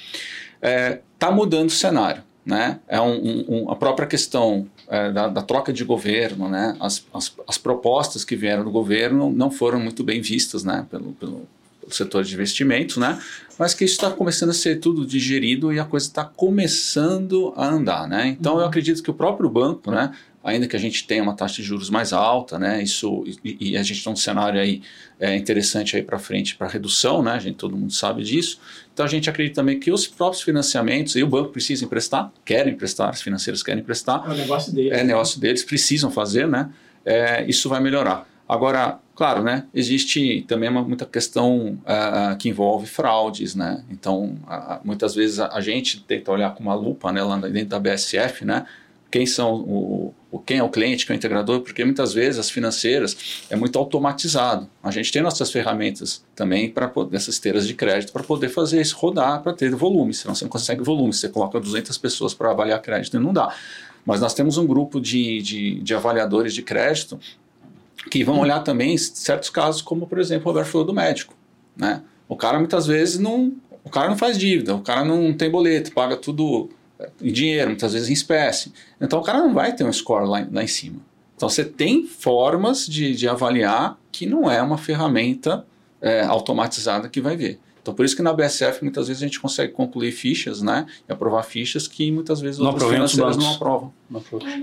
[0.62, 2.24] está é, mudando o cenário.
[2.46, 2.82] Né?
[2.90, 6.76] É um, um, a própria questão é, da, da, troca de governo, né?
[6.78, 10.86] As, as, as, propostas que vieram do governo não foram muito bem vistas né?
[10.92, 11.48] pelo, pelo
[11.96, 13.20] setor de investimentos, né?
[13.58, 17.68] mas que isso está começando a ser tudo digerido e a coisa está começando a
[17.68, 18.08] andar.
[18.08, 18.36] Né?
[18.40, 18.62] Então, uhum.
[18.62, 20.12] eu acredito que o próprio banco, né,
[20.44, 23.78] ainda que a gente tenha uma taxa de juros mais alta, né, isso, e, e
[23.78, 24.82] a gente tem um cenário aí
[25.20, 28.60] é, interessante aí para frente para redução, né, a gente, todo mundo sabe disso,
[28.94, 32.74] então a gente acredita também que os próprios financiamentos, e o banco precisa emprestar, querem
[32.74, 34.24] emprestar, as financeiras querem emprestar.
[34.28, 34.92] É o negócio deles.
[34.92, 35.04] É né?
[35.04, 36.70] negócio deles, precisam fazer, né,
[37.06, 38.33] é, isso vai melhorar.
[38.48, 43.84] Agora, claro, né, existe também uma, muita questão uh, que envolve fraudes, né?
[43.90, 47.70] Então, uh, muitas vezes a, a, gente tenta olhar com uma lupa, né, lá dentro
[47.70, 48.66] da BSF, né?
[49.10, 52.40] Quem são o, o quem é o cliente, quem é o integrador, porque muitas vezes
[52.40, 54.68] as financeiras é muito automatizado.
[54.82, 58.98] A gente tem nossas ferramentas também para essas esteiras de crédito para poder fazer isso
[58.98, 60.16] rodar, para ter volume.
[60.16, 61.14] Senão você não consegue volume.
[61.14, 63.56] Você coloca 200 pessoas para avaliar crédito e não dá.
[64.04, 67.20] Mas nós temos um grupo de, de, de avaliadores de crédito
[68.10, 71.34] que vão olhar também certos casos, como por exemplo o Roberto falou do médico.
[71.76, 72.02] Né?
[72.28, 73.54] O cara muitas vezes não.
[73.84, 77.70] O cara não faz dívida, o cara não tem boleto, paga tudo é, em dinheiro,
[77.70, 78.72] muitas vezes em espécie.
[79.00, 81.00] Então o cara não vai ter um score lá, lá em cima.
[81.36, 85.66] Então você tem formas de, de avaliar que não é uma ferramenta
[86.02, 87.60] é, automatizada que vai ver.
[87.84, 90.86] Então, por isso que na BSF muitas vezes a gente consegue concluir fichas, né?
[91.08, 93.94] E aprovar fichas que muitas vezes não outras financeiras não aprovam.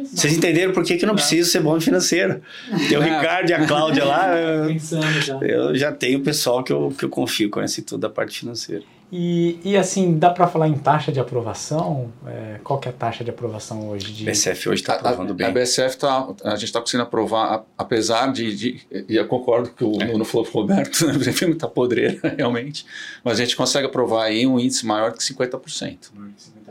[0.05, 2.41] Vocês entenderam por que, que eu não preciso ser bom em financeiro?
[2.89, 3.19] Tem o é.
[3.19, 4.31] Ricardo e a Cláudia lá.
[5.41, 8.41] Eu, eu já tenho o pessoal que eu, que eu confio, conhece tudo da parte
[8.41, 8.85] financeira.
[9.13, 12.13] E, e assim, dá para falar em taxa de aprovação?
[12.27, 14.13] É, qual que é a taxa de aprovação hoje?
[14.13, 14.25] De...
[14.25, 15.47] BSF hoje está aprovando a, bem.
[15.49, 19.83] A BSF está, a gente está conseguindo aprovar, apesar de, de, e eu concordo que
[19.83, 20.07] o é.
[20.07, 22.87] Nuno falou pro Roberto, né, o filme está podreiro, realmente,
[23.25, 25.61] mas a gente consegue aprovar aí um índice maior que 50%.
[25.61, 25.99] 50%.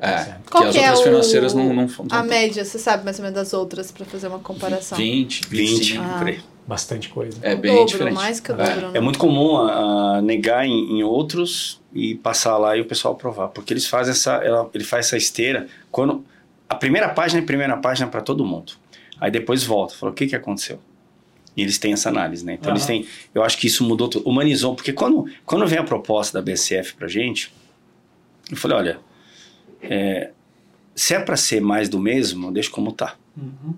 [0.02, 2.80] É, Qual que, que as outras é financeiras o, não, não, não, A média, você
[2.80, 4.98] sabe mais ou menos das outras para fazer uma comparação?
[4.98, 7.40] 20, 20, 20 ah bastante coisa.
[7.42, 8.14] É bem dobro, diferente.
[8.14, 8.92] Mais que o dobro, é, né?
[8.94, 13.16] é muito comum a, a negar em, em, outros e passar lá e o pessoal
[13.16, 16.24] aprovar, porque eles fazem essa, ela, ele faz essa esteira quando
[16.70, 18.74] a primeira página é a primeira página para todo mundo.
[19.20, 20.80] Aí depois volta, fala o que que aconteceu.
[21.58, 22.54] E eles têm essa análise, né?
[22.54, 22.76] Então uhum.
[22.76, 26.40] eles têm, eu acho que isso mudou, tudo, humanizou, porque quando quando vem a proposta
[26.40, 27.52] da BCF pra gente,
[28.52, 29.00] eu falei, olha,
[29.82, 30.30] é,
[30.94, 33.16] se é para ser mais do mesmo, deixa como tá.
[33.36, 33.74] Uhum.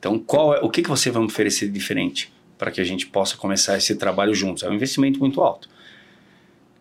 [0.00, 2.84] Então, qual é, o que, que você vai me oferecer de diferente para que a
[2.84, 4.62] gente possa começar esse trabalho juntos?
[4.62, 5.68] É um investimento muito alto.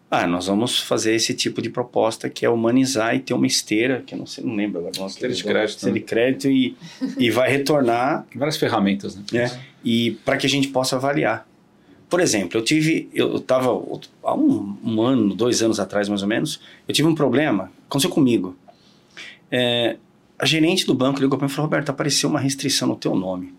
[0.09, 4.01] Ah, nós vamos fazer esse tipo de proposta que é humanizar e ter uma esteira,
[4.07, 5.05] que eu não sei, não lembro agora.
[5.05, 5.75] Esteira de crédito.
[5.75, 6.75] Esteira de crédito e,
[7.17, 8.25] e vai retornar.
[8.33, 9.23] Várias ferramentas, né?
[9.33, 11.47] É, e para que a gente possa avaliar.
[12.09, 13.69] Por exemplo, eu tive, eu estava
[14.23, 18.09] há um, um, ano, dois anos atrás mais ou menos, eu tive um problema, aconteceu
[18.09, 18.57] comigo.
[19.51, 19.97] É,
[20.39, 23.13] a gerente do banco ligou para mim e falou: Roberto, apareceu uma restrição no teu
[23.13, 23.53] nome.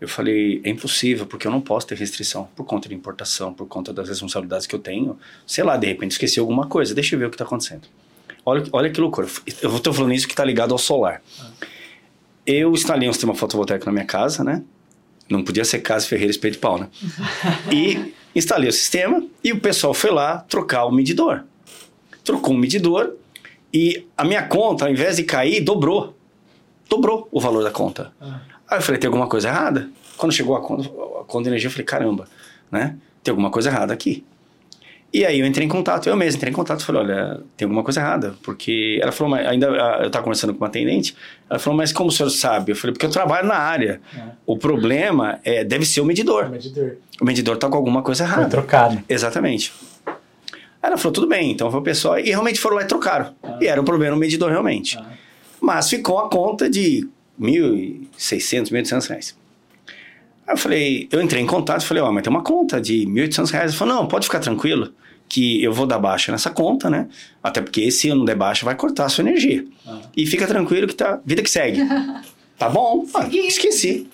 [0.00, 3.66] Eu falei: é impossível, porque eu não posso ter restrição por conta de importação, por
[3.66, 5.18] conta das responsabilidades que eu tenho.
[5.44, 7.88] Sei lá, de repente esqueci alguma coisa, deixa eu ver o que está acontecendo.
[8.46, 9.26] Olha, olha que loucura.
[9.60, 11.20] Eu estou falando isso que está ligado ao solar.
[12.46, 14.62] Eu instalei um sistema fotovoltaico na minha casa, né?
[15.28, 16.88] Não podia ser casa, ferreira, espelho de pau, né?
[17.70, 21.44] e instalei o sistema e o pessoal foi lá trocar o medidor.
[22.24, 23.16] Trocou o medidor
[23.72, 26.14] e a minha conta, ao invés de cair, dobrou.
[26.88, 28.12] Dobrou o valor da conta.
[28.20, 28.40] Ah.
[28.68, 29.90] Aí eu falei, tem alguma coisa errada?
[30.16, 32.26] Quando chegou a conta, a conta de energia, eu falei, caramba,
[32.70, 32.96] né?
[33.22, 34.24] Tem alguma coisa errada aqui.
[35.12, 37.82] E aí eu entrei em contato, eu mesmo entrei em contato, falei, olha, tem alguma
[37.82, 41.16] coisa errada, porque ela falou, mas ainda eu estava conversando com uma atendente,
[41.48, 42.72] ela falou, mas como o senhor sabe?
[42.72, 44.02] Eu falei, porque eu trabalho na área.
[44.14, 44.20] É.
[44.44, 46.46] O problema é deve ser o medidor.
[46.46, 46.96] O medidor.
[47.22, 48.42] O medidor está com alguma coisa errada.
[48.42, 49.02] Foi trocado.
[49.08, 49.72] Exatamente.
[50.82, 52.18] Aí ela falou, tudo bem, então foi o pessoal.
[52.18, 53.34] E realmente foram lá e trocaram.
[53.42, 53.58] Ah.
[53.60, 54.96] E era um problema no medidor realmente.
[54.98, 55.06] Ah.
[55.60, 57.08] Mas ficou a conta de
[57.40, 59.36] 1.600, 1.800 reais.
[60.46, 62.80] Aí eu falei, eu entrei em contato e falei, ó, oh, mas tem uma conta
[62.80, 63.70] de 1.800 reais.
[63.70, 64.92] Ele falou, não, pode ficar tranquilo,
[65.28, 67.08] que eu vou dar baixa nessa conta, né?
[67.42, 69.64] Até porque esse ano der baixa vai cortar a sua energia.
[69.86, 70.00] Ah.
[70.16, 71.80] E fica tranquilo que tá, vida que segue.
[72.56, 73.04] tá bom?
[73.14, 74.08] Ah, esqueci.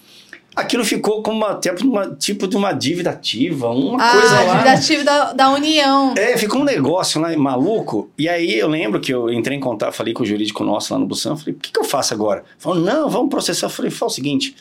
[0.57, 4.53] Aquilo ficou como uma, tipo, uma, tipo de uma dívida ativa, uma Ah, coisa lá.
[4.53, 6.15] dívida ativa da, da União.
[6.17, 8.11] É, ficou um negócio lá maluco.
[8.17, 10.99] E aí eu lembro que eu entrei em contato, falei com o jurídico nosso lá
[11.01, 12.45] no Busan, falei, o que, que eu faço agora?
[12.59, 13.67] Falou, não, vamos processar.
[13.67, 14.55] Eu falei, fala o seguinte,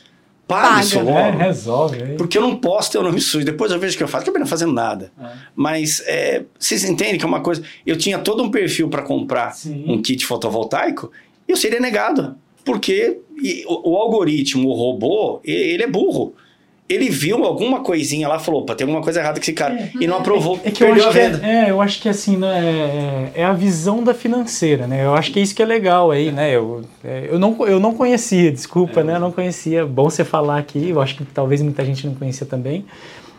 [0.48, 0.82] paga, Paga.
[0.82, 1.38] isso É, logo.
[1.38, 2.16] resolve aí.
[2.18, 3.46] Porque eu não posso ter o nome sujo.
[3.46, 5.12] Depois eu vejo o que eu faço, que eu não fazendo nada.
[5.56, 7.62] Mas é, vocês entendem que é uma coisa.
[7.86, 9.86] Eu tinha todo um perfil para comprar Sim.
[9.88, 11.12] um kit fotovoltaico
[11.48, 12.36] e eu seria negado.
[12.64, 13.20] Porque
[13.68, 16.34] o, o algoritmo, o robô, ele é burro.
[16.88, 19.90] Ele viu alguma coisinha lá e falou: opa, tem alguma coisa errada com esse cara.
[20.00, 20.60] E não aprovou.
[20.64, 21.48] É que eu perdeu acho a que venda.
[21.48, 25.04] é, é, eu acho que assim, né, é, é a visão da financeira, né?
[25.06, 26.56] Eu acho que é isso que é legal aí, né?
[26.56, 29.16] Eu, é, eu, não, eu não conhecia, desculpa, né?
[29.16, 29.86] Eu não conhecia.
[29.86, 32.86] Bom você falar aqui, eu acho que talvez muita gente não conhecia também.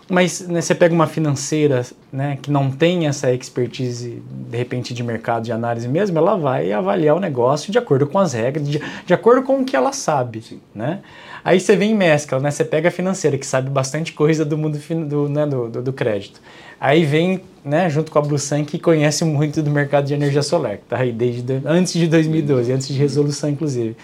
[0.08, 5.02] Mas né, você pega uma financeira né, que não tem essa expertise, de repente, de
[5.02, 8.82] mercado, de análise mesmo, ela vai avaliar o negócio de acordo com as regras, de,
[9.06, 10.60] de acordo com o que ela sabe.
[10.74, 11.00] Né?
[11.42, 12.50] Aí você vem em mescla, né?
[12.50, 15.92] você pega a financeira, que sabe bastante coisa do mundo do, né, do, do, do
[15.92, 16.40] crédito.
[16.78, 20.76] Aí vem, né, junto com a Blusan, que conhece muito do mercado de energia solar,
[20.76, 23.96] que tá aí desde antes de 2012, antes de resolução, inclusive.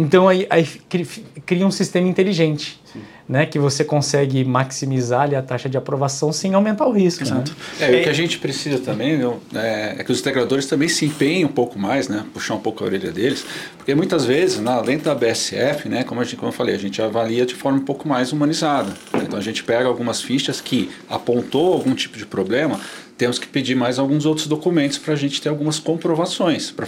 [0.00, 1.04] Então aí, aí cri-
[1.44, 2.80] cria um sistema inteligente,
[3.28, 7.24] né, que você consegue maximizar ali, a taxa de aprovação sem aumentar o risco.
[7.24, 7.30] Né?
[7.32, 7.56] Exato.
[7.80, 10.88] É, e o que a gente precisa também viu, é, é que os integradores também
[10.88, 12.24] se empenhem um pouco mais, né?
[12.32, 13.44] Puxar um pouco a orelha deles,
[13.76, 16.78] porque muitas vezes, na, dentro da BSF, né, como, a gente, como eu falei, a
[16.78, 18.90] gente avalia de forma um pouco mais humanizada.
[19.12, 19.24] né?
[19.26, 22.78] Então a gente pega algumas fichas que apontou algum tipo de problema,
[23.18, 26.86] temos que pedir mais alguns outros documentos para a gente ter algumas comprovações para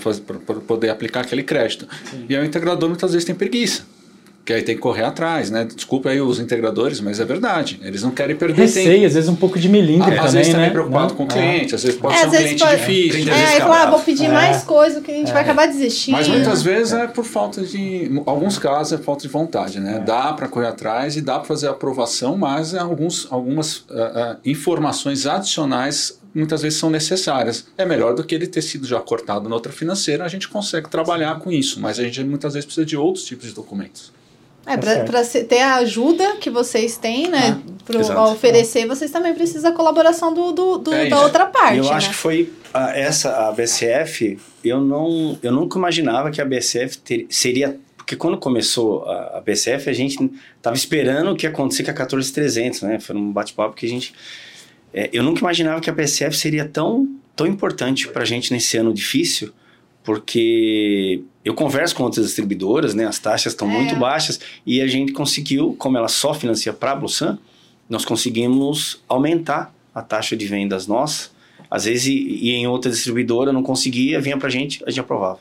[0.66, 1.86] poder aplicar aquele crédito.
[2.28, 3.82] E aí o integrador muitas vezes tem preguiça.
[4.42, 5.68] Que aí tem que correr atrás, né?
[5.72, 7.78] Desculpa aí os integradores, mas é verdade.
[7.84, 8.66] Eles não querem perder tempo.
[8.68, 10.72] Receio, às vezes um pouco de milímetro Ah, também, às vezes também né?
[10.72, 11.16] preocupado Né?
[11.16, 13.32] com o cliente, às vezes pode É, ser um cliente pode- difícil.
[13.32, 14.32] É, aí fala, ah, vou pedir É.
[14.32, 16.16] mais coisa, o cliente vai acabar desistindo.
[16.16, 17.78] Mas muitas vezes é por falta de.
[17.78, 20.02] Em alguns casos é falta de vontade, né?
[20.04, 24.36] Dá para correr atrás e dá para fazer a aprovação, mas alguns, algumas ah, ah,
[24.44, 27.66] informações adicionais muitas vezes são necessárias.
[27.76, 30.88] É melhor do que ele ter sido já cortado na outra financeira, a gente consegue
[30.88, 34.12] trabalhar com isso, mas a gente muitas vezes precisa de outros tipos de documentos.
[34.66, 35.10] É, Tá certo.
[35.10, 37.58] pra se- ter a ajuda que vocês têm, né?
[37.84, 38.20] pro, exato.
[38.20, 41.24] a oferecer, vocês também precisam da colaboração do, do- do- É da isso.
[41.24, 41.78] outra parte.
[41.78, 41.90] Eu né?
[41.90, 46.98] acho que foi a- essa a BCF, eu não eu nunca imaginava que a BCF
[46.98, 50.30] ter- seria porque quando começou a, a BCF a gente
[50.60, 53.00] tava esperando o que ia acontecer com a 14300, né?
[53.00, 54.12] Foi num bate-papo que a gente
[54.92, 58.76] é, eu nunca imaginava que a BCF seria tão tão importante para a gente nesse
[58.76, 59.50] ano difícil,
[60.04, 63.06] porque eu converso com outras distribuidoras, né?
[63.06, 63.72] As taxas estão É.
[63.72, 67.38] muito baixas e a gente conseguiu, como ela só financia para a Blusan,
[67.88, 71.30] nós conseguimos aumentar a taxa de vendas nossa.
[71.70, 75.38] Às vezes, e, em outra distribuidora não conseguia, vinha pra gente, a gente aprovava.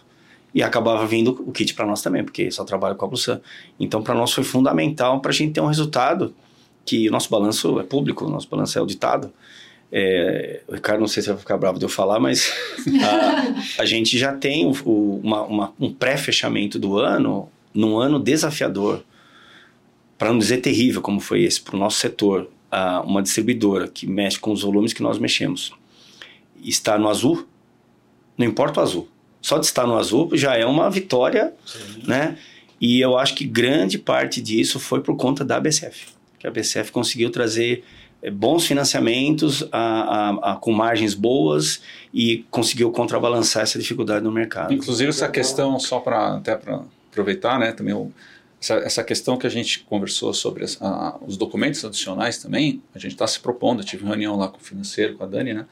[0.53, 3.41] E acabava vindo o kit para nós também, porque só trabalha com a Blusan.
[3.79, 6.33] Então, para nós foi fundamental para a gente ter um resultado
[6.85, 9.31] que o nosso balanço é público, o nosso balanço é auditado.
[9.91, 12.51] É, o Ricardo, não sei se vai ficar bravo de eu falar, mas
[13.77, 18.19] a, a gente já tem o- o- uma- uma- um pré-fechamento do ano, num ano
[18.19, 19.03] desafiador,
[20.17, 24.05] para não dizer terrível como foi esse, para o nosso setor, ah, uma distribuidora que
[24.05, 25.71] mexe com os volumes que nós mexemos,
[26.63, 27.47] está no azul,
[28.37, 29.07] não importa o azul,
[29.41, 31.53] só de estar no azul já é uma vitória,
[32.05, 32.37] né?
[32.81, 36.07] E eu acho que grande parte disso foi por conta da BCF,
[36.39, 37.83] que a BCF conseguiu trazer
[38.23, 41.81] eh, bons financiamentos a, a- a- com margens boas
[42.13, 44.73] e conseguiu contrabalançar essa dificuldade no mercado.
[44.73, 48.11] Inclusive essa questão, só para até para aproveitar, né, também o-
[48.61, 52.99] essa, essa questão que a gente conversou sobre as- a- os documentos adicionais também, a
[52.99, 55.65] gente está se propondo, eu tive reunião lá com o financeiro, com a Dani, né,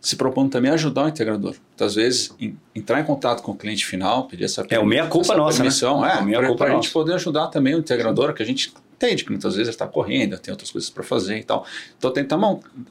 [0.00, 1.54] se propondo também ajudar o integrador.
[1.68, 5.26] Muitas vezes em- entrar em contato com o cliente final, pedir essa É, o meia-culpa
[5.26, 5.68] essa nossa, né?
[6.04, 6.22] É,
[6.54, 8.72] é, para a gente poder ajudar também o integrador, que a gente
[9.06, 11.66] entende que muitas vezes ele está correndo, tem outras coisas para fazer e tal.
[11.98, 12.38] Então tentar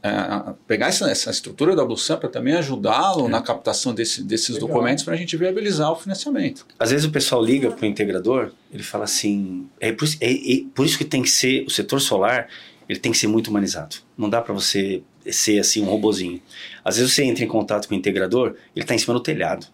[0.04, 4.68] é, pegar essa, essa estrutura da Blusan para também ajudá-lo na captação desse- desses Legal.
[4.70, 6.66] documentos para a gente viabilizar o financiamento.
[6.78, 10.32] Às vezes o pessoal liga para o integrador, ele fala assim, é por, isso- é-
[10.34, 12.48] é por isso que tem que ser, o setor solar,
[12.90, 13.96] ele tem que ser muito humanizado.
[14.18, 16.42] Não dá para você ser assim um robozinho.
[16.84, 19.68] Às vezes você entra em contato com o integrador, ele está em cima do telhado.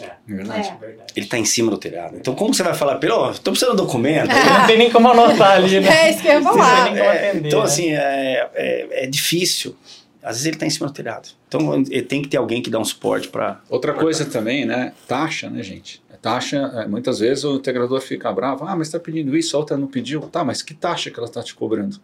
[0.00, 0.74] É verdade.
[0.80, 1.12] Verdade.
[1.16, 2.16] Ele está em cima do telhado.
[2.16, 4.28] Então como você vai falar para ele, ó, tô precisando de um documento?
[4.28, 5.88] Não tem nem como anotar ali, né?
[6.08, 6.96] É isso que eu ia falar.
[6.96, 7.64] É, atender, então né?
[7.64, 9.76] assim, é, é, é difícil.
[10.22, 11.28] Às vezes ele está em cima do telhado.
[11.46, 13.60] Então tem que ter alguém que dá um suporte para...
[13.70, 14.92] Outra coisa também, né?
[15.06, 16.02] Taxa, né, gente?
[16.20, 19.76] Taxa, é, muitas vezes o integrador fica bravo, ah, mas está pedindo isso, a outra
[19.76, 20.20] não pediu.
[20.22, 21.98] Tá, mas que taxa que ela está te cobrando?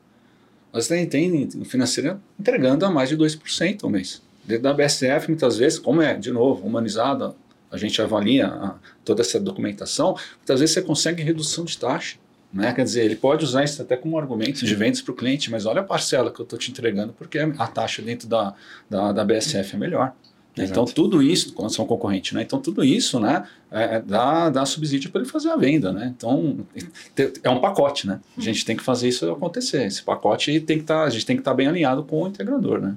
[0.73, 4.23] Nós tem, tem financeira entregando a mais de 2% ao mês.
[4.45, 7.35] Dentro da BSF, muitas vezes, como é, de novo, humanizada,
[7.75, 8.75] a gente avalia a,
[9.05, 12.17] toda essa documentação, muitas vezes você consegue redução de taxa.
[12.53, 12.73] Né?
[12.73, 15.67] Quer dizer, ele pode usar isso até como argumento de vendas para o cliente, mas
[15.67, 18.55] olha a parcela que eu estou te entregando, porque a taxa dentro da,
[18.89, 20.13] da, da BSF é melhor.
[20.57, 20.71] Exato.
[20.71, 22.43] Então, tudo isso, quando são concorrente, né?
[22.43, 26.15] Então, tudo isso, né, é, é dá, dá subsídio para ele fazer a venda, né?
[26.17, 26.65] Então,
[27.43, 28.21] é um pacote, né?
[28.39, 29.85] A gente tem que fazer isso acontecer.
[29.85, 32.23] Esse pacote tem que estar, tá, a gente tem que estar tá bem alinhado com
[32.23, 32.95] o integrador, né?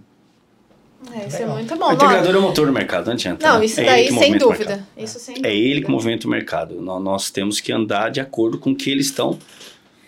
[1.14, 1.90] É, isso é muito bom.
[1.90, 3.48] O integrador é o motor do mercado, não adianta.
[3.48, 4.86] Não, isso é daí sem dúvida.
[4.98, 5.50] Isso sem dúvida.
[5.50, 6.82] É ele que movimenta o mercado.
[6.82, 9.38] Nós temos que andar de acordo com o que eles estão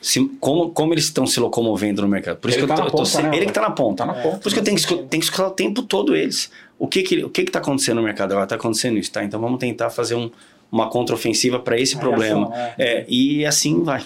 [0.02, 2.38] se, como, como eles estão se locomovendo no mercado.
[2.38, 4.06] Por isso ele que tá eu tô, ponta, tô né, ele que está na ponta.
[4.06, 4.38] Tá na ponta.
[4.38, 6.50] Por isso que eu tenho que, tenho que escutar o tempo todo eles.
[6.78, 8.42] O que que o que que está acontecendo no mercado?
[8.42, 9.24] Está acontecendo isso, tá?
[9.24, 10.32] Então vamos tentar fazer um,
[10.72, 12.50] uma contraofensiva para esse problema.
[12.78, 13.00] é.
[13.00, 13.06] é.
[13.08, 14.04] e assim vai.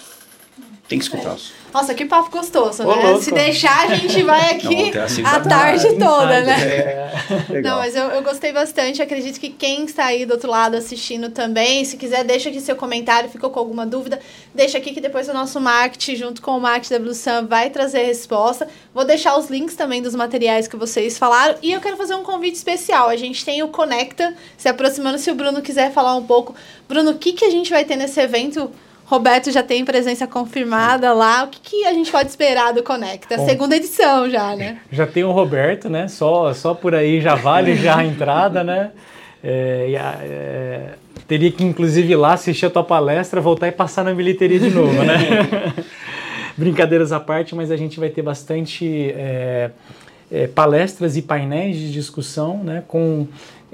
[0.86, 1.50] Tem que escutá-los.
[1.72, 3.02] Nossa, que papo gostoso, Ô, né?
[3.04, 3.22] Louco.
[3.22, 6.62] Se deixar, a gente vai aqui Não, assim, a tarde toda, né?
[7.50, 7.60] É.
[7.62, 9.00] Não, mas eu, eu gostei bastante.
[9.00, 12.76] Acredito que quem está aí do outro lado assistindo também, se quiser, deixa aqui seu
[12.76, 13.30] comentário.
[13.30, 14.20] Ficou com alguma dúvida?
[14.54, 17.70] Deixa aqui que depois o nosso marketing, junto com o marketing da Blue Sun, vai
[17.70, 18.68] trazer a resposta.
[18.92, 21.56] Vou deixar os links também dos materiais que vocês falaram.
[21.62, 23.08] E eu quero fazer um convite especial.
[23.08, 25.18] A gente tem o Conecta se aproximando.
[25.18, 26.54] Se o Bruno quiser falar um pouco.
[26.86, 28.70] Bruno, o que, que a gente vai ter nesse evento?
[29.14, 31.44] Roberto já tem presença confirmada lá.
[31.44, 33.36] O que, que a gente pode esperar do Conecta?
[33.36, 34.78] Bom, Segunda edição já, né?
[34.90, 36.08] Já tem o Roberto, né?
[36.08, 38.90] Só, só por aí já vale já a entrada, né?
[39.42, 40.80] É, é,
[41.28, 44.70] teria que, inclusive, ir lá assistir a tua palestra, voltar e passar na bilheteria de
[44.70, 45.72] novo, né?
[46.56, 49.70] Brincadeiras à parte, mas a gente vai ter bastante é,
[50.30, 53.26] é palestras e painéis de discussão né, com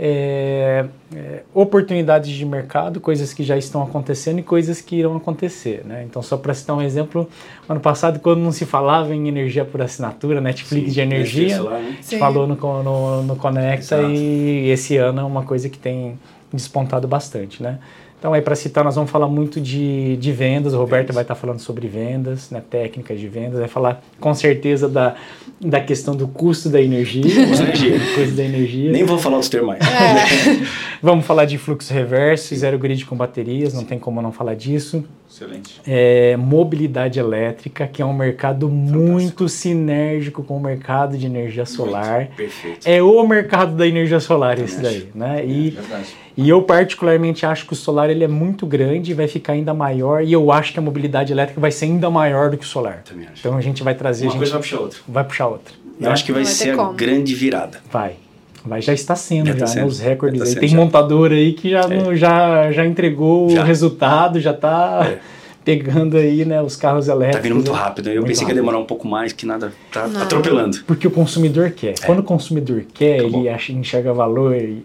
[0.03, 5.83] é, é, oportunidades de mercado, coisas que já estão acontecendo e coisas que irão acontecer.
[5.85, 6.05] Né?
[6.09, 7.29] Então, só para citar um exemplo,
[7.69, 11.79] ano passado, quando não se falava em energia por assinatura, Netflix Sim, de energia, lá,
[11.79, 11.99] né?
[12.19, 14.11] falou no, no, no Conecta Exato.
[14.11, 16.19] e esse ano é uma coisa que tem
[16.51, 17.63] despontado bastante.
[17.63, 17.79] Né?
[18.21, 20.75] Então, aí para citar, nós vamos falar muito de, de vendas.
[20.75, 23.59] O Roberto vai estar falando sobre vendas, né, técnicas de vendas.
[23.59, 25.15] Vai falar com certeza da,
[25.59, 27.23] da questão do custo da energia.
[27.49, 27.99] Custo, energia.
[28.15, 28.93] custo da energia.
[28.93, 29.81] Nem vou falar os termos mais.
[29.81, 30.67] É.
[31.03, 35.03] vamos falar de fluxo reverso, zero grid com baterias, não tem como não falar disso.
[35.41, 35.81] Excelente.
[35.87, 38.99] É, mobilidade elétrica, que é um mercado Fantástico.
[38.99, 42.19] muito sinérgico com o mercado de energia solar.
[42.19, 42.37] Muito.
[42.37, 42.87] Perfeito.
[42.87, 45.45] É o mercado da energia solar esse daí, né?
[45.47, 49.15] E, é, verdade e eu particularmente acho que o solar ele é muito grande e
[49.15, 50.23] vai ficar ainda maior.
[50.23, 53.03] E eu acho que a mobilidade elétrica vai ser ainda maior do que o solar.
[53.03, 53.41] Também acho.
[53.41, 54.25] Então a gente vai trazer.
[54.25, 54.99] Uma gente, coisa vai puxar outra.
[55.09, 55.75] Vai puxar outra.
[55.99, 56.13] Eu né?
[56.13, 57.81] acho que vai, vai ser a grande virada.
[57.91, 58.17] Vai.
[58.65, 59.73] Mas já está sendo, já, já tá né?
[59.73, 59.87] Sendo.
[59.87, 60.55] Os recordes tá aí.
[60.57, 60.77] Tem já.
[60.77, 62.17] montador aí que já, é.
[62.17, 63.63] já, já entregou já.
[63.63, 65.07] o resultado, já está.
[65.07, 67.37] É pegando aí, né, os carros elétricos.
[67.37, 68.09] Tá vindo muito rápido.
[68.09, 68.47] Eu muito pensei rápido.
[68.47, 70.23] que ia demorar um pouco mais, que nada tá Não.
[70.23, 70.79] atropelando.
[70.87, 71.91] Porque o consumidor quer.
[71.91, 72.07] É.
[72.07, 73.45] Quando o consumidor quer, Acabou.
[73.47, 74.83] ele enxerga valor e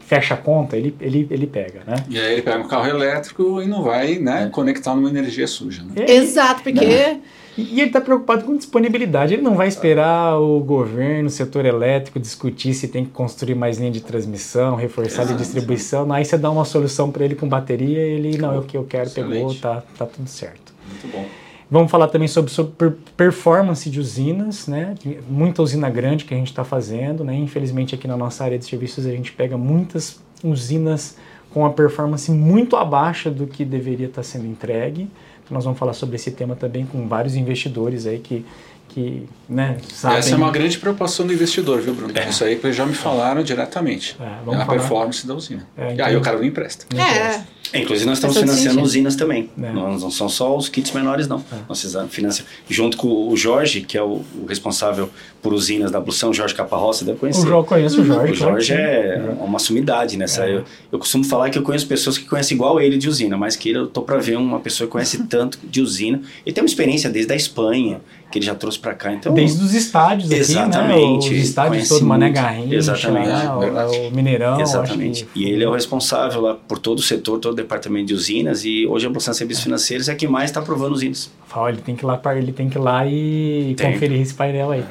[0.00, 1.96] fecha a conta, ele, ele, ele pega, né?
[2.08, 4.50] E aí ele pega um carro elétrico e não vai né, é.
[4.50, 5.82] conectar numa energia suja.
[5.82, 6.04] Né?
[6.06, 6.84] É, Exato, porque...
[6.84, 7.20] Né?
[7.56, 9.34] E ele está preocupado com disponibilidade.
[9.34, 13.78] Ele não vai esperar o governo, o setor elétrico discutir se tem que construir mais
[13.78, 15.34] linha de transmissão, reforçar Exato.
[15.34, 16.12] a distribuição.
[16.12, 18.84] Aí você dá uma solução para ele com bateria, ele não é o que eu
[18.84, 19.32] quero, Excelente.
[19.32, 20.74] pegou, tá, tá tudo certo.
[20.88, 21.24] Muito bom.
[21.68, 24.94] Vamos falar também sobre, sobre performance de usinas, né?
[25.28, 27.34] Muita usina grande que a gente está fazendo, né?
[27.34, 31.16] Infelizmente aqui na nossa área de serviços a gente pega muitas usinas
[31.50, 35.08] com a performance muito abaixo do que deveria estar tá sendo entregue.
[35.46, 38.44] Então nós vamos falar sobre esse tema também com vários investidores aí que
[38.88, 40.18] que né, sabem...
[40.18, 42.16] Essa é uma grande preocupação do investidor, viu, Bruno?
[42.16, 42.30] É.
[42.30, 44.16] Isso aí que eles já me falaram diretamente.
[44.18, 44.66] É, é a falar.
[44.66, 45.66] performance da usina.
[45.76, 45.96] É, então...
[45.96, 46.86] E aí o cara não empresta.
[46.96, 47.00] É.
[47.00, 47.44] É,
[47.74, 49.50] inclusive nós estamos financiando usinas também.
[49.60, 49.72] É.
[49.72, 51.38] Não, não, são só os kits menores, não.
[51.38, 51.56] É.
[51.68, 51.80] Nós
[52.10, 52.52] financiamos.
[52.68, 55.10] Junto com o Jorge, que é o, o responsável
[55.42, 57.46] por usinas da Blução, Jorge Caparroça, deve conhecer.
[57.46, 58.32] O Jorge conhece o Jorge.
[58.32, 60.44] O Jorge é uma sumidade nessa.
[60.44, 60.56] É.
[60.56, 63.56] Eu, eu costumo falar que eu conheço pessoas que conhecem igual ele de usina, mas
[63.56, 66.20] que eu tô para ver uma pessoa que conhece tanto de usina.
[66.44, 69.12] Ele tem uma experiência desde a Espanha, que ele já trouxe para cá.
[69.12, 71.40] Então, desde os estádios exatamente, aqui, né?
[71.40, 73.50] Os estádios todo Mané Garrincha, exatamente, né?
[73.50, 74.60] o, o, Mineirão.
[74.60, 75.24] Exatamente.
[75.26, 75.40] Que...
[75.40, 78.86] E ele é o responsável lá por todo o setor, todo departamento de usinas e
[78.86, 81.30] hoje a Bolsa de Serviços Financeiros é que mais está aprovando usinas.
[81.46, 83.92] Fala, ele tem que ir lá, ele tem que ir lá e tem.
[83.92, 84.84] conferir esse painel aí.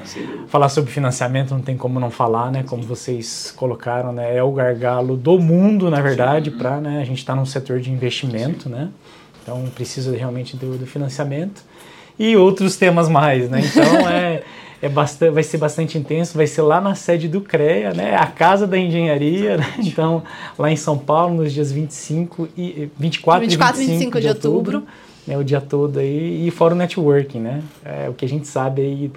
[0.47, 2.63] Falar sobre financiamento não tem como não falar, né?
[2.63, 4.35] Como vocês colocaram, né?
[4.35, 7.01] É o gargalo do mundo, na verdade, para né?
[7.01, 8.69] a gente estar tá num setor de investimento, Sim.
[8.69, 8.89] né?
[9.41, 11.63] Então precisa realmente do, do financiamento
[12.17, 13.61] e outros temas mais, né?
[13.63, 14.43] Então é,
[14.85, 18.15] é bastante, vai ser bastante intenso, vai ser lá na sede do CREA, né?
[18.15, 19.73] A Casa da Engenharia, né?
[19.79, 20.21] Então,
[20.59, 24.77] lá em São Paulo, nos dias 25 e 24, 24 e 25, 25 de outubro,
[24.77, 24.93] outubro
[25.25, 25.37] né?
[25.37, 27.63] O dia todo aí, e fora o networking, né?
[27.83, 29.11] É, o que a gente sabe aí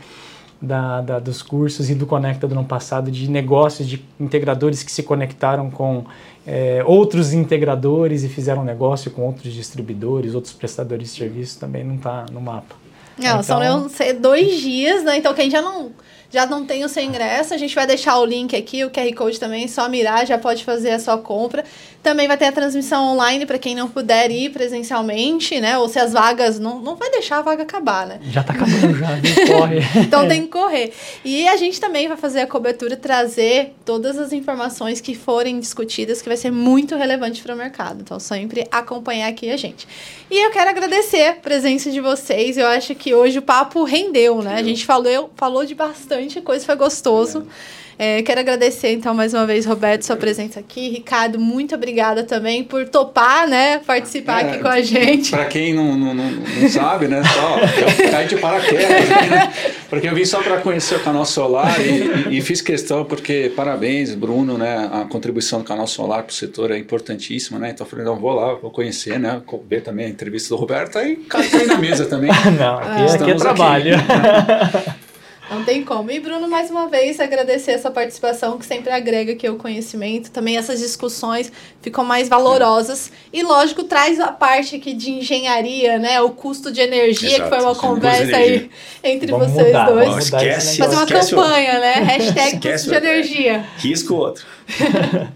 [0.61, 4.91] da, da, dos cursos e do Conecta do ano passado, de negócios, de integradores que
[4.91, 6.05] se conectaram com
[6.47, 11.97] é, outros integradores e fizeram negócio com outros distribuidores, outros prestadores de serviços, também não
[11.97, 12.88] está no mapa.
[13.19, 15.17] Não, então, são dois dias, né?
[15.17, 15.93] Então quem já não
[16.31, 19.13] já não tem o seu ingresso, a gente vai deixar o link aqui, o QR
[19.15, 21.65] Code também, só mirar, já pode fazer a sua compra.
[22.03, 25.77] Também vai ter a transmissão online para quem não puder ir presencialmente, né?
[25.79, 26.59] Ou se as vagas.
[26.59, 28.21] Não, não vai deixar a vaga acabar, né?
[28.31, 29.09] Já tá acabando, já,
[29.53, 29.79] corre.
[29.97, 30.93] então tem que correr.
[31.25, 36.23] E a gente também vai fazer a cobertura, trazer todas as informações que forem discutidas,
[36.23, 38.01] que vai ser muito relevante para o mercado.
[38.03, 39.89] Então, sempre acompanhar aqui a gente.
[40.31, 42.57] E eu quero agradecer a presença de vocês.
[42.57, 44.57] Eu acho que hoje o papo rendeu, né?
[44.57, 47.47] A gente falou, falou de bastante coisa, foi gostoso.
[47.75, 47.89] É.
[48.01, 50.89] É, quero agradecer, então, mais uma vez, Roberto, sua presença aqui.
[50.89, 53.81] Ricardo, muito obrigada também por topar, né?
[53.85, 55.33] Participar é, aqui com a gente.
[55.33, 57.21] Para quem não, não, não, não, sabe, né?
[57.25, 59.53] Só de paraquedas, né?
[59.91, 63.53] Porque eu vim só para conhecer o canal solar e, e, e, fiz questão, porque
[63.57, 64.89] parabéns, Bruno, né?
[64.93, 67.71] A contribuição do canal solar para o setor é importantíssima, né?
[67.71, 69.43] Então eu falei, não, vou lá, vou conhecer, né?
[69.69, 72.31] Ver também a entrevista do Roberto e cair na mesa também.
[72.57, 73.97] não, aqui, aqui é trabalho.
[73.97, 74.99] Aqui.
[75.51, 76.11] Não tem como.
[76.11, 80.31] E Bruno, mais uma vez, agradecer essa participação que sempre agrega aqui o conhecimento.
[80.31, 81.51] Também essas discussões
[81.81, 83.11] ficam mais valorosas.
[83.33, 86.21] E, lógico, traz a parte aqui de engenharia, né?
[86.21, 87.45] O custo de energia, Exato.
[87.45, 88.71] que foi uma conversa aí
[89.03, 90.09] entre Vamos vocês mudar, dois.
[90.09, 91.81] Não, esquece, Fazer uma campanha, outro.
[91.81, 91.93] né?
[91.95, 93.65] Hashtag custo de energia.
[93.79, 94.45] Risco outro.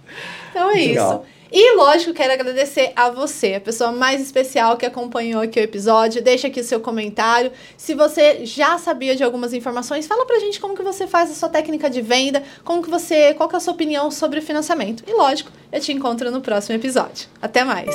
[0.50, 1.24] então é Legal.
[1.24, 1.31] isso.
[1.52, 6.22] E, lógico, quero agradecer a você, a pessoa mais especial que acompanhou aqui o episódio.
[6.22, 7.52] Deixa aqui o seu comentário.
[7.76, 11.34] Se você já sabia de algumas informações, fala pra gente como que você faz a
[11.34, 14.42] sua técnica de venda, como que você, qual que é a sua opinião sobre o
[14.42, 15.04] financiamento.
[15.06, 17.28] E, lógico, eu te encontro no próximo episódio.
[17.42, 17.94] Até mais!